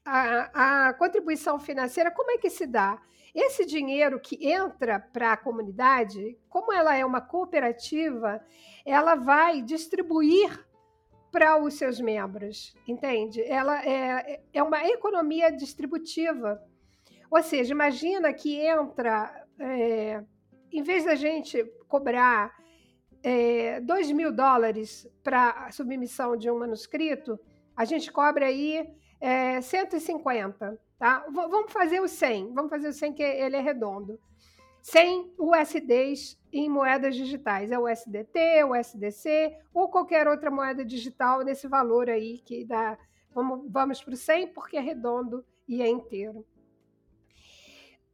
a, 0.05 0.87
a 0.87 0.93
contribuição 0.93 1.59
financeira, 1.59 2.09
como 2.11 2.31
é 2.31 2.37
que 2.37 2.49
se 2.49 2.65
dá? 2.65 2.99
Esse 3.35 3.65
dinheiro 3.65 4.19
que 4.19 4.47
entra 4.47 4.99
para 4.99 5.33
a 5.33 5.37
comunidade, 5.37 6.37
como 6.47 6.71
ela 6.71 6.95
é 6.95 7.05
uma 7.05 7.19
cooperativa, 7.19 8.41
ela 8.85 9.15
vai 9.15 9.61
distribuir 9.61 10.49
para 11.33 11.57
os 11.57 11.73
seus 11.73 11.99
membros, 11.99 12.75
entende? 12.87 13.41
Ela 13.41 13.83
é, 13.83 14.39
é 14.53 14.61
uma 14.61 14.87
economia 14.87 15.51
distributiva. 15.51 16.61
Ou 17.29 17.41
seja, 17.41 17.73
imagina 17.73 18.31
que 18.31 18.61
entra, 18.61 19.47
é, 19.59 20.23
em 20.71 20.83
vez 20.83 21.05
da 21.05 21.15
gente 21.15 21.65
cobrar 21.87 22.53
é, 23.23 23.79
2 23.79 24.11
mil 24.11 24.31
dólares 24.31 25.09
para 25.23 25.49
a 25.65 25.71
submissão 25.71 26.37
de 26.37 26.51
um 26.51 26.59
manuscrito, 26.59 27.39
a 27.75 27.83
gente 27.83 28.11
cobra 28.11 28.45
aí 28.45 28.87
é, 29.19 29.59
150, 29.59 30.79
tá? 30.99 31.25
V 31.27 31.47
vamos 31.49 31.73
fazer 31.73 31.99
o 31.99 32.07
100, 32.07 32.53
vamos 32.53 32.69
fazer 32.69 32.89
o 32.89 32.93
100 32.93 33.11
que 33.13 33.23
ele 33.23 33.55
é 33.55 33.59
redondo. 33.59 34.19
100 34.83 35.35
USDs 35.39 36.37
em 36.51 36.69
moedas 36.69 37.15
digitais, 37.15 37.71
é 37.71 37.79
o 37.79 37.89
USDT, 37.89 38.63
o 38.65 38.77
USDC 38.77 39.57
ou 39.73 39.87
qualquer 39.87 40.27
outra 40.27 40.51
moeda 40.51 40.83
digital 40.83 41.41
nesse 41.41 41.69
valor 41.69 42.09
aí 42.09 42.39
que 42.39 42.65
dá. 42.65 42.97
Vamos, 43.33 43.71
vamos 43.71 44.03
para 44.03 44.13
o 44.13 44.17
100 44.17 44.47
porque 44.49 44.75
é 44.75 44.81
redondo 44.81 45.43
e 45.65 45.81
é 45.81 45.87
inteiro. 45.87 46.45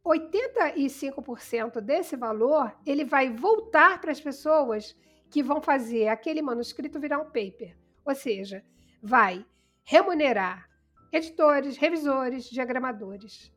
85% 0.06 1.80
desse 1.80 2.16
valor 2.16 2.72
ele 2.86 3.04
vai 3.04 3.28
voltar 3.34 4.00
para 4.00 4.12
as 4.12 4.20
pessoas 4.20 4.96
que 5.28 5.42
vão 5.42 5.60
fazer 5.60 6.06
aquele 6.06 6.40
manuscrito 6.40 7.00
virar 7.00 7.18
um 7.18 7.26
paper. 7.26 7.76
Ou 8.04 8.14
seja, 8.14 8.64
vai 9.02 9.44
remunerar 9.82 10.70
editores, 11.12 11.76
revisores, 11.76 12.48
diagramadores. 12.48 13.52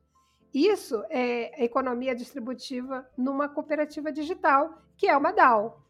Isso 0.53 1.03
é 1.09 1.63
economia 1.63 2.15
distributiva 2.15 3.09
numa 3.17 3.49
cooperativa 3.49 4.11
digital, 4.11 4.81
que 4.95 5.07
é 5.07 5.17
uma 5.17 5.31
DAO. 5.31 5.81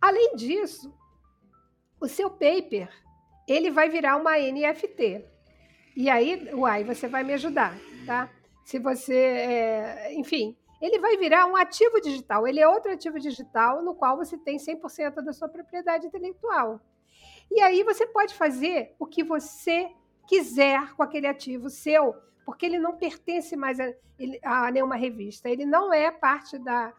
Além 0.00 0.36
disso, 0.36 0.94
o 2.00 2.06
seu 2.06 2.30
paper 2.30 2.88
ele 3.46 3.70
vai 3.70 3.88
virar 3.88 4.16
uma 4.16 4.38
NFT. 4.38 5.24
E 5.96 6.10
aí, 6.10 6.54
uai, 6.54 6.84
você 6.84 7.08
vai 7.08 7.24
me 7.24 7.32
ajudar, 7.32 7.74
tá? 8.06 8.30
se 8.68 8.78
você, 8.78 9.14
é, 9.14 10.12
enfim, 10.12 10.54
ele 10.78 10.98
vai 10.98 11.16
virar 11.16 11.46
um 11.46 11.56
ativo 11.56 12.02
digital. 12.02 12.46
Ele 12.46 12.60
é 12.60 12.68
outro 12.68 12.92
ativo 12.92 13.18
digital 13.18 13.82
no 13.82 13.94
qual 13.94 14.14
você 14.14 14.36
tem 14.36 14.58
100% 14.58 15.22
da 15.22 15.32
sua 15.32 15.48
propriedade 15.48 16.06
intelectual. 16.06 16.78
E 17.50 17.62
aí 17.62 17.82
você 17.82 18.06
pode 18.06 18.34
fazer 18.34 18.94
o 18.98 19.06
que 19.06 19.24
você 19.24 19.90
quiser 20.26 20.92
com 20.92 21.02
aquele 21.02 21.26
ativo 21.26 21.70
seu, 21.70 22.14
porque 22.48 22.64
ele 22.64 22.78
não 22.78 22.96
pertence 22.96 23.54
mais 23.54 23.78
a, 23.78 23.92
a 24.42 24.70
nenhuma 24.70 24.96
revista, 24.96 25.50
ele 25.50 25.66
não 25.66 25.92
é 25.92 26.10
parte 26.10 26.58
da, 26.58 26.94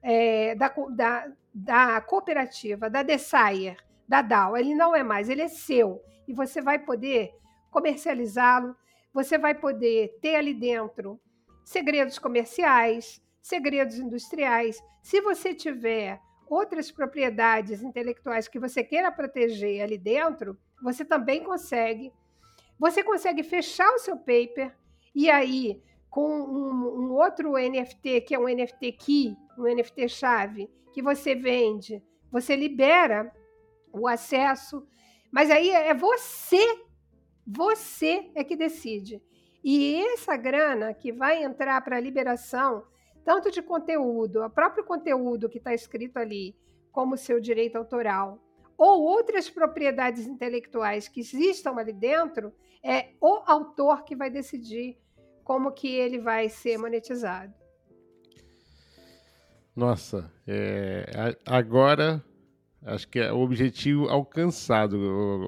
é, 0.00 0.54
da, 0.54 0.72
da, 0.88 1.32
da, 1.52 2.00
cooperativa, 2.00 2.88
da 2.88 3.02
Desire, 3.02 3.76
da 4.06 4.22
DAO, 4.22 4.56
ele 4.56 4.72
não 4.72 4.94
é 4.94 5.02
mais, 5.02 5.28
ele 5.28 5.42
é 5.42 5.48
seu. 5.48 6.00
E 6.28 6.32
você 6.32 6.62
vai 6.62 6.78
poder 6.78 7.34
comercializá-lo, 7.72 8.76
você 9.12 9.36
vai 9.36 9.52
poder 9.52 10.16
ter 10.22 10.36
ali 10.36 10.54
dentro 10.54 11.20
segredos 11.64 12.16
comerciais, 12.16 13.20
segredos 13.42 13.98
industriais. 13.98 14.80
Se 15.02 15.20
você 15.20 15.52
tiver 15.52 16.20
outras 16.46 16.92
propriedades 16.92 17.82
intelectuais 17.82 18.46
que 18.46 18.60
você 18.60 18.84
queira 18.84 19.10
proteger 19.10 19.82
ali 19.82 19.98
dentro, 19.98 20.56
você 20.80 21.04
também 21.04 21.42
consegue. 21.42 22.12
Você 22.78 23.02
consegue 23.02 23.42
fechar 23.42 23.90
o 23.92 23.98
seu 23.98 24.16
paper 24.16 24.72
e 25.14 25.30
aí 25.30 25.82
com 26.10 26.28
um, 26.28 27.00
um 27.00 27.12
outro 27.12 27.54
NFT 27.54 28.20
que 28.20 28.34
é 28.34 28.38
um 28.38 28.44
NFT 28.44 28.92
key, 28.92 29.36
um 29.58 29.64
NFT 29.64 30.08
chave 30.08 30.70
que 30.92 31.02
você 31.02 31.34
vende, 31.34 32.00
você 32.30 32.54
libera 32.54 33.32
o 33.92 34.06
acesso, 34.06 34.86
mas 35.32 35.50
aí 35.50 35.70
é 35.70 35.92
você, 35.92 36.84
você 37.44 38.30
é 38.34 38.44
que 38.44 38.54
decide. 38.54 39.20
E 39.62 39.96
essa 40.12 40.36
grana 40.36 40.94
que 40.94 41.10
vai 41.10 41.42
entrar 41.42 41.80
para 41.80 41.96
a 41.96 42.00
liberação, 42.00 42.84
tanto 43.24 43.50
de 43.50 43.60
conteúdo, 43.60 44.44
o 44.44 44.50
próprio 44.50 44.84
conteúdo 44.84 45.48
que 45.48 45.58
está 45.58 45.74
escrito 45.74 46.18
ali, 46.18 46.56
como 46.92 47.16
seu 47.16 47.40
direito 47.40 47.76
autoral, 47.76 48.38
ou 48.76 49.02
outras 49.02 49.50
propriedades 49.50 50.26
intelectuais 50.26 51.08
que 51.08 51.20
existam 51.20 51.74
ali 51.76 51.92
dentro, 51.92 52.52
é 52.84 53.14
o 53.20 53.42
autor 53.46 54.04
que 54.04 54.14
vai 54.14 54.30
decidir 54.30 54.96
como 55.44 55.70
que 55.70 55.88
ele 55.94 56.18
vai 56.18 56.48
ser 56.48 56.78
monetizado. 56.78 57.52
Nossa, 59.76 60.32
é, 60.46 61.36
agora 61.44 62.24
acho 62.84 63.08
que 63.08 63.18
é 63.18 63.32
o 63.32 63.38
objetivo 63.38 64.08
alcançado, 64.08 64.96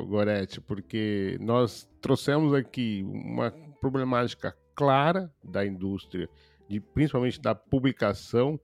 Gorete, 0.09 0.61
porque 0.61 1.39
nós 1.41 1.89
trouxemos 2.01 2.53
aqui 2.55 3.03
uma 3.05 3.51
problemática 3.81 4.57
clara 4.75 5.33
da 5.43 5.65
indústria, 5.65 6.29
de, 6.69 6.81
principalmente 6.81 7.41
da 7.41 7.55
publicação 7.55 8.59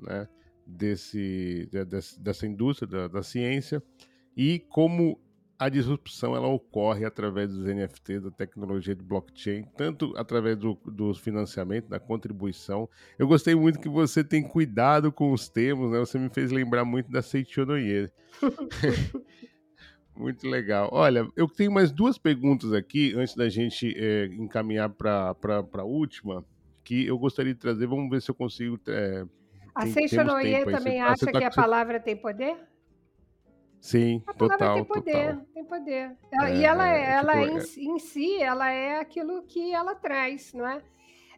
né, 0.00 0.28
desse, 0.66 1.68
de, 1.70 1.84
dessa 2.18 2.46
indústria 2.46 2.88
da, 2.88 3.08
da, 3.08 3.22
ciência, 3.22 3.82
e 4.36 4.58
como 4.58 5.20
a 5.58 5.68
disrupção 5.68 6.34
ela 6.34 6.48
ocorre 6.48 7.04
através 7.04 7.52
dos 7.52 7.64
NFTs, 7.64 8.22
da 8.22 8.30
tecnologia 8.30 8.94
de 8.94 9.02
blockchain, 9.02 9.64
tanto 9.76 10.12
através 10.16 10.56
do, 10.56 10.74
do 10.84 11.14
financiamento, 11.14 11.88
da 11.88 12.00
contribuição. 12.00 12.88
Eu 13.18 13.28
gostei 13.28 13.54
muito 13.54 13.78
que 13.78 13.88
você 13.88 14.24
tem 14.24 14.42
cuidado 14.42 15.12
com 15.12 15.32
os 15.32 15.48
termos, 15.48 15.92
né? 15.92 16.00
Você 16.00 16.18
me 16.18 16.28
fez 16.28 16.50
lembrar 16.50 16.84
muito 16.84 17.10
da 17.10 17.22
Seichonoye. 17.22 18.10
Muito 20.16 20.48
legal. 20.48 20.88
Olha, 20.92 21.26
eu 21.36 21.48
tenho 21.48 21.72
mais 21.72 21.90
duas 21.90 22.16
perguntas 22.16 22.72
aqui 22.72 23.12
antes 23.16 23.34
da 23.34 23.48
gente 23.48 23.92
é, 23.96 24.26
encaminhar 24.26 24.88
para 24.88 25.34
a 25.72 25.82
última, 25.82 26.44
que 26.84 27.04
eu 27.04 27.18
gostaria 27.18 27.52
de 27.52 27.58
trazer. 27.58 27.88
Vamos 27.88 28.08
ver 28.08 28.22
se 28.22 28.30
eu 28.30 28.34
consigo. 28.34 28.78
É, 28.86 29.24
a 29.74 29.86
Seixonoye 29.88 30.64
também 30.66 30.98
tá, 30.98 31.06
acha 31.08 31.26
tá, 31.26 31.38
que 31.40 31.44
a 31.44 31.50
palavra 31.50 31.98
tem 31.98 32.16
poder? 32.16 32.56
Sim, 33.84 34.22
a 34.26 34.32
total. 34.32 34.76
Tem 34.76 34.84
poder, 34.86 35.12
total. 35.12 35.46
tem 35.52 35.64
poder. 35.66 36.16
É, 36.32 36.56
e 36.56 36.64
ela, 36.64 36.88
é, 36.88 37.00
é 37.02 37.12
ela 37.16 37.32
tipo, 37.34 37.80
em, 37.80 37.96
em, 37.96 37.98
si, 37.98 38.42
ela 38.42 38.70
é 38.70 38.98
aquilo 38.98 39.42
que 39.42 39.74
ela 39.74 39.94
traz, 39.94 40.54
não 40.54 40.66
é? 40.66 40.80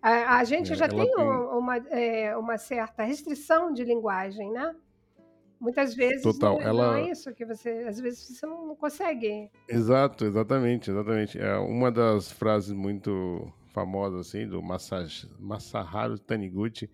A, 0.00 0.36
a 0.36 0.44
gente 0.44 0.72
já 0.76 0.86
tem, 0.86 1.12
tem... 1.12 1.24
Uma, 1.24 1.76
uma 2.38 2.56
certa 2.56 3.02
restrição 3.02 3.72
de 3.72 3.82
linguagem, 3.82 4.52
né? 4.52 4.76
Muitas 5.58 5.92
vezes 5.92 6.22
Total. 6.22 6.60
Não, 6.60 6.62
ela... 6.62 6.86
não 6.92 6.94
é 6.98 7.10
isso 7.10 7.34
que 7.34 7.44
você. 7.44 7.84
Às 7.88 7.98
vezes 7.98 8.38
você 8.38 8.46
não 8.46 8.76
consegue. 8.76 9.50
Exato, 9.68 10.24
exatamente, 10.24 10.88
exatamente. 10.88 11.40
É 11.40 11.56
uma 11.56 11.90
das 11.90 12.30
frases 12.30 12.70
muito 12.70 13.52
famosas 13.74 14.28
assim 14.28 14.46
do 14.46 14.62
Masaharu 14.62 16.16
Taniguchi 16.20 16.88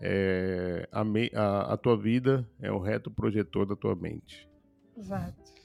é 0.00 0.88
a, 0.90 1.04
me, 1.04 1.30
a, 1.34 1.72
a, 1.72 1.76
tua 1.76 1.96
vida 1.96 2.46
é 2.60 2.70
o 2.70 2.78
reto 2.78 3.12
projetor 3.12 3.64
da 3.64 3.76
tua 3.76 3.94
mente. 3.94 4.48
Exato. 4.96 5.56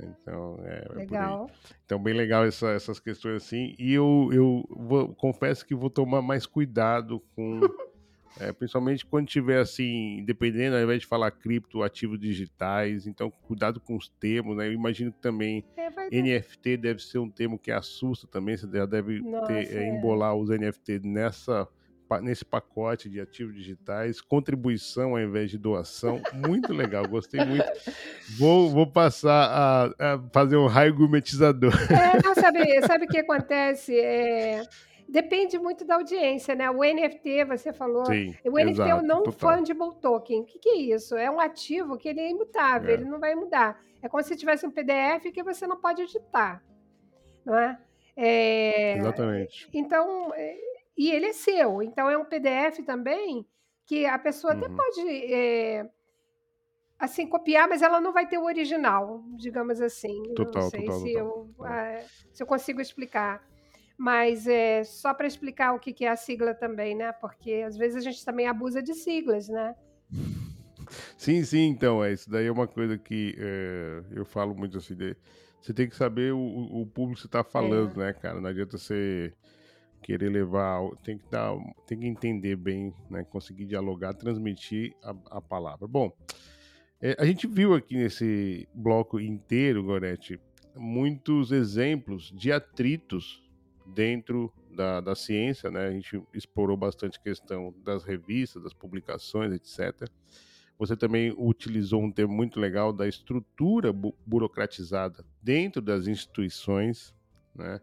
Então, 0.00 0.58
é, 0.64 0.86
é 0.90 0.94
legal. 0.94 1.48
É 1.48 1.74
então, 1.84 2.02
bem 2.02 2.14
legal 2.14 2.44
essa, 2.44 2.70
essas 2.70 2.98
questões 2.98 3.42
assim. 3.42 3.74
E 3.78 3.92
eu, 3.92 4.28
eu 4.32 4.64
vou, 4.68 5.14
confesso 5.14 5.64
que 5.64 5.74
vou 5.74 5.90
tomar 5.90 6.20
mais 6.20 6.46
cuidado 6.46 7.20
com 7.34 7.60
É, 8.40 8.52
principalmente 8.52 9.06
quando 9.06 9.28
tiver 9.28 9.60
assim, 9.60 10.24
dependendo, 10.24 10.76
ao 10.76 10.82
invés 10.82 11.00
de 11.00 11.06
falar 11.06 11.30
cripto, 11.30 11.82
ativos 11.82 12.18
digitais, 12.18 13.06
então 13.06 13.30
cuidado 13.30 13.78
com 13.78 13.96
os 13.96 14.08
termos, 14.08 14.56
né? 14.56 14.66
Eu 14.66 14.72
imagino 14.72 15.12
que 15.12 15.20
também 15.20 15.64
é, 15.76 15.88
NFT 16.10 16.76
deve 16.78 17.00
ser 17.00 17.18
um 17.18 17.30
termo 17.30 17.58
que 17.58 17.70
assusta 17.70 18.26
também, 18.26 18.56
você 18.56 18.66
já 18.66 18.86
deve 18.86 19.20
Nossa, 19.20 19.46
ter, 19.46 19.76
é, 19.76 19.88
embolar 19.88 20.34
os 20.34 20.50
NFT 20.50 21.00
nessa 21.04 21.68
nesse 22.22 22.44
pacote 22.44 23.08
de 23.08 23.20
ativos 23.20 23.54
digitais, 23.54 24.20
contribuição 24.20 25.12
ao 25.12 25.20
invés 25.20 25.50
de 25.50 25.58
doação, 25.58 26.20
muito 26.32 26.72
legal, 26.72 27.06
gostei 27.08 27.44
muito. 27.44 27.64
Vou, 28.38 28.70
vou 28.70 28.86
passar 28.86 29.94
a, 29.98 30.14
a 30.14 30.20
fazer 30.32 30.56
um 30.56 30.66
raio 30.66 30.94
gourmetizador. 30.94 31.72
É, 31.90 32.22
não, 32.22 32.34
sabe, 32.34 32.86
sabe 32.86 33.04
o 33.06 33.08
que 33.08 33.18
acontece? 33.18 33.98
É, 33.98 34.62
Depende 35.08 35.58
muito 35.58 35.84
da 35.84 35.96
audiência, 35.96 36.54
né? 36.54 36.70
O 36.70 36.80
NFT, 36.82 37.44
você 37.44 37.72
falou. 37.72 38.06
Sim, 38.06 38.34
o 38.44 38.52
NFT 38.52 38.70
exato, 38.70 38.90
é 38.90 38.94
o 38.94 39.02
non-fungible 39.02 39.94
token. 40.00 40.40
O 40.40 40.44
que, 40.44 40.58
que, 40.58 40.68
é 40.68 40.76
isso? 40.76 41.14
É 41.16 41.30
um 41.30 41.38
ativo 41.38 41.96
que 41.96 42.08
ele 42.08 42.20
é 42.20 42.30
imutável, 42.30 42.90
é. 42.90 42.94
ele 42.94 43.04
não 43.04 43.20
vai 43.20 43.34
mudar. 43.34 43.80
É 44.02 44.08
como 44.08 44.22
se 44.22 44.36
tivesse 44.36 44.66
um 44.66 44.70
PDF 44.70 45.30
que 45.32 45.42
você 45.42 45.66
não 45.66 45.80
pode 45.80 46.02
editar. 46.02 46.62
Não 47.44 47.56
é? 47.56 47.78
é... 48.16 48.98
Exatamente. 48.98 49.68
Então, 49.72 50.32
é, 50.34 50.56
e 50.96 51.10
ele 51.10 51.26
é 51.26 51.32
seu. 51.32 51.82
Então, 51.82 52.08
é 52.08 52.16
um 52.16 52.24
PDF 52.24 52.84
também 52.84 53.46
que 53.86 54.06
a 54.06 54.18
pessoa 54.18 54.54
uhum. 54.54 54.58
até 54.58 54.68
pode. 54.68 55.32
É, 55.32 55.88
assim, 56.98 57.26
copiar, 57.26 57.68
mas 57.68 57.82
ela 57.82 58.00
não 58.00 58.12
vai 58.12 58.26
ter 58.26 58.38
o 58.38 58.44
original, 58.44 59.22
digamos 59.36 59.80
assim. 59.80 60.22
Total, 60.34 60.62
não 60.62 60.70
sei 60.70 60.84
total, 60.84 61.00
se, 61.00 61.12
total. 61.12 61.56
Eu, 61.58 61.66
é. 61.66 62.04
se 62.32 62.42
eu 62.42 62.46
consigo 62.46 62.80
explicar 62.80 63.44
mas 63.96 64.46
é 64.46 64.82
só 64.84 65.14
para 65.14 65.26
explicar 65.26 65.72
o 65.72 65.78
que 65.78 66.04
é 66.04 66.08
a 66.08 66.16
sigla 66.16 66.54
também, 66.54 66.96
né? 66.96 67.12
Porque 67.12 67.64
às 67.66 67.76
vezes 67.76 67.96
a 67.96 68.00
gente 68.00 68.24
também 68.24 68.46
abusa 68.46 68.82
de 68.82 68.94
siglas, 68.94 69.48
né? 69.48 69.74
Sim, 71.16 71.42
sim, 71.44 71.68
então, 71.68 72.04
é, 72.04 72.12
isso 72.12 72.28
daí 72.28 72.46
é 72.46 72.52
uma 72.52 72.66
coisa 72.66 72.98
que 72.98 73.34
é, 73.38 74.02
eu 74.10 74.24
falo 74.24 74.54
muito 74.54 74.78
assim, 74.78 74.94
de, 74.94 75.16
você 75.60 75.72
tem 75.72 75.88
que 75.88 75.96
saber 75.96 76.32
o, 76.32 76.38
o 76.38 76.86
público 76.86 77.14
que 77.14 77.20
você 77.22 77.26
está 77.26 77.42
falando, 77.42 78.02
é. 78.02 78.06
né, 78.06 78.12
cara? 78.12 78.40
Não 78.40 78.50
adianta 78.50 78.76
você 78.76 79.32
querer 80.04 80.28
levar, 80.28 80.86
tem 81.02 81.16
que 81.16 81.24
dar, 81.30 81.56
tem 81.86 81.98
que 81.98 82.06
entender 82.06 82.56
bem, 82.56 82.92
né, 83.08 83.24
conseguir 83.24 83.64
dialogar, 83.64 84.12
transmitir 84.12 84.94
a, 85.02 85.38
a 85.38 85.40
palavra. 85.40 85.88
Bom, 85.88 86.14
é, 87.00 87.16
a 87.18 87.24
gente 87.24 87.46
viu 87.46 87.72
aqui 87.72 87.96
nesse 87.96 88.68
bloco 88.74 89.18
inteiro, 89.18 89.82
Gorete, 89.82 90.38
muitos 90.76 91.52
exemplos 91.52 92.30
de 92.36 92.52
atritos 92.52 93.42
dentro 93.86 94.52
da, 94.70 95.00
da 95.00 95.14
ciência, 95.14 95.70
né? 95.70 95.86
A 95.86 95.90
gente 95.90 96.22
explorou 96.34 96.76
bastante 96.76 97.18
a 97.18 97.22
questão 97.22 97.74
das 97.82 98.04
revistas, 98.04 98.62
das 98.62 98.74
publicações, 98.74 99.52
etc. 99.52 100.08
Você 100.78 100.96
também 100.96 101.34
utilizou 101.36 102.02
um 102.02 102.10
termo 102.10 102.34
muito 102.34 102.60
legal 102.60 102.92
da 102.92 103.08
estrutura 103.08 103.92
bu 103.92 104.14
burocratizada 104.26 105.24
dentro 105.42 105.80
das 105.80 106.06
instituições, 106.06 107.14
né? 107.54 107.80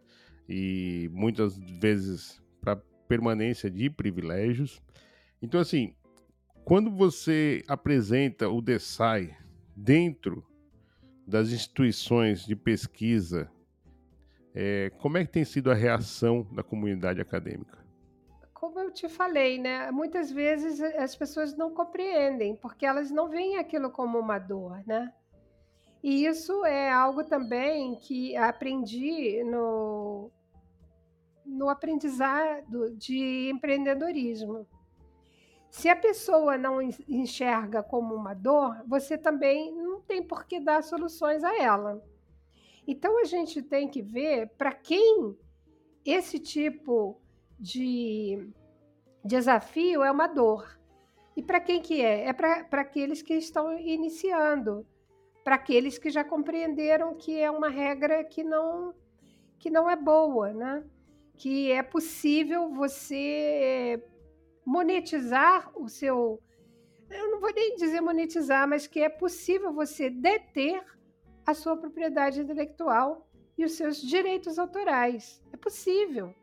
E 0.48 1.08
muitas 1.12 1.58
vezes 1.58 2.42
para 2.60 2.76
permanência 3.08 3.70
de 3.70 3.90
privilégios. 3.90 4.82
Então, 5.40 5.60
assim, 5.60 5.94
quando 6.64 6.90
você 6.90 7.62
apresenta 7.66 8.48
o 8.48 8.60
DESAI 8.60 9.36
dentro 9.76 10.46
das 11.26 11.50
instituições 11.50 12.44
de 12.44 12.56
pesquisa 12.56 13.50
é, 14.54 14.90
como 14.98 15.16
é 15.16 15.24
que 15.24 15.32
tem 15.32 15.44
sido 15.44 15.70
a 15.70 15.74
reação 15.74 16.46
da 16.52 16.62
comunidade 16.62 17.20
acadêmica? 17.20 17.78
Como 18.52 18.78
eu 18.78 18.92
te 18.92 19.08
falei, 19.08 19.58
né? 19.58 19.90
Muitas 19.90 20.30
vezes 20.30 20.80
as 20.80 21.16
pessoas 21.16 21.56
não 21.56 21.74
compreendem, 21.74 22.54
porque 22.56 22.86
elas 22.86 23.10
não 23.10 23.28
veem 23.28 23.56
aquilo 23.56 23.90
como 23.90 24.18
uma 24.18 24.38
dor, 24.38 24.82
né? 24.86 25.12
E 26.02 26.26
isso 26.26 26.64
é 26.64 26.90
algo 26.90 27.22
também 27.22 27.94
que 27.94 28.36
aprendi 28.36 29.42
no, 29.44 30.30
no 31.46 31.68
aprendizado 31.68 32.90
de 32.96 33.50
empreendedorismo. 33.50 34.66
Se 35.70 35.88
a 35.88 35.96
pessoa 35.96 36.58
não 36.58 36.82
enxerga 37.08 37.82
como 37.82 38.14
uma 38.14 38.34
dor, 38.34 38.82
você 38.86 39.16
também 39.16 39.72
não 39.74 40.00
tem 40.00 40.22
por 40.22 40.44
que 40.44 40.60
dar 40.60 40.82
soluções 40.82 41.42
a 41.44 41.56
ela. 41.56 42.02
Então 42.86 43.18
a 43.20 43.24
gente 43.24 43.62
tem 43.62 43.88
que 43.88 44.02
ver 44.02 44.50
para 44.58 44.72
quem 44.72 45.36
esse 46.04 46.38
tipo 46.38 47.20
de 47.58 48.50
desafio 49.24 50.02
é 50.02 50.10
uma 50.10 50.26
dor. 50.26 50.78
E 51.36 51.42
para 51.42 51.60
quem 51.60 51.80
que 51.80 52.02
é? 52.02 52.26
É 52.26 52.32
para 52.32 52.82
aqueles 52.82 53.22
que 53.22 53.34
estão 53.34 53.78
iniciando, 53.78 54.86
para 55.44 55.56
aqueles 55.56 55.98
que 55.98 56.10
já 56.10 56.24
compreenderam 56.24 57.14
que 57.14 57.38
é 57.38 57.50
uma 57.50 57.68
regra 57.68 58.24
que 58.24 58.42
não 58.44 58.94
que 59.58 59.70
não 59.70 59.88
é 59.88 59.94
boa, 59.94 60.52
né? 60.52 60.84
Que 61.36 61.70
é 61.70 61.82
possível 61.82 62.70
você 62.70 64.02
monetizar 64.64 65.70
o 65.76 65.88
seu 65.88 66.40
eu 67.10 67.30
não 67.30 67.40
vou 67.40 67.52
nem 67.52 67.76
dizer 67.76 68.00
monetizar, 68.00 68.66
mas 68.66 68.86
que 68.86 69.00
é 69.00 69.08
possível 69.08 69.72
você 69.72 70.08
deter 70.08 70.82
a 71.44 71.54
sua 71.54 71.76
propriedade 71.76 72.40
intelectual 72.40 73.28
e 73.56 73.64
os 73.64 73.72
seus 73.72 74.00
direitos 74.00 74.58
autorais. 74.58 75.42
É 75.52 75.56
possível. 75.56 76.34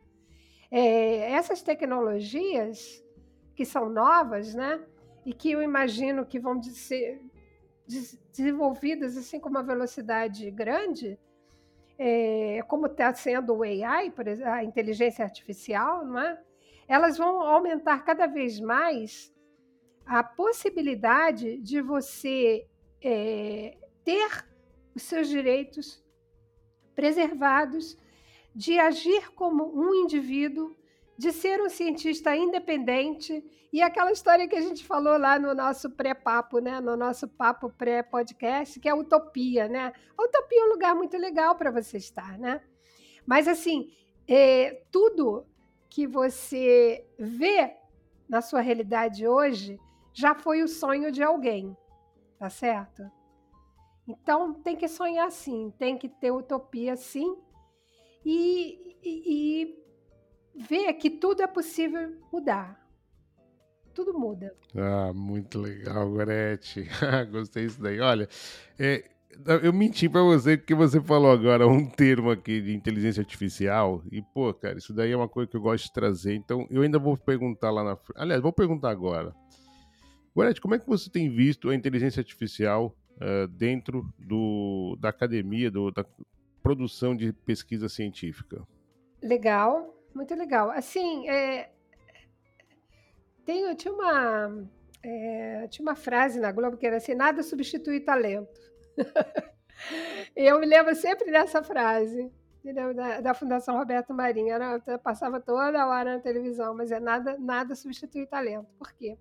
É, 0.70 1.32
essas 1.32 1.62
tecnologias 1.62 3.04
que 3.56 3.66
são 3.66 3.90
novas, 3.90 4.54
né? 4.54 4.80
E 5.26 5.34
que 5.34 5.52
eu 5.52 5.62
imagino 5.62 6.26
que 6.26 6.40
vão 6.40 6.62
ser 6.62 7.22
desenvolvidas 8.32 9.18
assim 9.18 9.40
com 9.40 9.50
uma 9.50 9.64
velocidade 9.64 10.50
grande, 10.52 11.20
é, 11.98 12.62
como 12.68 12.86
está 12.86 13.14
sendo 13.14 13.56
o 13.56 13.64
AI, 13.64 14.12
por 14.12 14.28
exemplo, 14.28 14.52
a 14.52 14.64
inteligência 14.64 15.26
artificial, 15.26 16.06
não 16.06 16.20
é? 16.20 16.40
Elas 16.88 17.18
vão 17.18 17.42
aumentar 17.42 18.04
cada 18.04 18.28
vez 18.28 18.60
mais 18.60 19.34
a 20.06 20.24
possibilidade 20.24 21.58
de 21.58 21.82
você 21.82 22.66
é, 23.02 23.78
ter 24.04 24.46
os 24.96 25.04
seus 25.04 25.28
direitos 25.28 26.04
preservados, 26.96 27.98
de 28.56 28.80
agir 28.80 29.32
como 29.34 29.72
um 29.74 29.94
indivíduo, 29.94 30.76
de 31.20 31.34
ser 31.34 31.62
um 31.62 31.68
cientista 31.68 32.34
independente 32.34 33.44
e 33.74 33.82
aquela 33.82 34.10
história 34.10 34.48
que 34.48 34.56
a 34.56 34.62
gente 34.62 34.86
falou 34.86 35.18
lá 35.18 35.38
no 35.38 35.54
nosso 35.54 35.90
pré-papo, 35.90 36.60
né? 36.60 36.80
no 36.80 36.96
nosso 36.96 37.28
papo 37.28 37.70
pré-podcast, 37.70 38.80
que 38.80 38.88
é 38.88 38.92
a 38.92 38.96
utopia. 38.96 39.68
Né? 39.68 39.92
A 40.18 40.24
utopia 40.24 40.62
é 40.62 40.64
um 40.64 40.70
lugar 40.70 40.96
muito 40.96 41.18
legal 41.18 41.56
para 41.56 41.72
você 41.72 41.98
estar. 41.98 42.40
Né? 42.40 42.62
Mas, 43.26 43.50
assim, 43.50 43.92
é, 44.26 44.82
tudo 44.90 45.46
que 45.90 46.08
você 46.08 47.06
vê 47.20 47.76
na 48.30 48.42
sua 48.42 48.62
realidade 48.62 49.28
hoje 49.28 49.78
já 50.14 50.34
foi 50.34 50.64
o 50.64 50.70
sonho 50.70 51.12
de 51.12 51.22
alguém, 51.22 51.76
tá 52.38 52.50
certo? 52.50 53.04
Então 54.08 54.54
tem 54.54 54.78
que 54.78 54.88
sonhar 54.88 55.30
sim, 55.34 55.74
tem 55.78 55.98
que 55.98 56.08
ter 56.08 56.32
utopia 56.32 56.96
sim 56.96 57.38
e, 58.26 58.98
e, 59.04 59.64
e 59.64 59.89
ver 60.60 60.94
que 60.94 61.10
tudo 61.10 61.42
é 61.42 61.48
possível 61.48 62.16
mudar. 62.32 62.86
Tudo 63.94 64.18
muda. 64.18 64.54
Ah, 64.76 65.12
muito 65.14 65.60
legal, 65.60 66.10
Gorete. 66.10 66.88
Gostei 67.32 67.66
disso 67.66 67.82
daí. 67.82 68.00
Olha, 68.00 68.28
é, 68.78 69.10
eu 69.64 69.74
menti 69.74 70.08
para 70.08 70.22
você 70.22 70.58
porque 70.58 70.76
você 70.76 71.02
falou 71.02 71.32
agora 71.32 71.68
um 71.68 71.86
termo 71.86 72.30
aqui 72.30 72.62
de 72.62 72.74
inteligência 72.74 73.22
artificial 73.22 74.04
e, 74.12 74.22
pô, 74.22 74.54
cara, 74.54 74.78
isso 74.78 74.94
daí 74.94 75.12
é 75.12 75.18
uma 75.18 75.30
coisa 75.30 75.50
que 75.50 75.58
eu 75.58 75.62
gosto 75.62 75.86
de 75.86 75.94
trazer. 75.94 76.36
Então, 76.36 76.68
eu 76.70 76.82
ainda 76.82 77.00
vou 77.00 77.18
perguntar 77.18 77.72
lá 77.72 77.84
na 77.84 77.96
frente. 77.96 78.22
Aliás, 78.22 78.42
vou 78.42 78.54
perguntar 78.54 78.90
agora. 78.90 79.34
Gorete, 80.36 80.62
como 80.62 80.76
é 80.76 80.80
que 80.80 80.88
você 80.88 81.10
tem 81.10 81.30
visto 81.30 81.70
a 81.70 81.76
inteligência 81.76 82.20
artificial 82.20 82.96
uh, 83.16 83.48
dentro 83.48 84.08
do, 84.18 84.98
da 85.00 85.10
academia, 85.10 85.72
do, 85.72 85.92
da 85.92 86.06
produção 86.62 87.16
de 87.16 87.34
pesquisa 87.34 87.90
científica? 87.90 88.66
Legal, 89.22 89.99
muito 90.20 90.36
legal. 90.36 90.70
Assim, 90.72 91.30
é, 91.30 91.70
tem, 93.46 93.74
tinha, 93.76 93.94
uma, 93.94 94.68
é, 95.02 95.68
tinha 95.70 95.82
uma 95.82 95.96
frase 95.96 96.42
na 96.42 96.52
Globo 96.52 96.76
que 96.76 96.86
era 96.86 96.98
assim: 96.98 97.16
nada 97.16 97.42
substitui 97.42 98.02
talento. 98.02 98.60
eu 100.36 100.60
me 100.60 100.66
lembro 100.66 100.94
sempre 100.94 101.32
dessa 101.32 101.64
frase. 101.64 102.30
Da, 102.94 103.22
da, 103.22 103.34
Fundação 103.34 103.78
Roberto 103.78 104.14
Marinho. 104.14 104.54
Era, 104.54 104.80
passava 105.00 105.40
toda 105.40 105.88
hora 105.88 106.18
na 106.18 106.20
televisão, 106.20 106.76
mas 106.76 106.92
é 106.92 107.00
nada, 107.00 107.38
nada 107.40 107.74
substitui 107.74 108.28
talento. 108.28 108.68
Por 108.78 108.92
quê? 108.92 109.18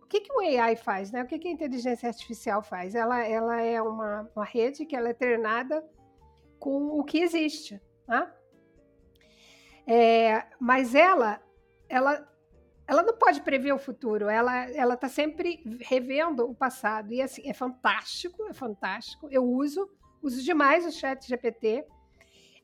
O 0.00 0.06
que, 0.06 0.20
que 0.20 0.32
o 0.32 0.38
AI 0.38 0.76
faz? 0.76 1.10
Né? 1.10 1.24
O 1.24 1.26
que, 1.26 1.40
que 1.40 1.48
a 1.48 1.50
inteligência 1.50 2.08
artificial 2.08 2.62
faz? 2.62 2.94
Ela, 2.94 3.26
ela 3.26 3.60
é 3.60 3.82
uma, 3.82 4.30
uma 4.36 4.44
rede 4.44 4.86
que 4.86 4.94
ela 4.94 5.08
é 5.08 5.12
treinada 5.12 5.84
com 6.60 6.96
o 6.96 7.02
que 7.02 7.18
existe. 7.18 7.82
Né? 8.06 8.32
É, 9.86 10.44
mas 10.60 10.94
ela, 10.94 11.40
ela, 11.88 12.28
ela 12.86 13.02
não 13.02 13.16
pode 13.16 13.40
prever 13.42 13.72
o 13.72 13.78
futuro, 13.78 14.28
ela 14.28 14.68
ela 14.70 14.94
está 14.94 15.08
sempre 15.08 15.62
revendo 15.80 16.48
o 16.48 16.54
passado. 16.54 17.12
E 17.12 17.22
assim, 17.22 17.48
é 17.48 17.52
fantástico, 17.52 18.44
é 18.48 18.52
fantástico. 18.52 19.28
Eu 19.30 19.44
uso, 19.44 19.88
uso 20.22 20.42
demais 20.42 20.84
o 20.84 20.90
chat 20.90 21.26
GPT. 21.26 21.84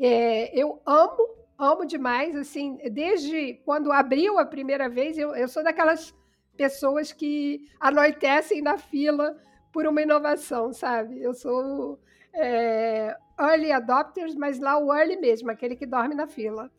É, 0.00 0.58
eu 0.58 0.82
amo 0.84 1.42
amo 1.58 1.86
demais, 1.86 2.34
assim, 2.34 2.76
desde 2.90 3.54
quando 3.64 3.92
abriu 3.92 4.36
a 4.38 4.44
primeira 4.44 4.88
vez, 4.88 5.16
eu, 5.16 5.34
eu 5.34 5.46
sou 5.46 5.62
daquelas 5.62 6.12
pessoas 6.56 7.12
que 7.12 7.64
anoitecem 7.80 8.60
na 8.60 8.76
fila 8.76 9.38
por 9.72 9.86
uma 9.86 10.02
inovação, 10.02 10.72
sabe? 10.72 11.22
Eu 11.22 11.32
sou 11.32 12.00
é, 12.34 13.16
early 13.38 13.72
adopters, 13.72 14.34
mas 14.34 14.58
lá 14.58 14.76
o 14.76 14.92
early 14.92 15.16
mesmo, 15.16 15.50
aquele 15.50 15.76
que 15.76 15.86
dorme 15.86 16.14
na 16.14 16.26
fila. 16.26 16.70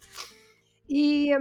E 0.89 1.31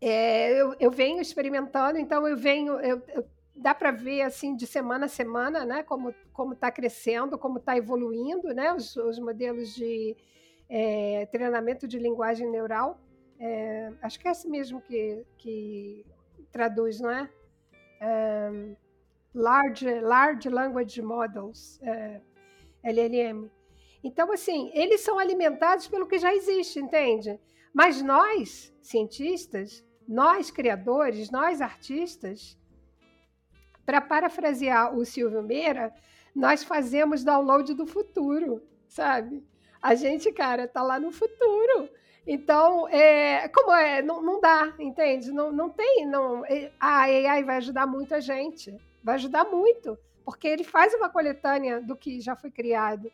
é, 0.00 0.60
eu, 0.60 0.74
eu, 0.78 0.90
venho 0.90 1.20
experimentando, 1.20 1.98
então 1.98 2.26
eu 2.26 2.36
venho, 2.36 2.74
eu, 2.80 3.02
eu, 3.08 3.24
dá 3.54 3.74
para 3.74 3.90
ver 3.90 4.22
assim 4.22 4.54
de 4.54 4.66
semana 4.66 5.06
a 5.06 5.08
semana, 5.08 5.64
né? 5.64 5.82
Como 5.82 6.14
como 6.32 6.52
está 6.52 6.70
crescendo, 6.70 7.36
como 7.36 7.58
está 7.58 7.76
evoluindo, 7.76 8.54
né? 8.54 8.72
Os, 8.72 8.96
os 8.96 9.18
modelos 9.18 9.74
de 9.74 10.16
é, 10.68 11.26
treinamento 11.26 11.88
de 11.88 11.98
linguagem 11.98 12.48
neural. 12.48 13.00
É, 13.40 13.92
acho 14.02 14.18
que 14.20 14.28
é 14.28 14.30
esse 14.30 14.48
mesmo 14.48 14.80
que, 14.80 15.24
que 15.36 16.06
traduz, 16.52 17.00
não 17.00 17.10
é? 17.10 17.28
é 18.00 18.76
large, 19.34 20.00
large 20.00 20.48
Language 20.48 21.02
Models, 21.02 21.80
é, 21.82 22.20
LLM. 22.82 23.50
Então, 24.02 24.30
assim, 24.32 24.70
eles 24.74 25.00
são 25.00 25.18
alimentados 25.18 25.88
pelo 25.88 26.06
que 26.06 26.18
já 26.18 26.34
existe, 26.34 26.78
entende? 26.78 27.38
Mas 27.72 28.02
nós, 28.02 28.74
cientistas, 28.82 29.84
nós 30.06 30.50
criadores, 30.50 31.30
nós 31.30 31.60
artistas, 31.60 32.58
para 33.84 34.00
parafrasear 34.00 34.94
o 34.94 35.04
Silvio 35.04 35.42
Meira, 35.42 35.94
nós 36.34 36.62
fazemos 36.62 37.24
download 37.24 37.74
do 37.74 37.86
futuro, 37.86 38.62
sabe? 38.86 39.42
A 39.80 39.94
gente, 39.94 40.32
cara, 40.32 40.68
tá 40.68 40.82
lá 40.82 40.98
no 41.00 41.10
futuro. 41.10 41.88
Então, 42.26 42.86
é, 42.88 43.48
como 43.48 43.72
é, 43.72 44.02
não, 44.02 44.22
não 44.22 44.40
dá, 44.40 44.74
entende? 44.78 45.32
Não, 45.32 45.50
não 45.50 45.70
tem, 45.70 46.04
não, 46.06 46.44
é, 46.44 46.70
a 46.78 47.04
AI 47.04 47.42
vai 47.42 47.56
ajudar 47.56 47.86
muito 47.86 48.14
a 48.14 48.20
gente, 48.20 48.76
vai 49.02 49.14
ajudar 49.14 49.46
muito, 49.46 49.98
porque 50.24 50.46
ele 50.46 50.64
faz 50.64 50.92
uma 50.92 51.08
coletânea 51.08 51.80
do 51.80 51.96
que 51.96 52.20
já 52.20 52.36
foi 52.36 52.50
criado, 52.50 53.10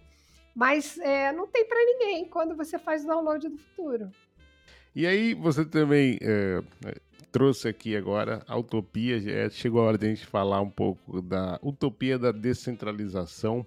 mas 0.55 0.99
é, 0.99 1.31
não 1.31 1.47
tem 1.47 1.65
para 1.65 1.85
ninguém 1.85 2.29
quando 2.29 2.57
você 2.57 2.77
faz 2.77 3.05
o 3.05 3.07
download 3.07 3.49
do 3.49 3.59
futuro. 3.59 4.11
E 4.95 5.07
aí 5.07 5.35
você 5.35 5.65
também 5.65 6.19
é, 6.23 6.63
é 6.87 6.95
trouxe 7.33 7.67
aqui 7.67 7.97
agora 7.97 8.45
a 8.47 8.57
utopia, 8.57 9.17
é, 9.29 9.51
chegou 9.51 9.81
a 9.81 9.87
hora 9.87 9.99
de 9.99 10.07
a 10.07 10.09
gente 10.09 10.25
falar 10.25 10.61
um 10.61 10.71
pouco 10.71 11.21
da 11.21 11.59
utopia 11.65 12.17
da 12.17 12.31
descentralização, 12.31 13.67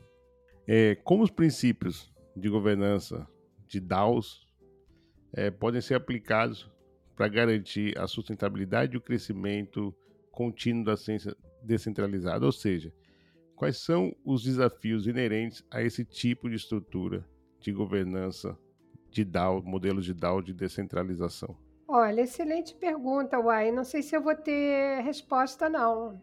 é, 0.66 0.96
como 0.96 1.22
os 1.22 1.30
princípios 1.30 2.10
de 2.34 2.48
governança 2.48 3.28
de 3.68 3.82
DAOs 3.82 4.48
é, 5.34 5.52
podem 5.52 5.82
ser 5.82 5.96
aplicados 5.96 6.72
para 7.14 7.28
garantir 7.28 7.98
a 7.98 8.08
sustentabilidade 8.08 8.94
e 8.94 8.98
o 8.98 9.02
crescimento 9.02 9.94
contínuo 10.32 10.86
da 10.86 10.96
ciência 10.96 11.36
descentralizada, 11.62 12.46
ou 12.46 12.54
seja, 12.54 12.94
quais 13.54 13.78
são 13.78 14.16
os 14.24 14.44
desafios 14.44 15.08
inerentes 15.08 15.62
a 15.70 15.82
esse 15.82 16.06
tipo 16.06 16.50
de 16.50 16.56
estrutura 16.56 17.28
de 17.60 17.74
governança 17.74 18.58
de 19.18 19.26
DAO, 19.26 19.64
modelos 19.64 20.06
de 20.06 20.14
DAO 20.14 20.42
de 20.42 20.54
descentralização? 20.54 21.56
Olha, 21.88 22.22
excelente 22.22 22.76
pergunta, 22.76 23.40
Uai. 23.40 23.72
Não 23.72 23.84
sei 23.84 24.04
se 24.04 24.16
eu 24.16 24.22
vou 24.22 24.36
ter 24.36 25.02
resposta, 25.02 25.68
não. 25.68 26.22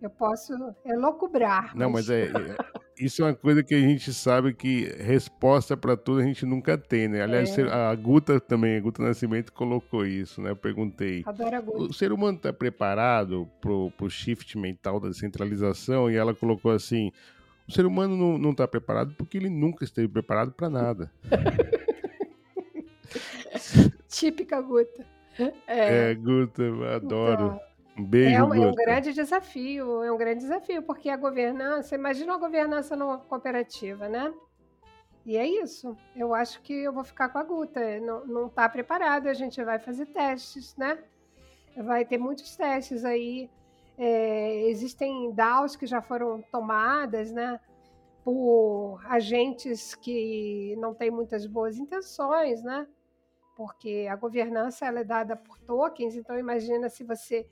Eu 0.00 0.08
posso 0.08 0.54
elocubrar. 0.86 1.76
Não, 1.76 1.90
mas, 1.90 2.08
mas 2.08 2.10
é, 2.10 2.24
é, 2.28 2.56
isso 2.98 3.20
é 3.20 3.26
uma 3.26 3.34
coisa 3.34 3.62
que 3.62 3.74
a 3.74 3.80
gente 3.80 4.14
sabe 4.14 4.54
que 4.54 4.84
resposta 4.98 5.76
para 5.76 5.94
tudo 5.94 6.20
a 6.20 6.24
gente 6.24 6.46
nunca 6.46 6.78
tem, 6.78 7.06
né? 7.06 7.22
Aliás, 7.22 7.58
é. 7.58 7.62
a 7.70 7.94
Guta 7.94 8.40
também, 8.40 8.78
a 8.78 8.80
Guta 8.80 9.02
Nascimento 9.02 9.52
colocou 9.52 10.06
isso, 10.06 10.40
né? 10.40 10.50
Eu 10.50 10.56
perguntei. 10.56 11.22
Adoro 11.26 11.56
a 11.56 11.60
Guta. 11.60 11.82
O 11.82 11.92
ser 11.92 12.12
humano 12.12 12.38
está 12.38 12.50
preparado 12.50 13.46
pro, 13.60 13.90
pro 13.90 14.08
shift 14.08 14.56
mental 14.56 14.98
da 14.98 15.08
descentralização? 15.08 16.10
E 16.10 16.16
ela 16.16 16.34
colocou 16.34 16.70
assim: 16.70 17.12
O 17.68 17.72
ser 17.72 17.84
humano 17.84 18.38
não 18.38 18.52
está 18.52 18.66
preparado 18.66 19.12
porque 19.18 19.36
ele 19.36 19.50
nunca 19.50 19.84
esteve 19.84 20.08
preparado 20.08 20.52
para 20.52 20.70
nada. 20.70 21.12
Típica 24.08 24.60
Guta. 24.60 25.06
É, 25.66 26.10
é 26.10 26.14
Guta, 26.14 26.62
adoro. 26.94 27.46
Então, 27.46 27.60
um 27.98 28.04
beijo, 28.04 28.34
é 28.34 28.44
um, 28.44 28.54
é 28.54 28.66
um, 28.68 28.74
grande 28.74 29.12
desafio, 29.12 30.02
é 30.02 30.10
um 30.10 30.16
grande 30.16 30.40
desafio, 30.40 30.82
porque 30.82 31.10
a 31.10 31.16
governança, 31.16 31.94
imagina 31.94 32.34
a 32.34 32.38
governança 32.38 32.96
numa 32.96 33.18
cooperativa, 33.18 34.08
né? 34.08 34.32
E 35.26 35.36
é 35.36 35.46
isso. 35.46 35.96
Eu 36.16 36.34
acho 36.34 36.62
que 36.62 36.72
eu 36.72 36.92
vou 36.92 37.04
ficar 37.04 37.28
com 37.28 37.38
a 37.38 37.42
Guta. 37.42 37.80
Não 38.00 38.46
está 38.46 38.68
preparado, 38.68 39.28
a 39.28 39.34
gente 39.34 39.62
vai 39.62 39.78
fazer 39.78 40.06
testes, 40.06 40.74
né? 40.76 40.98
Vai 41.76 42.04
ter 42.04 42.18
muitos 42.18 42.56
testes 42.56 43.04
aí. 43.04 43.50
É, 43.98 44.62
existem 44.68 45.30
DAOs 45.32 45.76
que 45.76 45.86
já 45.86 46.00
foram 46.00 46.42
tomadas, 46.50 47.30
né? 47.32 47.60
Por 48.24 49.00
agentes 49.04 49.94
que 49.94 50.74
não 50.78 50.94
têm 50.94 51.10
muitas 51.10 51.46
boas 51.46 51.78
intenções, 51.78 52.62
né? 52.62 52.86
Porque 53.60 54.08
a 54.10 54.16
governança 54.16 54.86
ela 54.86 55.00
é 55.00 55.04
dada 55.04 55.36
por 55.36 55.58
tokens, 55.58 56.16
então 56.16 56.38
imagina 56.38 56.88
se 56.88 57.04
você 57.04 57.46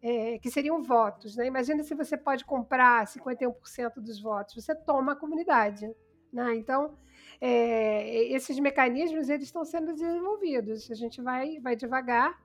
é, 0.00 0.38
que 0.38 0.50
seriam 0.50 0.82
votos. 0.82 1.36
Né? 1.36 1.46
Imagina 1.46 1.82
se 1.82 1.94
você 1.94 2.16
pode 2.16 2.42
comprar 2.46 3.06
51% 3.06 3.96
dos 3.96 4.18
votos, 4.18 4.54
você 4.54 4.74
toma 4.74 5.12
a 5.12 5.14
comunidade. 5.14 5.94
Né? 6.32 6.56
Então, 6.56 6.96
é, 7.38 8.32
esses 8.32 8.58
mecanismos 8.58 9.28
eles 9.28 9.44
estão 9.44 9.62
sendo 9.62 9.92
desenvolvidos. 9.92 10.90
A 10.90 10.94
gente 10.94 11.20
vai, 11.20 11.60
vai 11.60 11.76
devagar, 11.76 12.42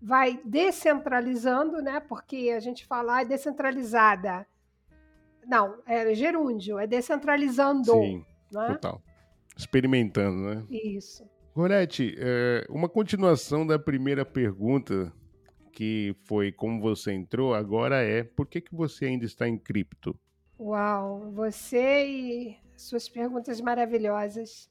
vai 0.00 0.40
descentralizando, 0.44 1.82
né? 1.82 1.98
porque 1.98 2.52
a 2.56 2.60
gente 2.60 2.86
fala 2.86 3.16
ah, 3.16 3.22
é 3.22 3.24
descentralizada. 3.24 4.46
Não, 5.44 5.82
é 5.84 6.14
gerúndio, 6.14 6.78
é 6.78 6.86
descentralizando. 6.86 7.90
Sim, 7.90 8.24
né? 8.52 8.68
total. 8.68 9.02
Experimentando, 9.56 10.54
né? 10.54 10.64
Isso. 10.70 11.28
Gorete, 11.60 12.16
é, 12.18 12.64
uma 12.70 12.88
continuação 12.88 13.66
da 13.66 13.78
primeira 13.78 14.24
pergunta 14.24 15.12
que 15.70 16.16
foi 16.24 16.50
como 16.50 16.80
você 16.80 17.12
entrou, 17.12 17.52
agora 17.52 17.96
é 18.02 18.22
por 18.24 18.46
que, 18.46 18.62
que 18.62 18.74
você 18.74 19.04
ainda 19.04 19.26
está 19.26 19.46
em 19.46 19.58
cripto? 19.58 20.18
Uau, 20.58 21.30
você 21.34 22.06
e 22.06 22.56
suas 22.74 23.10
perguntas 23.10 23.60
maravilhosas. 23.60 24.70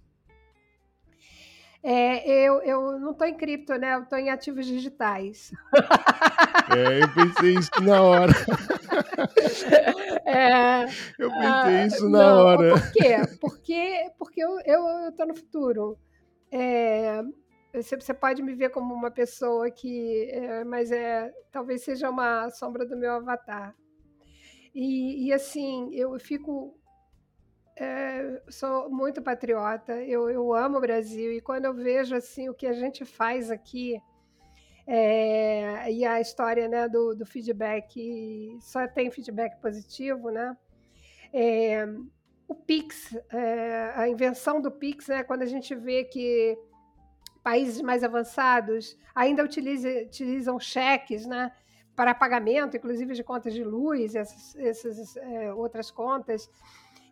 É, 1.83 2.27
eu, 2.27 2.59
eu 2.63 2.99
não 2.99 3.11
estou 3.11 3.27
em 3.27 3.37
cripto, 3.37 3.75
né? 3.75 3.93
Eu 3.93 4.01
estou 4.01 4.17
em 4.17 4.31
ativos 4.31 4.65
digitais. 4.65 5.53
É, 6.71 7.01
eu 7.01 7.09
pensei 7.15 7.55
isso 7.55 7.81
na 7.81 8.01
hora. 8.01 8.31
É, 10.25 10.83
eu 11.17 11.31
pensei 11.31 11.85
isso 11.87 12.07
na 12.07 12.19
não, 12.19 12.45
hora. 12.45 12.73
Por 12.73 12.91
quê? 12.91 13.15
Porque, 13.41 14.11
porque 14.19 14.43
eu 14.43 14.59
estou 15.09 15.25
no 15.25 15.35
futuro. 15.35 15.97
É, 16.51 17.21
você 17.73 18.13
pode 18.13 18.41
me 18.41 18.55
ver 18.55 18.69
como 18.69 18.93
uma 18.93 19.11
pessoa 19.11 19.69
que, 19.69 20.29
é, 20.31 20.63
mas 20.63 20.91
é, 20.91 21.31
talvez 21.51 21.83
seja 21.83 22.09
uma 22.09 22.49
sombra 22.49 22.85
do 22.85 22.97
meu 22.97 23.11
avatar. 23.13 23.75
E, 24.73 25.27
e 25.27 25.33
assim, 25.33 25.93
eu 25.93 26.17
fico, 26.19 26.77
é, 27.75 28.41
sou 28.49 28.89
muito 28.89 29.21
patriota. 29.21 29.93
Eu, 30.03 30.29
eu 30.29 30.53
amo 30.53 30.77
o 30.77 30.81
Brasil 30.81 31.31
e 31.33 31.41
quando 31.41 31.65
eu 31.65 31.73
vejo 31.73 32.15
assim 32.15 32.49
o 32.49 32.53
que 32.53 32.67
a 32.67 32.73
gente 32.73 33.05
faz 33.05 33.51
aqui 33.51 34.01
é, 34.91 35.91
e 35.91 36.03
a 36.03 36.19
história 36.19 36.67
né, 36.67 36.89
do, 36.89 37.13
do 37.13 37.23
feedback 37.23 38.57
só 38.59 38.87
tem 38.87 39.11
feedback 39.11 39.61
positivo, 39.61 40.31
né? 40.31 40.57
O 42.49 42.55
Pix, 42.55 43.15
é, 43.31 43.93
a 43.95 44.09
invenção 44.09 44.59
do 44.59 44.71
Pix, 44.71 45.07
né, 45.07 45.23
quando 45.23 45.43
a 45.43 45.45
gente 45.45 45.75
vê 45.75 46.03
que 46.03 46.57
países 47.43 47.79
mais 47.79 48.03
avançados 48.03 48.97
ainda 49.13 49.43
utiliza, 49.43 49.87
utilizam 49.87 50.59
cheques 50.59 51.27
né, 51.27 51.51
para 51.95 52.15
pagamento, 52.15 52.75
inclusive 52.75 53.13
de 53.13 53.23
contas 53.23 53.53
de 53.53 53.63
luz, 53.63 54.15
essas, 54.15 54.55
essas 54.55 55.15
é, 55.17 55.53
outras 55.53 55.91
contas. 55.91 56.49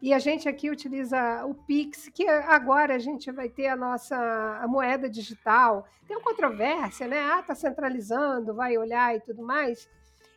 E 0.01 0.11
a 0.11 0.17
gente 0.17 0.49
aqui 0.49 0.71
utiliza 0.71 1.45
o 1.45 1.53
Pix, 1.53 2.09
que 2.09 2.27
agora 2.27 2.95
a 2.95 2.99
gente 2.99 3.31
vai 3.31 3.47
ter 3.47 3.67
a 3.67 3.75
nossa 3.75 4.15
a 4.59 4.67
moeda 4.67 5.07
digital. 5.07 5.87
Tem 6.07 6.17
uma 6.17 6.23
controvérsia, 6.23 7.07
né? 7.07 7.19
Ah, 7.19 7.41
está 7.41 7.53
centralizando, 7.53 8.55
vai 8.55 8.75
olhar 8.75 9.15
e 9.15 9.21
tudo 9.21 9.43
mais. 9.43 9.87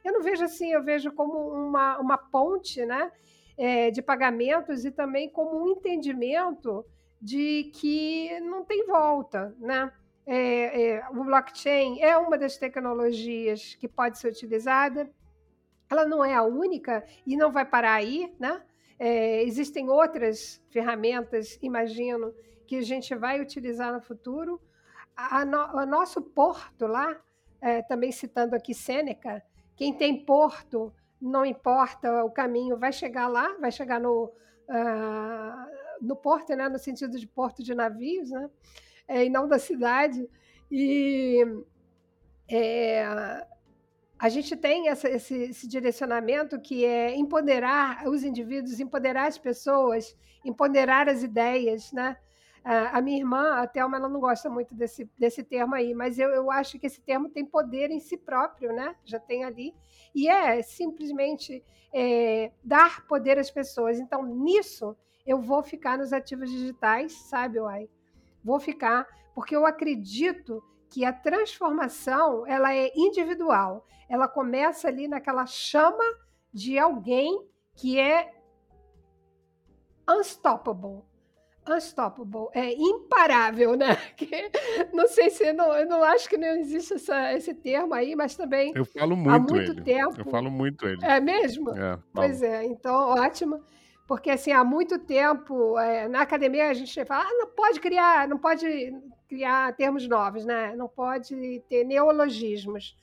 Eu 0.05 0.13
não 0.13 0.23
vejo 0.23 0.45
assim, 0.45 0.71
eu 0.73 0.83
vejo 0.83 1.11
como 1.13 1.39
uma, 1.53 1.99
uma 1.99 2.19
ponte 2.19 2.85
né, 2.85 3.11
é, 3.57 3.91
de 3.91 4.03
pagamentos 4.03 4.85
e 4.85 4.91
também 4.91 5.29
como 5.29 5.63
um 5.63 5.69
entendimento 5.69 6.85
de 7.21 7.71
que 7.75 8.41
não 8.41 8.65
tem 8.65 8.87
volta, 8.87 9.55
né? 9.59 9.93
É, 10.27 10.91
é, 10.91 11.09
o 11.11 11.25
blockchain 11.25 12.01
é 12.01 12.17
uma 12.17 12.39
das 12.39 12.57
tecnologias 12.57 13.75
que 13.75 13.89
pode 13.89 14.19
ser 14.19 14.29
utilizada. 14.29 15.11
Ela 15.91 16.07
não 16.07 16.25
é 16.25 16.35
a 16.35 16.43
única 16.43 17.05
e 17.27 17.37
não 17.37 17.51
vai 17.51 17.65
parar 17.65 17.95
aí, 17.95 18.33
né? 18.39 18.63
É, 18.99 19.43
existem 19.43 19.89
outras 19.89 20.63
ferramentas, 20.71 21.59
imagino, 21.63 22.35
que 22.67 22.77
a 22.77 22.83
gente 22.83 23.15
vai 23.15 23.41
utilizar 23.41 23.93
no 23.93 24.01
futuro. 24.01 24.61
A, 25.17 25.45
no, 25.45 25.59
o 25.77 25.87
nosso 25.87 26.23
porto 26.23 26.87
lá, 26.87 27.21
é, 27.61 27.83
também 27.83 28.13
citando 28.13 28.55
aqui 28.55 28.73
Sêneca, 28.73 29.43
quem 29.75 29.93
tem 29.93 30.25
porto, 30.25 30.93
não 31.21 31.45
importa 31.45 32.25
o 32.25 32.31
caminho, 32.31 32.79
vai 32.79 32.93
chegar 32.93 33.29
lá, 33.29 33.57
vai 33.61 33.71
chegar 33.71 34.01
no, 34.01 34.33
uh, 34.69 36.01
no 36.01 36.17
porto, 36.17 36.55
né, 36.55 36.69
no 36.69 36.79
sentido 36.79 37.19
de 37.19 37.27
porto 37.27 37.63
de 37.63 37.75
navios, 37.75 38.31
né, 38.31 38.51
é, 39.07 39.25
e 39.25 39.29
não 39.29 39.47
da 39.47 39.59
cidade. 39.59 40.29
E 40.71 41.45
é, 42.49 43.05
a 44.19 44.29
gente 44.29 44.57
tem 44.57 44.89
essa, 44.89 45.09
esse, 45.09 45.35
esse, 45.35 45.69
direcionamento 45.69 46.61
que 46.61 46.85
é 46.85 47.15
empoderar 47.17 48.09
os 48.09 48.23
indivíduos, 48.23 48.79
empoderar 48.79 49.27
as 49.27 49.39
pessoas, 49.39 50.17
empoderar 50.45 51.09
as 51.09 51.23
ideias, 51.23 51.93
né? 51.93 52.17
A 52.63 53.01
minha 53.01 53.19
irmã, 53.19 53.55
a 53.55 53.67
Thelma, 53.67 53.97
ela 53.97 54.09
não 54.09 54.21
gosta 54.21 54.51
muito 54.51 54.75
desse, 54.75 55.11
desse 55.19 55.43
termo 55.43 55.75
aí, 55.75 55.95
mas 55.95 56.19
eu, 56.19 56.29
eu 56.29 56.51
acho 56.51 56.79
que 56.79 56.87
esse 56.87 57.01
termo 57.01 57.31
tem 57.31 57.45
poder 57.45 57.91
em 57.91 57.99
si 57.99 58.19
próprio, 58.19 58.73
né? 58.73 58.95
Já 59.05 59.19
tem 59.19 59.45
ali. 59.45 59.75
E 60.15 60.29
é 60.29 60.61
simplesmente 60.61 61.65
é, 61.93 62.53
dar 62.63 63.07
poder 63.07 63.39
às 63.39 63.51
pessoas. 63.51 63.99
Então, 63.99 64.25
nisso, 64.25 64.95
eu 65.27 65.41
vou 65.41 65.63
ficar 65.63 65.97
nos 65.97 66.13
ativos 66.13 66.51
digitais, 66.51 67.13
sabe, 67.13 67.59
Uai? 67.61 67.89
Vou 68.45 68.61
ficar, 68.61 69.07
porque 69.35 69.57
eu 69.57 69.65
acredito 69.65 70.63
que 70.91 71.05
a 71.05 71.13
transformação 71.13 72.47
ela 72.47 72.75
é 72.75 72.91
individual. 72.95 73.87
Ela 74.09 74.29
começa 74.29 74.89
ali 74.89 75.09
naquela 75.09 75.47
chama 75.47 76.05
de 76.53 76.79
alguém 76.79 77.49
que 77.75 77.99
é 77.99 78.35
unstoppable. 80.09 81.10
Unstoppable, 81.75 82.49
é 82.53 82.73
imparável, 82.73 83.77
né? 83.77 83.97
Que, 84.17 84.51
não 84.93 85.07
sei 85.07 85.31
se 85.31 85.53
não, 85.53 85.73
eu 85.73 85.89
não 85.89 86.03
acho 86.03 86.29
que 86.29 86.37
não 86.37 86.49
existe 86.49 86.95
essa, 86.95 87.33
esse 87.33 87.55
termo 87.55 87.95
aí, 87.95 88.15
mas 88.15 88.37
também 88.37 88.73
eu 88.75 88.85
falo 88.85 89.17
muito 89.17 89.31
há 89.31 89.39
muito 89.39 89.73
ele. 89.73 89.83
tempo. 89.83 90.15
Eu 90.19 90.25
falo 90.27 90.51
muito 90.51 90.87
ele. 90.87 91.05
É 91.05 91.21
mesmo? 91.21 91.71
É, 91.71 91.99
pois 92.13 92.43
é, 92.43 92.65
então 92.65 92.95
ótimo 92.95 93.63
porque 94.11 94.29
assim 94.29 94.51
há 94.51 94.65
muito 94.65 94.99
tempo 94.99 95.79
é, 95.79 96.09
na 96.09 96.23
academia 96.23 96.69
a 96.69 96.75
gente 96.75 97.05
fala 97.05 97.23
ah, 97.23 97.33
não 97.35 97.47
pode 97.47 97.79
criar 97.79 98.27
não 98.27 98.39
pode 98.39 98.93
criar 99.29 99.73
termos 99.77 100.09
novos 100.09 100.45
né 100.45 100.75
não 100.75 100.89
pode 100.89 101.63
ter 101.69 101.85
neologismos 101.85 102.97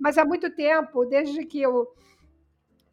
mas 0.00 0.16
há 0.16 0.24
muito 0.24 0.48
tempo 0.48 1.04
desde 1.04 1.44
que 1.44 1.60
eu 1.60 1.86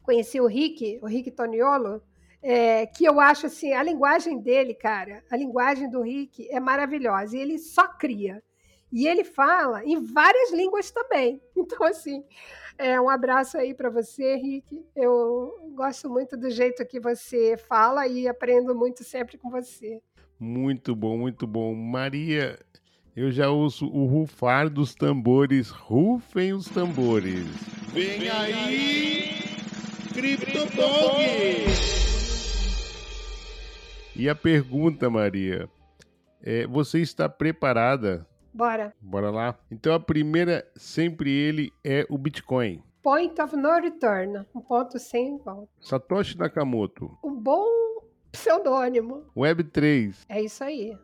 conheci 0.02 0.38
o 0.38 0.46
Rick 0.46 1.00
o 1.02 1.06
Rick 1.06 1.30
Toniolo 1.30 2.02
é, 2.46 2.86
que 2.86 3.04
eu 3.04 3.18
acho 3.18 3.46
assim 3.46 3.72
a 3.72 3.82
linguagem 3.82 4.38
dele 4.38 4.72
cara 4.72 5.24
a 5.28 5.36
linguagem 5.36 5.90
do 5.90 6.00
Rick 6.00 6.48
é 6.50 6.60
maravilhosa 6.60 7.36
e 7.36 7.40
ele 7.40 7.58
só 7.58 7.88
cria 7.88 8.40
e 8.92 9.08
ele 9.08 9.24
fala 9.24 9.84
em 9.84 10.00
várias 10.00 10.52
línguas 10.52 10.90
também 10.92 11.42
então 11.56 11.84
assim 11.84 12.24
é, 12.78 13.00
um 13.00 13.08
abraço 13.08 13.56
aí 13.56 13.72
para 13.72 13.88
você, 13.88 14.36
Rick. 14.36 14.84
Eu 14.94 15.72
gosto 15.74 16.10
muito 16.10 16.36
do 16.36 16.50
jeito 16.50 16.84
que 16.84 17.00
você 17.00 17.56
fala 17.56 18.06
e 18.06 18.28
aprendo 18.28 18.74
muito 18.74 19.02
sempre 19.02 19.38
com 19.38 19.50
você. 19.50 19.98
Muito 20.38 20.94
bom, 20.94 21.16
muito 21.16 21.46
bom. 21.46 21.74
Maria, 21.74 22.58
eu 23.16 23.32
já 23.32 23.48
ouço 23.48 23.86
o 23.86 24.04
rufar 24.04 24.68
dos 24.68 24.94
tambores. 24.94 25.70
Rufem 25.70 26.52
os 26.52 26.68
tambores. 26.68 27.46
Vem 27.94 28.28
aí, 28.28 29.30
CryptoDog! 30.12 32.05
E 34.18 34.28
a 34.28 34.34
pergunta, 34.34 35.10
Maria, 35.10 35.68
é, 36.42 36.66
você 36.66 37.00
está 37.00 37.28
preparada 37.28 38.26
Bora. 38.56 38.94
Bora 38.98 39.30
lá. 39.30 39.58
Então 39.70 39.92
a 39.92 40.00
primeira, 40.00 40.66
sempre 40.74 41.30
ele, 41.30 41.70
é 41.84 42.06
o 42.08 42.16
Bitcoin. 42.16 42.82
point 43.02 43.38
of 43.40 43.54
no 43.54 43.78
return, 43.78 44.46
um 44.54 44.60
ponto 44.62 44.98
sem 44.98 45.36
volta. 45.36 45.68
Satoshi 45.78 46.38
Nakamoto. 46.38 47.14
Um 47.22 47.34
bom 47.34 47.66
pseudônimo. 48.32 49.26
Web3. 49.36 50.24
É 50.26 50.40
isso 50.40 50.64
aí. 50.64 50.96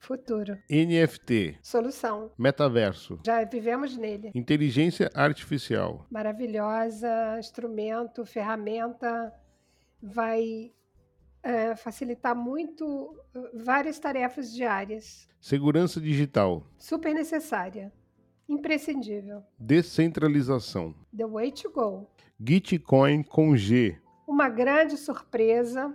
Futuro. 0.00 0.58
NFT. 0.68 1.58
Solução. 1.62 2.32
Metaverso. 2.36 3.20
Já 3.24 3.44
vivemos 3.44 3.96
nele. 3.96 4.32
Inteligência 4.34 5.08
artificial. 5.14 6.04
Maravilhosa, 6.10 7.36
instrumento, 7.38 8.24
ferramenta, 8.24 9.32
vai 10.02 10.72
é, 11.42 11.74
facilitar 11.76 12.34
muito 12.34 12.84
uh, 12.84 13.48
várias 13.54 13.98
tarefas 13.98 14.52
diárias. 14.52 15.28
Segurança 15.40 16.00
digital. 16.00 16.66
Super 16.78 17.14
necessária. 17.14 17.92
Imprescindível. 18.48 19.42
Descentralização. 19.58 20.94
The 21.16 21.26
way 21.26 21.52
to 21.52 21.70
go. 21.70 22.06
Gitcoin 22.40 23.22
com 23.22 23.56
G. 23.56 23.98
Uma 24.26 24.48
grande 24.48 24.96
surpresa 24.96 25.94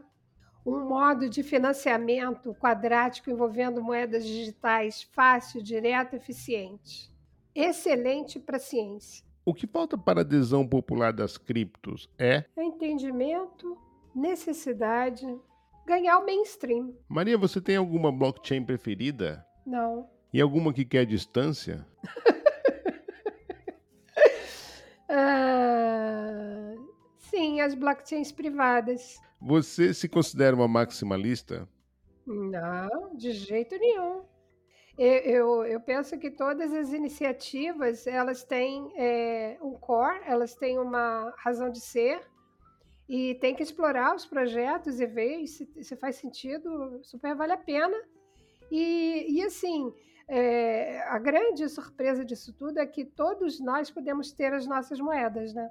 um 0.65 0.87
modo 0.87 1.29
de 1.29 1.43
financiamento 1.43 2.53
quadrático 2.55 3.29
envolvendo 3.29 3.83
moedas 3.83 4.25
digitais 4.25 5.03
fácil, 5.03 5.61
direto, 5.61 6.15
eficiente. 6.15 7.11
Excelente 7.53 8.39
para 8.39 8.57
a 8.57 8.59
ciência. 8.59 9.23
O 9.45 9.53
que 9.53 9.67
falta 9.67 9.97
para 9.97 10.21
a 10.21 10.23
adesão 10.23 10.65
popular 10.65 11.11
das 11.11 11.37
criptos 11.37 12.09
é 12.17 12.45
entendimento, 12.57 13.77
necessidade, 14.15 15.25
ganhar 15.85 16.19
o 16.19 16.25
mainstream. 16.25 16.95
Maria, 17.07 17.37
você 17.37 17.61
tem 17.61 17.75
alguma 17.75 18.11
blockchain 18.11 18.63
preferida? 18.63 19.45
Não. 19.65 20.09
E 20.33 20.41
alguma 20.41 20.73
que 20.73 20.83
quer 20.83 21.05
distância? 21.05 21.85
ah, 25.09 26.73
sim, 27.17 27.61
as 27.61 27.75
blockchains 27.75 28.31
privadas. 28.31 29.19
Você 29.41 29.93
se 29.93 30.07
considera 30.07 30.55
uma 30.55 30.67
maximalista? 30.67 31.67
Não, 32.25 33.15
de 33.15 33.31
jeito 33.31 33.77
nenhum. 33.77 34.23
Eu, 34.97 35.07
eu, 35.07 35.65
eu 35.65 35.81
penso 35.81 36.17
que 36.19 36.29
todas 36.29 36.71
as 36.71 36.93
iniciativas 36.93 38.05
elas 38.05 38.43
têm 38.43 38.91
é, 38.95 39.57
um 39.61 39.73
core, 39.73 40.21
elas 40.25 40.55
têm 40.55 40.77
uma 40.77 41.33
razão 41.37 41.69
de 41.69 41.81
ser 41.81 42.21
e 43.07 43.35
tem 43.35 43.53
que 43.55 43.63
explorar 43.63 44.15
os 44.15 44.25
projetos 44.25 44.99
e 44.99 45.05
ver 45.05 45.45
se, 45.47 45.67
se 45.83 45.95
faz 45.95 46.15
sentido, 46.15 46.99
super 47.03 47.35
vale 47.35 47.53
a 47.53 47.57
pena. 47.57 47.97
E, 48.71 49.25
e 49.29 49.43
assim, 49.43 49.93
é, 50.27 51.01
a 51.03 51.19
grande 51.19 51.67
surpresa 51.67 52.23
disso 52.23 52.53
tudo 52.53 52.79
é 52.79 52.85
que 52.85 53.03
todos 53.03 53.59
nós 53.59 53.91
podemos 53.91 54.31
ter 54.31 54.53
as 54.53 54.65
nossas 54.65 54.99
moedas, 54.99 55.53
né? 55.53 55.69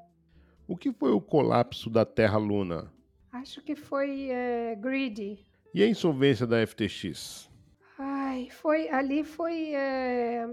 O 0.69 0.77
que 0.77 0.93
foi 0.93 1.11
o 1.11 1.21
colapso 1.21 1.91
da 1.91 2.05
Terra-Luna? 2.05 2.93
Acho 3.33 3.63
que 3.63 3.75
foi 3.75 4.29
é, 4.31 4.77
Greedy. 4.77 5.45
E 5.75 5.83
a 5.83 5.89
insolvência 5.89 6.47
da 6.47 6.65
FTX? 6.67 7.51
Ai, 7.99 8.49
foi 8.51 8.89
ali 8.91 9.25
foi 9.25 9.75
é... 9.75 10.47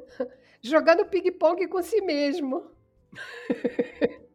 jogando 0.60 1.06
ping-pong 1.06 1.66
com 1.68 1.82
si 1.82 2.00
mesmo. 2.02 2.70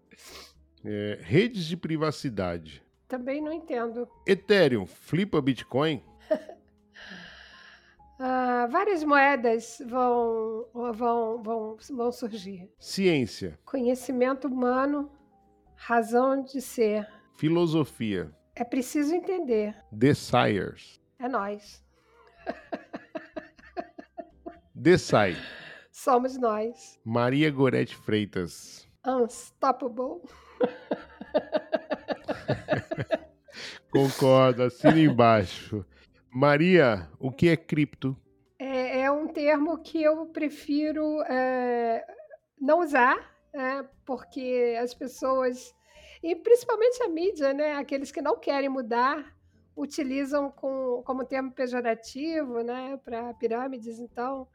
é, 0.84 1.19
redes 1.22 1.65
de 1.65 1.77
privacidade. 1.77 2.84
Também 3.07 3.41
não 3.41 3.51
entendo. 3.51 4.07
Ethereum 4.26 4.85
flipa 4.85 5.41
Bitcoin? 5.41 6.03
ah, 8.19 8.68
várias 8.72 9.03
moedas 9.03 9.81
vão, 9.85 10.68
vão, 10.73 11.43
vão, 11.43 11.77
vão 11.91 12.11
surgir. 12.11 12.72
Ciência. 12.80 13.60
Conhecimento 13.65 14.47
humano, 14.47 15.11
razão 15.76 16.41
de 16.43 16.61
ser. 16.61 17.07
Filosofia. 17.38 18.34
É 18.55 18.64
preciso 18.64 19.15
entender. 19.15 19.76
Desires. 19.91 21.01
É 21.19 21.27
nós. 21.27 21.84
Desai. 24.76 25.35
Somos 25.91 26.38
nós. 26.38 26.99
Maria 27.05 27.49
Gorete 27.49 27.95
Freitas. 27.95 28.88
Unstoppable. 29.05 30.22
Concordo, 33.91 34.64
assina 34.64 34.99
embaixo. 34.99 35.85
Maria, 36.31 37.07
o 37.19 37.31
que 37.31 37.49
é 37.49 37.56
cripto? 37.56 38.18
É, 38.57 39.02
é 39.02 39.11
um 39.11 39.27
termo 39.27 39.77
que 39.77 40.02
eu 40.02 40.26
prefiro 40.27 41.22
é, 41.23 42.03
não 42.60 42.80
usar, 42.80 43.35
é, 43.53 43.84
porque 44.06 44.76
as 44.81 44.94
pessoas 44.94 45.76
e 46.23 46.35
principalmente 46.35 47.03
a 47.03 47.10
mídia, 47.10 47.53
né? 47.53 47.76
Aqueles 47.76 48.10
que 48.10 48.22
não 48.22 48.40
querem 48.40 48.69
mudar 48.69 49.35
utilizam 49.76 50.49
com, 50.49 51.03
como 51.06 51.26
termo 51.26 51.52
pejorativo, 51.52 52.61
né? 52.61 52.98
Para 53.03 53.34
pirâmides, 53.34 53.99
então 53.99 54.48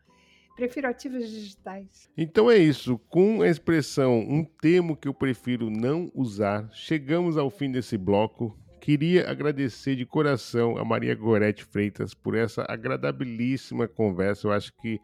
prefiro 0.58 0.88
ativos 0.88 1.30
digitais. 1.30 2.10
Então 2.16 2.50
é 2.50 2.58
isso. 2.58 2.98
Com 3.08 3.42
a 3.42 3.48
expressão 3.48 4.18
um 4.18 4.44
termo 4.44 4.96
que 4.96 5.06
eu 5.06 5.14
prefiro 5.14 5.70
não 5.70 6.10
usar, 6.12 6.68
chegamos 6.72 7.38
ao 7.38 7.48
fim 7.48 7.70
desse 7.70 7.96
bloco. 7.96 8.58
Queria 8.80 9.30
agradecer 9.30 9.94
de 9.94 10.04
coração 10.04 10.76
a 10.76 10.84
Maria 10.84 11.14
Gorete 11.14 11.64
Freitas 11.64 12.12
por 12.12 12.34
essa 12.34 12.64
agradabilíssima 12.68 13.86
conversa. 13.86 14.48
Eu 14.48 14.52
acho 14.52 14.72
que 14.80 15.00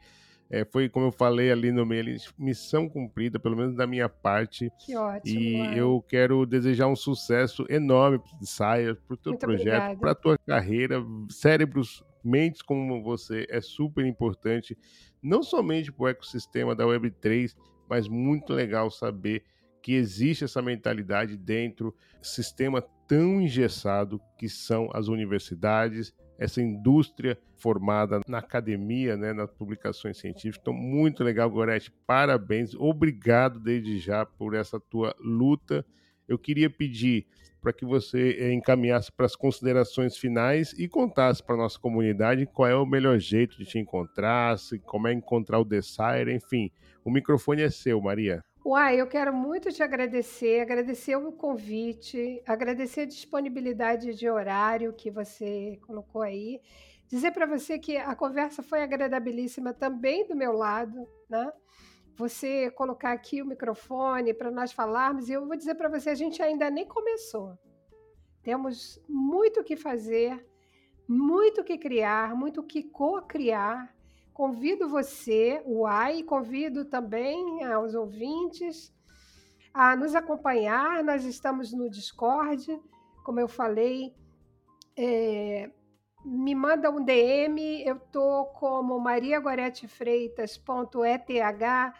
é, 0.51 0.65
foi, 0.65 0.89
como 0.89 1.07
eu 1.07 1.13
falei 1.13 1.53
ali 1.53 1.71
no 1.71 1.87
meio, 1.87 2.17
missão 2.37 2.89
cumprida, 2.89 3.39
pelo 3.39 3.57
menos 3.57 3.77
da 3.77 3.87
minha 3.87 4.09
parte. 4.09 4.73
Que 4.85 4.97
ótimo. 4.97 5.39
E 5.39 5.79
eu 5.79 6.05
quero 6.09 6.45
desejar 6.45 6.89
um 6.89 6.97
sucesso 6.97 7.65
enorme 7.69 8.19
para 8.19 8.43
o 8.43 8.47
Saia, 8.47 8.95
para 8.95 9.15
o 9.15 9.17
teu 9.17 9.33
Muito 9.33 9.41
projeto, 9.41 9.99
para 9.99 10.11
a 10.11 10.15
tua 10.15 10.39
carreira. 10.39 11.03
Cérebros, 11.31 12.03
mentes 12.25 12.63
como 12.63 13.03
você 13.03 13.47
é 13.51 13.61
super 13.61 14.07
importante, 14.07 14.77
não 15.25 15.43
somente 15.43 15.91
para 15.91 16.05
o 16.05 16.09
ecossistema 16.09 16.75
da 16.75 16.85
Web3, 16.85 17.57
mas 17.89 18.07
muito 18.07 18.53
legal 18.53 18.91
saber 18.91 19.43
que 19.83 19.93
existe 19.93 20.45
essa 20.45 20.63
mentalidade 20.63 21.37
dentro 21.37 21.95
sistema 22.23 22.83
tão 23.07 23.41
engessado 23.41 24.21
que 24.39 24.49
são 24.49 24.89
as 24.93 25.09
universidades, 25.09 26.15
essa 26.39 26.61
indústria 26.61 27.39
formada 27.57 28.21
na 28.27 28.39
academia, 28.39 29.17
né, 29.17 29.33
nas 29.33 29.51
publicações 29.51 30.19
científicas. 30.19 30.59
Então, 30.61 30.73
muito 30.73 31.23
legal, 31.23 31.51
Gorete. 31.51 31.93
Parabéns. 32.07 32.75
Obrigado 32.75 33.61
desde 33.61 33.99
já 33.99 34.25
por 34.25 34.55
essa 34.55 34.81
tua 34.81 35.15
luta. 35.19 35.85
Eu 36.27 36.39
queria 36.39 36.71
pedir 36.71 37.27
para 37.65 37.73
que 37.73 37.87
você 37.87 38.37
eh, 38.39 38.53
encaminhasse 38.53 39.11
para 39.11 39.25
as 39.25 39.35
considerações 39.35 40.19
finais 40.19 40.75
e 40.75 40.87
contasse 40.87 41.43
para 41.43 41.55
a 41.55 41.59
nossa 41.59 41.79
comunidade 41.79 42.45
qual 42.45 42.69
é 42.69 42.77
o 42.77 42.85
melhor 42.85 43.19
jeito 43.19 43.57
de 43.57 43.65
te 43.65 43.79
encontrar, 43.79 44.57
como 44.85 45.09
é 45.09 45.15
encontrar 45.15 45.59
o 45.59 45.65
Desire, 45.65 46.31
enfim. 46.31 46.71
O 47.03 47.11
microfone 47.11 47.63
é 47.63 47.71
seu, 47.71 47.99
Maria. 48.03 48.45
Uai, 48.63 49.01
eu 49.01 49.07
quero 49.07 49.33
muito 49.33 49.73
te 49.73 49.83
agradecer, 49.83 50.61
agradecer 50.61 51.17
o 51.17 51.33
convite, 51.33 52.43
agradecer 52.47 53.03
a 53.03 53.07
disponibilidade 53.07 54.15
de 54.15 54.29
horário 54.29 54.93
que 54.93 55.11
você 55.11 55.79
colocou 55.87 56.21
aí. 56.21 56.61
Dizer 57.09 57.31
para 57.31 57.47
você 57.47 57.79
que 57.79 57.97
a 57.97 58.15
conversa 58.15 58.63
foi 58.63 58.83
agradabilíssima 58.83 59.73
também 59.73 60.27
do 60.27 60.37
meu 60.37 60.53
lado, 60.53 61.09
né? 61.31 61.51
Você 62.17 62.71
colocar 62.71 63.13
aqui 63.13 63.43
o 63.43 63.47
microfone 63.47 64.33
para 64.33 64.51
nós 64.51 64.73
falarmos, 64.73 65.29
e 65.29 65.33
eu 65.33 65.47
vou 65.47 65.57
dizer 65.57 65.75
para 65.75 65.89
você, 65.89 66.11
a 66.11 66.15
gente 66.15 66.43
ainda 66.43 66.71
nem 66.71 66.87
começou. 66.87 67.59
Temos 68.43 69.03
muito 69.09 69.61
o 69.61 69.65
que 69.65 69.77
fazer, 69.77 70.47
muito 71.09 71.63
o 71.63 71.65
que 71.65 71.79
criar, 71.79 72.35
muito 72.35 72.61
o 72.61 72.65
que 72.65 72.83
co-criar 72.83 73.95
Convido 74.35 74.89
você, 74.89 75.63
o 75.65 75.87
AI, 75.87 76.25
convido 76.25 76.85
também 76.85 77.63
aos 77.63 77.95
ouvintes 77.95 78.93
a 79.73 79.95
nos 79.95 80.13
acompanhar. 80.13 81.05
Nós 81.05 81.25
estamos 81.25 81.73
no 81.73 81.89
Discord, 81.89 82.83
como 83.23 83.39
eu 83.39 83.47
falei. 83.47 84.13
É, 84.97 85.71
me 86.25 86.55
manda 86.55 86.91
um 86.91 87.05
DM, 87.05 87.87
eu 87.87 87.99
tô 87.99 88.47
como 88.47 88.99
mariagoretefreitas.eth 88.99 91.95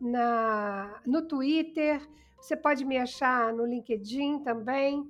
na 0.00 1.00
no 1.06 1.22
Twitter. 1.22 2.00
Você 2.40 2.56
pode 2.56 2.84
me 2.84 2.98
achar 2.98 3.52
no 3.52 3.64
LinkedIn 3.64 4.40
também. 4.40 5.08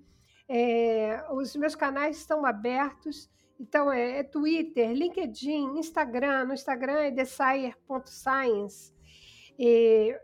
É, 0.49 1.25
os 1.31 1.57
meus 1.57 1.75
canais 1.75 2.17
estão 2.17 2.45
abertos. 2.45 3.31
Então, 3.61 3.93
é, 3.93 4.21
é, 4.21 4.23
Twitter, 4.23 4.93
LinkedIn, 4.93 5.79
Instagram. 5.79 6.47
No 6.47 6.55
Instagram 6.55 7.01
é 7.01 7.11
desire.science. 7.11 8.95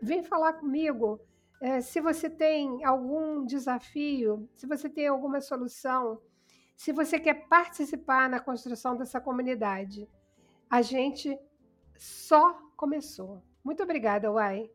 vem 0.01 0.23
falar 0.23 0.53
comigo 0.53 1.19
é, 1.61 1.81
se 1.81 2.01
você 2.01 2.29
tem 2.29 2.83
algum 2.83 3.45
desafio, 3.45 4.49
se 4.55 4.67
você 4.67 4.89
tem 4.89 5.07
alguma 5.07 5.41
solução, 5.41 6.19
se 6.75 6.91
você 6.91 7.19
quer 7.19 7.47
participar 7.47 8.29
na 8.29 8.39
construção 8.39 8.95
dessa 8.97 9.19
comunidade. 9.19 10.07
A 10.69 10.81
gente 10.81 11.37
só 11.97 12.53
começou. 12.75 13.41
Muito 13.63 13.81
obrigada, 13.81 14.31
Uai. 14.31 14.69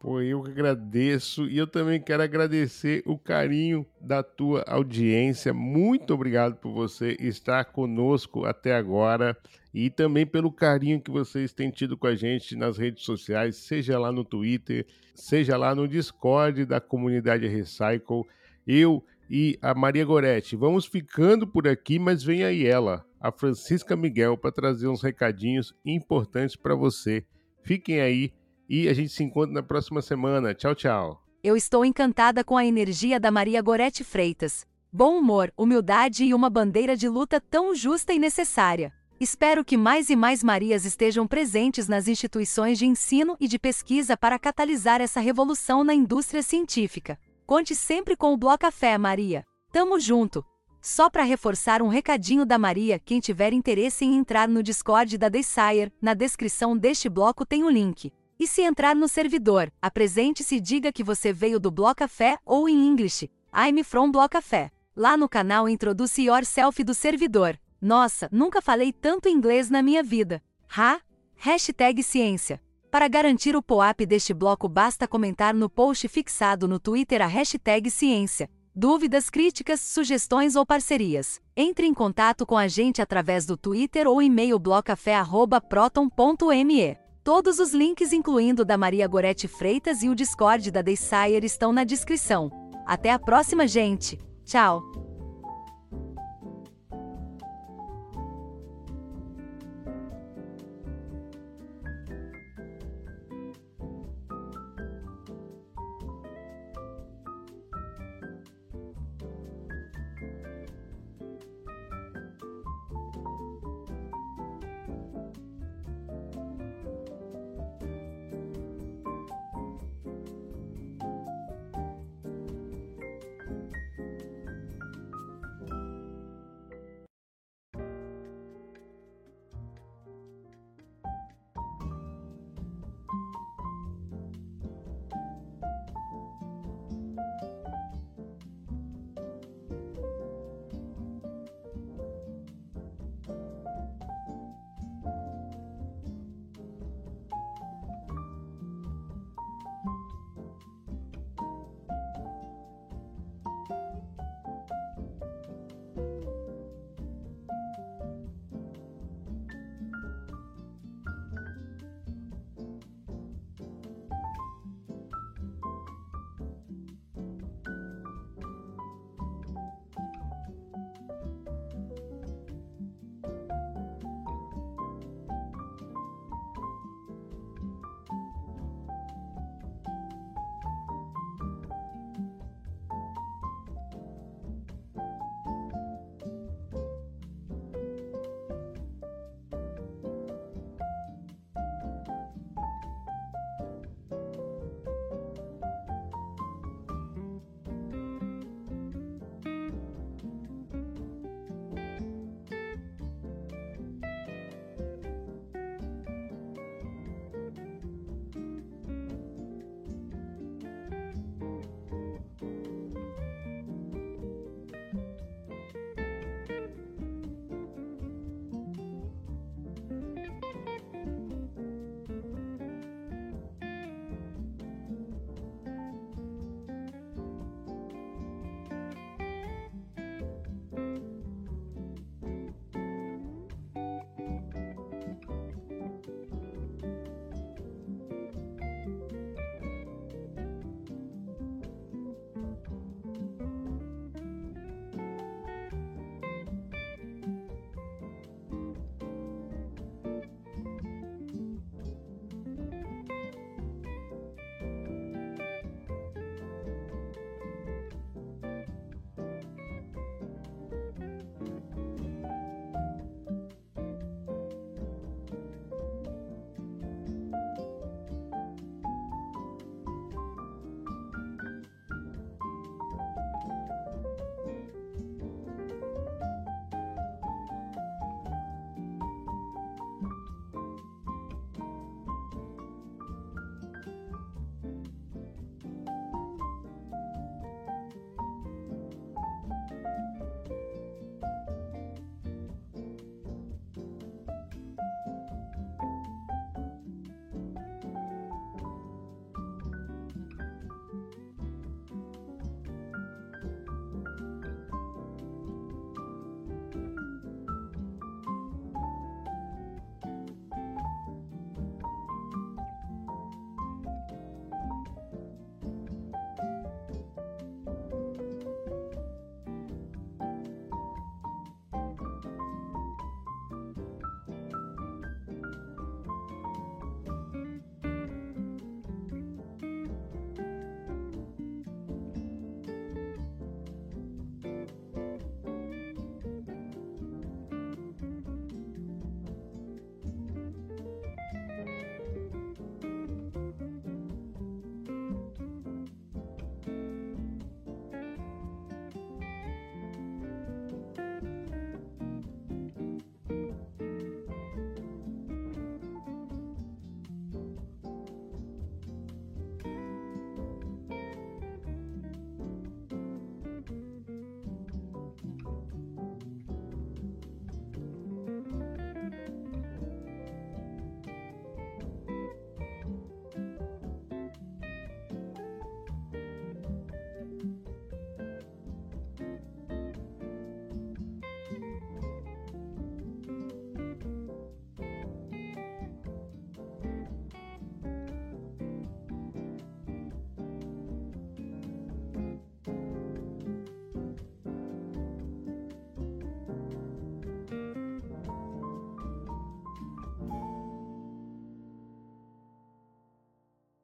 Pô, 0.00 0.22
eu 0.22 0.42
que 0.42 0.50
agradeço 0.50 1.46
e 1.46 1.58
eu 1.58 1.66
também 1.66 2.00
quero 2.00 2.22
agradecer 2.22 3.02
o 3.04 3.18
carinho 3.18 3.84
da 4.00 4.22
tua 4.22 4.64
audiência. 4.66 5.52
Muito 5.52 6.14
obrigado 6.14 6.56
por 6.56 6.72
você 6.72 7.18
estar 7.20 7.66
conosco 7.66 8.46
até 8.46 8.74
agora 8.74 9.36
e 9.74 9.90
também 9.90 10.24
pelo 10.24 10.50
carinho 10.50 11.02
que 11.02 11.10
vocês 11.10 11.52
têm 11.52 11.70
tido 11.70 11.98
com 11.98 12.06
a 12.06 12.14
gente 12.14 12.56
nas 12.56 12.78
redes 12.78 13.04
sociais, 13.04 13.56
seja 13.56 13.98
lá 13.98 14.10
no 14.10 14.24
Twitter, 14.24 14.86
seja 15.14 15.58
lá 15.58 15.74
no 15.74 15.86
Discord 15.86 16.64
da 16.64 16.80
comunidade 16.80 17.46
Recycle. 17.46 18.24
Eu 18.66 19.04
e 19.30 19.56
a 19.62 19.72
Maria 19.72 20.04
Goretti 20.04 20.56
vamos 20.56 20.84
ficando 20.84 21.46
por 21.46 21.68
aqui, 21.68 22.00
mas 22.00 22.20
vem 22.20 22.42
aí 22.42 22.66
ela, 22.66 23.06
a 23.20 23.30
Francisca 23.30 23.94
Miguel, 23.94 24.36
para 24.36 24.50
trazer 24.50 24.88
uns 24.88 25.02
recadinhos 25.02 25.72
importantes 25.86 26.56
para 26.56 26.74
você. 26.74 27.24
Fiquem 27.62 28.00
aí 28.00 28.32
e 28.68 28.88
a 28.88 28.92
gente 28.92 29.10
se 29.10 29.22
encontra 29.22 29.52
na 29.52 29.62
próxima 29.62 30.02
semana. 30.02 30.52
Tchau, 30.52 30.74
tchau. 30.74 31.22
Eu 31.44 31.56
estou 31.56 31.84
encantada 31.84 32.42
com 32.42 32.56
a 32.56 32.66
energia 32.66 33.20
da 33.20 33.30
Maria 33.30 33.62
Gorete 33.62 34.02
Freitas. 34.02 34.66
Bom 34.92 35.18
humor, 35.18 35.52
humildade 35.56 36.24
e 36.24 36.34
uma 36.34 36.50
bandeira 36.50 36.96
de 36.96 37.08
luta 37.08 37.40
tão 37.40 37.72
justa 37.72 38.12
e 38.12 38.18
necessária. 38.18 38.92
Espero 39.20 39.64
que 39.64 39.76
mais 39.76 40.10
e 40.10 40.16
mais 40.16 40.42
Marias 40.42 40.84
estejam 40.84 41.26
presentes 41.26 41.86
nas 41.86 42.08
instituições 42.08 42.78
de 42.78 42.86
ensino 42.86 43.36
e 43.38 43.46
de 43.46 43.58
pesquisa 43.58 44.16
para 44.16 44.38
catalisar 44.38 45.00
essa 45.00 45.20
revolução 45.20 45.84
na 45.84 45.94
indústria 45.94 46.42
científica. 46.42 47.18
Conte 47.50 47.74
sempre 47.74 48.14
com 48.14 48.32
o 48.32 48.36
Bloco 48.36 48.60
Café, 48.60 48.96
Maria. 48.96 49.44
Tamo 49.72 49.98
junto! 49.98 50.46
Só 50.80 51.10
para 51.10 51.24
reforçar 51.24 51.82
um 51.82 51.88
recadinho 51.88 52.46
da 52.46 52.56
Maria, 52.56 53.00
quem 53.00 53.18
tiver 53.18 53.52
interesse 53.52 54.04
em 54.04 54.16
entrar 54.16 54.46
no 54.46 54.62
Discord 54.62 55.18
da 55.18 55.28
Desire, 55.28 55.92
na 56.00 56.14
descrição 56.14 56.76
deste 56.76 57.08
bloco 57.08 57.44
tem 57.44 57.64
o 57.64 57.66
um 57.66 57.68
link. 57.70 58.12
E 58.38 58.46
se 58.46 58.62
entrar 58.62 58.94
no 58.94 59.08
servidor, 59.08 59.68
apresente-se 59.82 60.54
e 60.54 60.60
diga 60.60 60.92
que 60.92 61.02
você 61.02 61.32
veio 61.32 61.58
do 61.58 61.72
Bloco 61.72 61.96
Café 61.96 62.38
ou 62.46 62.68
em 62.68 62.86
English, 62.86 63.28
I'm 63.52 63.82
from 63.82 64.12
Bloco 64.12 64.28
Café. 64.28 64.70
Lá 64.94 65.16
no 65.16 65.28
canal 65.28 65.68
introduce 65.68 66.22
yourself 66.22 66.84
do 66.84 66.94
servidor. 66.94 67.58
Nossa, 67.82 68.28
nunca 68.30 68.62
falei 68.62 68.92
tanto 68.92 69.28
inglês 69.28 69.68
na 69.68 69.82
minha 69.82 70.04
vida. 70.04 70.40
Ha? 70.78 71.00
Hashtag 71.34 72.00
ciência. 72.04 72.62
Para 72.90 73.06
garantir 73.06 73.54
o 73.54 73.62
POAP 73.62 74.04
deste 74.04 74.34
bloco 74.34 74.68
basta 74.68 75.06
comentar 75.06 75.54
no 75.54 75.70
post 75.70 76.08
fixado 76.08 76.66
no 76.66 76.80
Twitter 76.80 77.22
a 77.22 77.26
hashtag 77.26 77.88
ciência. 77.88 78.50
Dúvidas, 78.74 79.30
críticas, 79.30 79.78
sugestões 79.80 80.56
ou 80.56 80.66
parcerias? 80.66 81.40
Entre 81.56 81.86
em 81.86 81.94
contato 81.94 82.44
com 82.44 82.56
a 82.56 82.66
gente 82.66 83.00
através 83.00 83.46
do 83.46 83.56
Twitter 83.56 84.08
ou 84.08 84.20
e-mail 84.20 84.58
blocafé.proton.me. 84.58 86.96
Todos 87.22 87.60
os 87.60 87.72
links, 87.72 88.12
incluindo 88.12 88.64
da 88.64 88.76
Maria 88.76 89.06
Gorete 89.06 89.46
Freitas 89.46 90.02
e 90.02 90.08
o 90.08 90.14
Discord 90.14 90.68
da 90.70 90.82
Desire, 90.82 91.44
estão 91.44 91.72
na 91.72 91.84
descrição. 91.84 92.50
Até 92.86 93.12
a 93.12 93.18
próxima, 93.18 93.68
gente! 93.68 94.18
Tchau! 94.44 95.09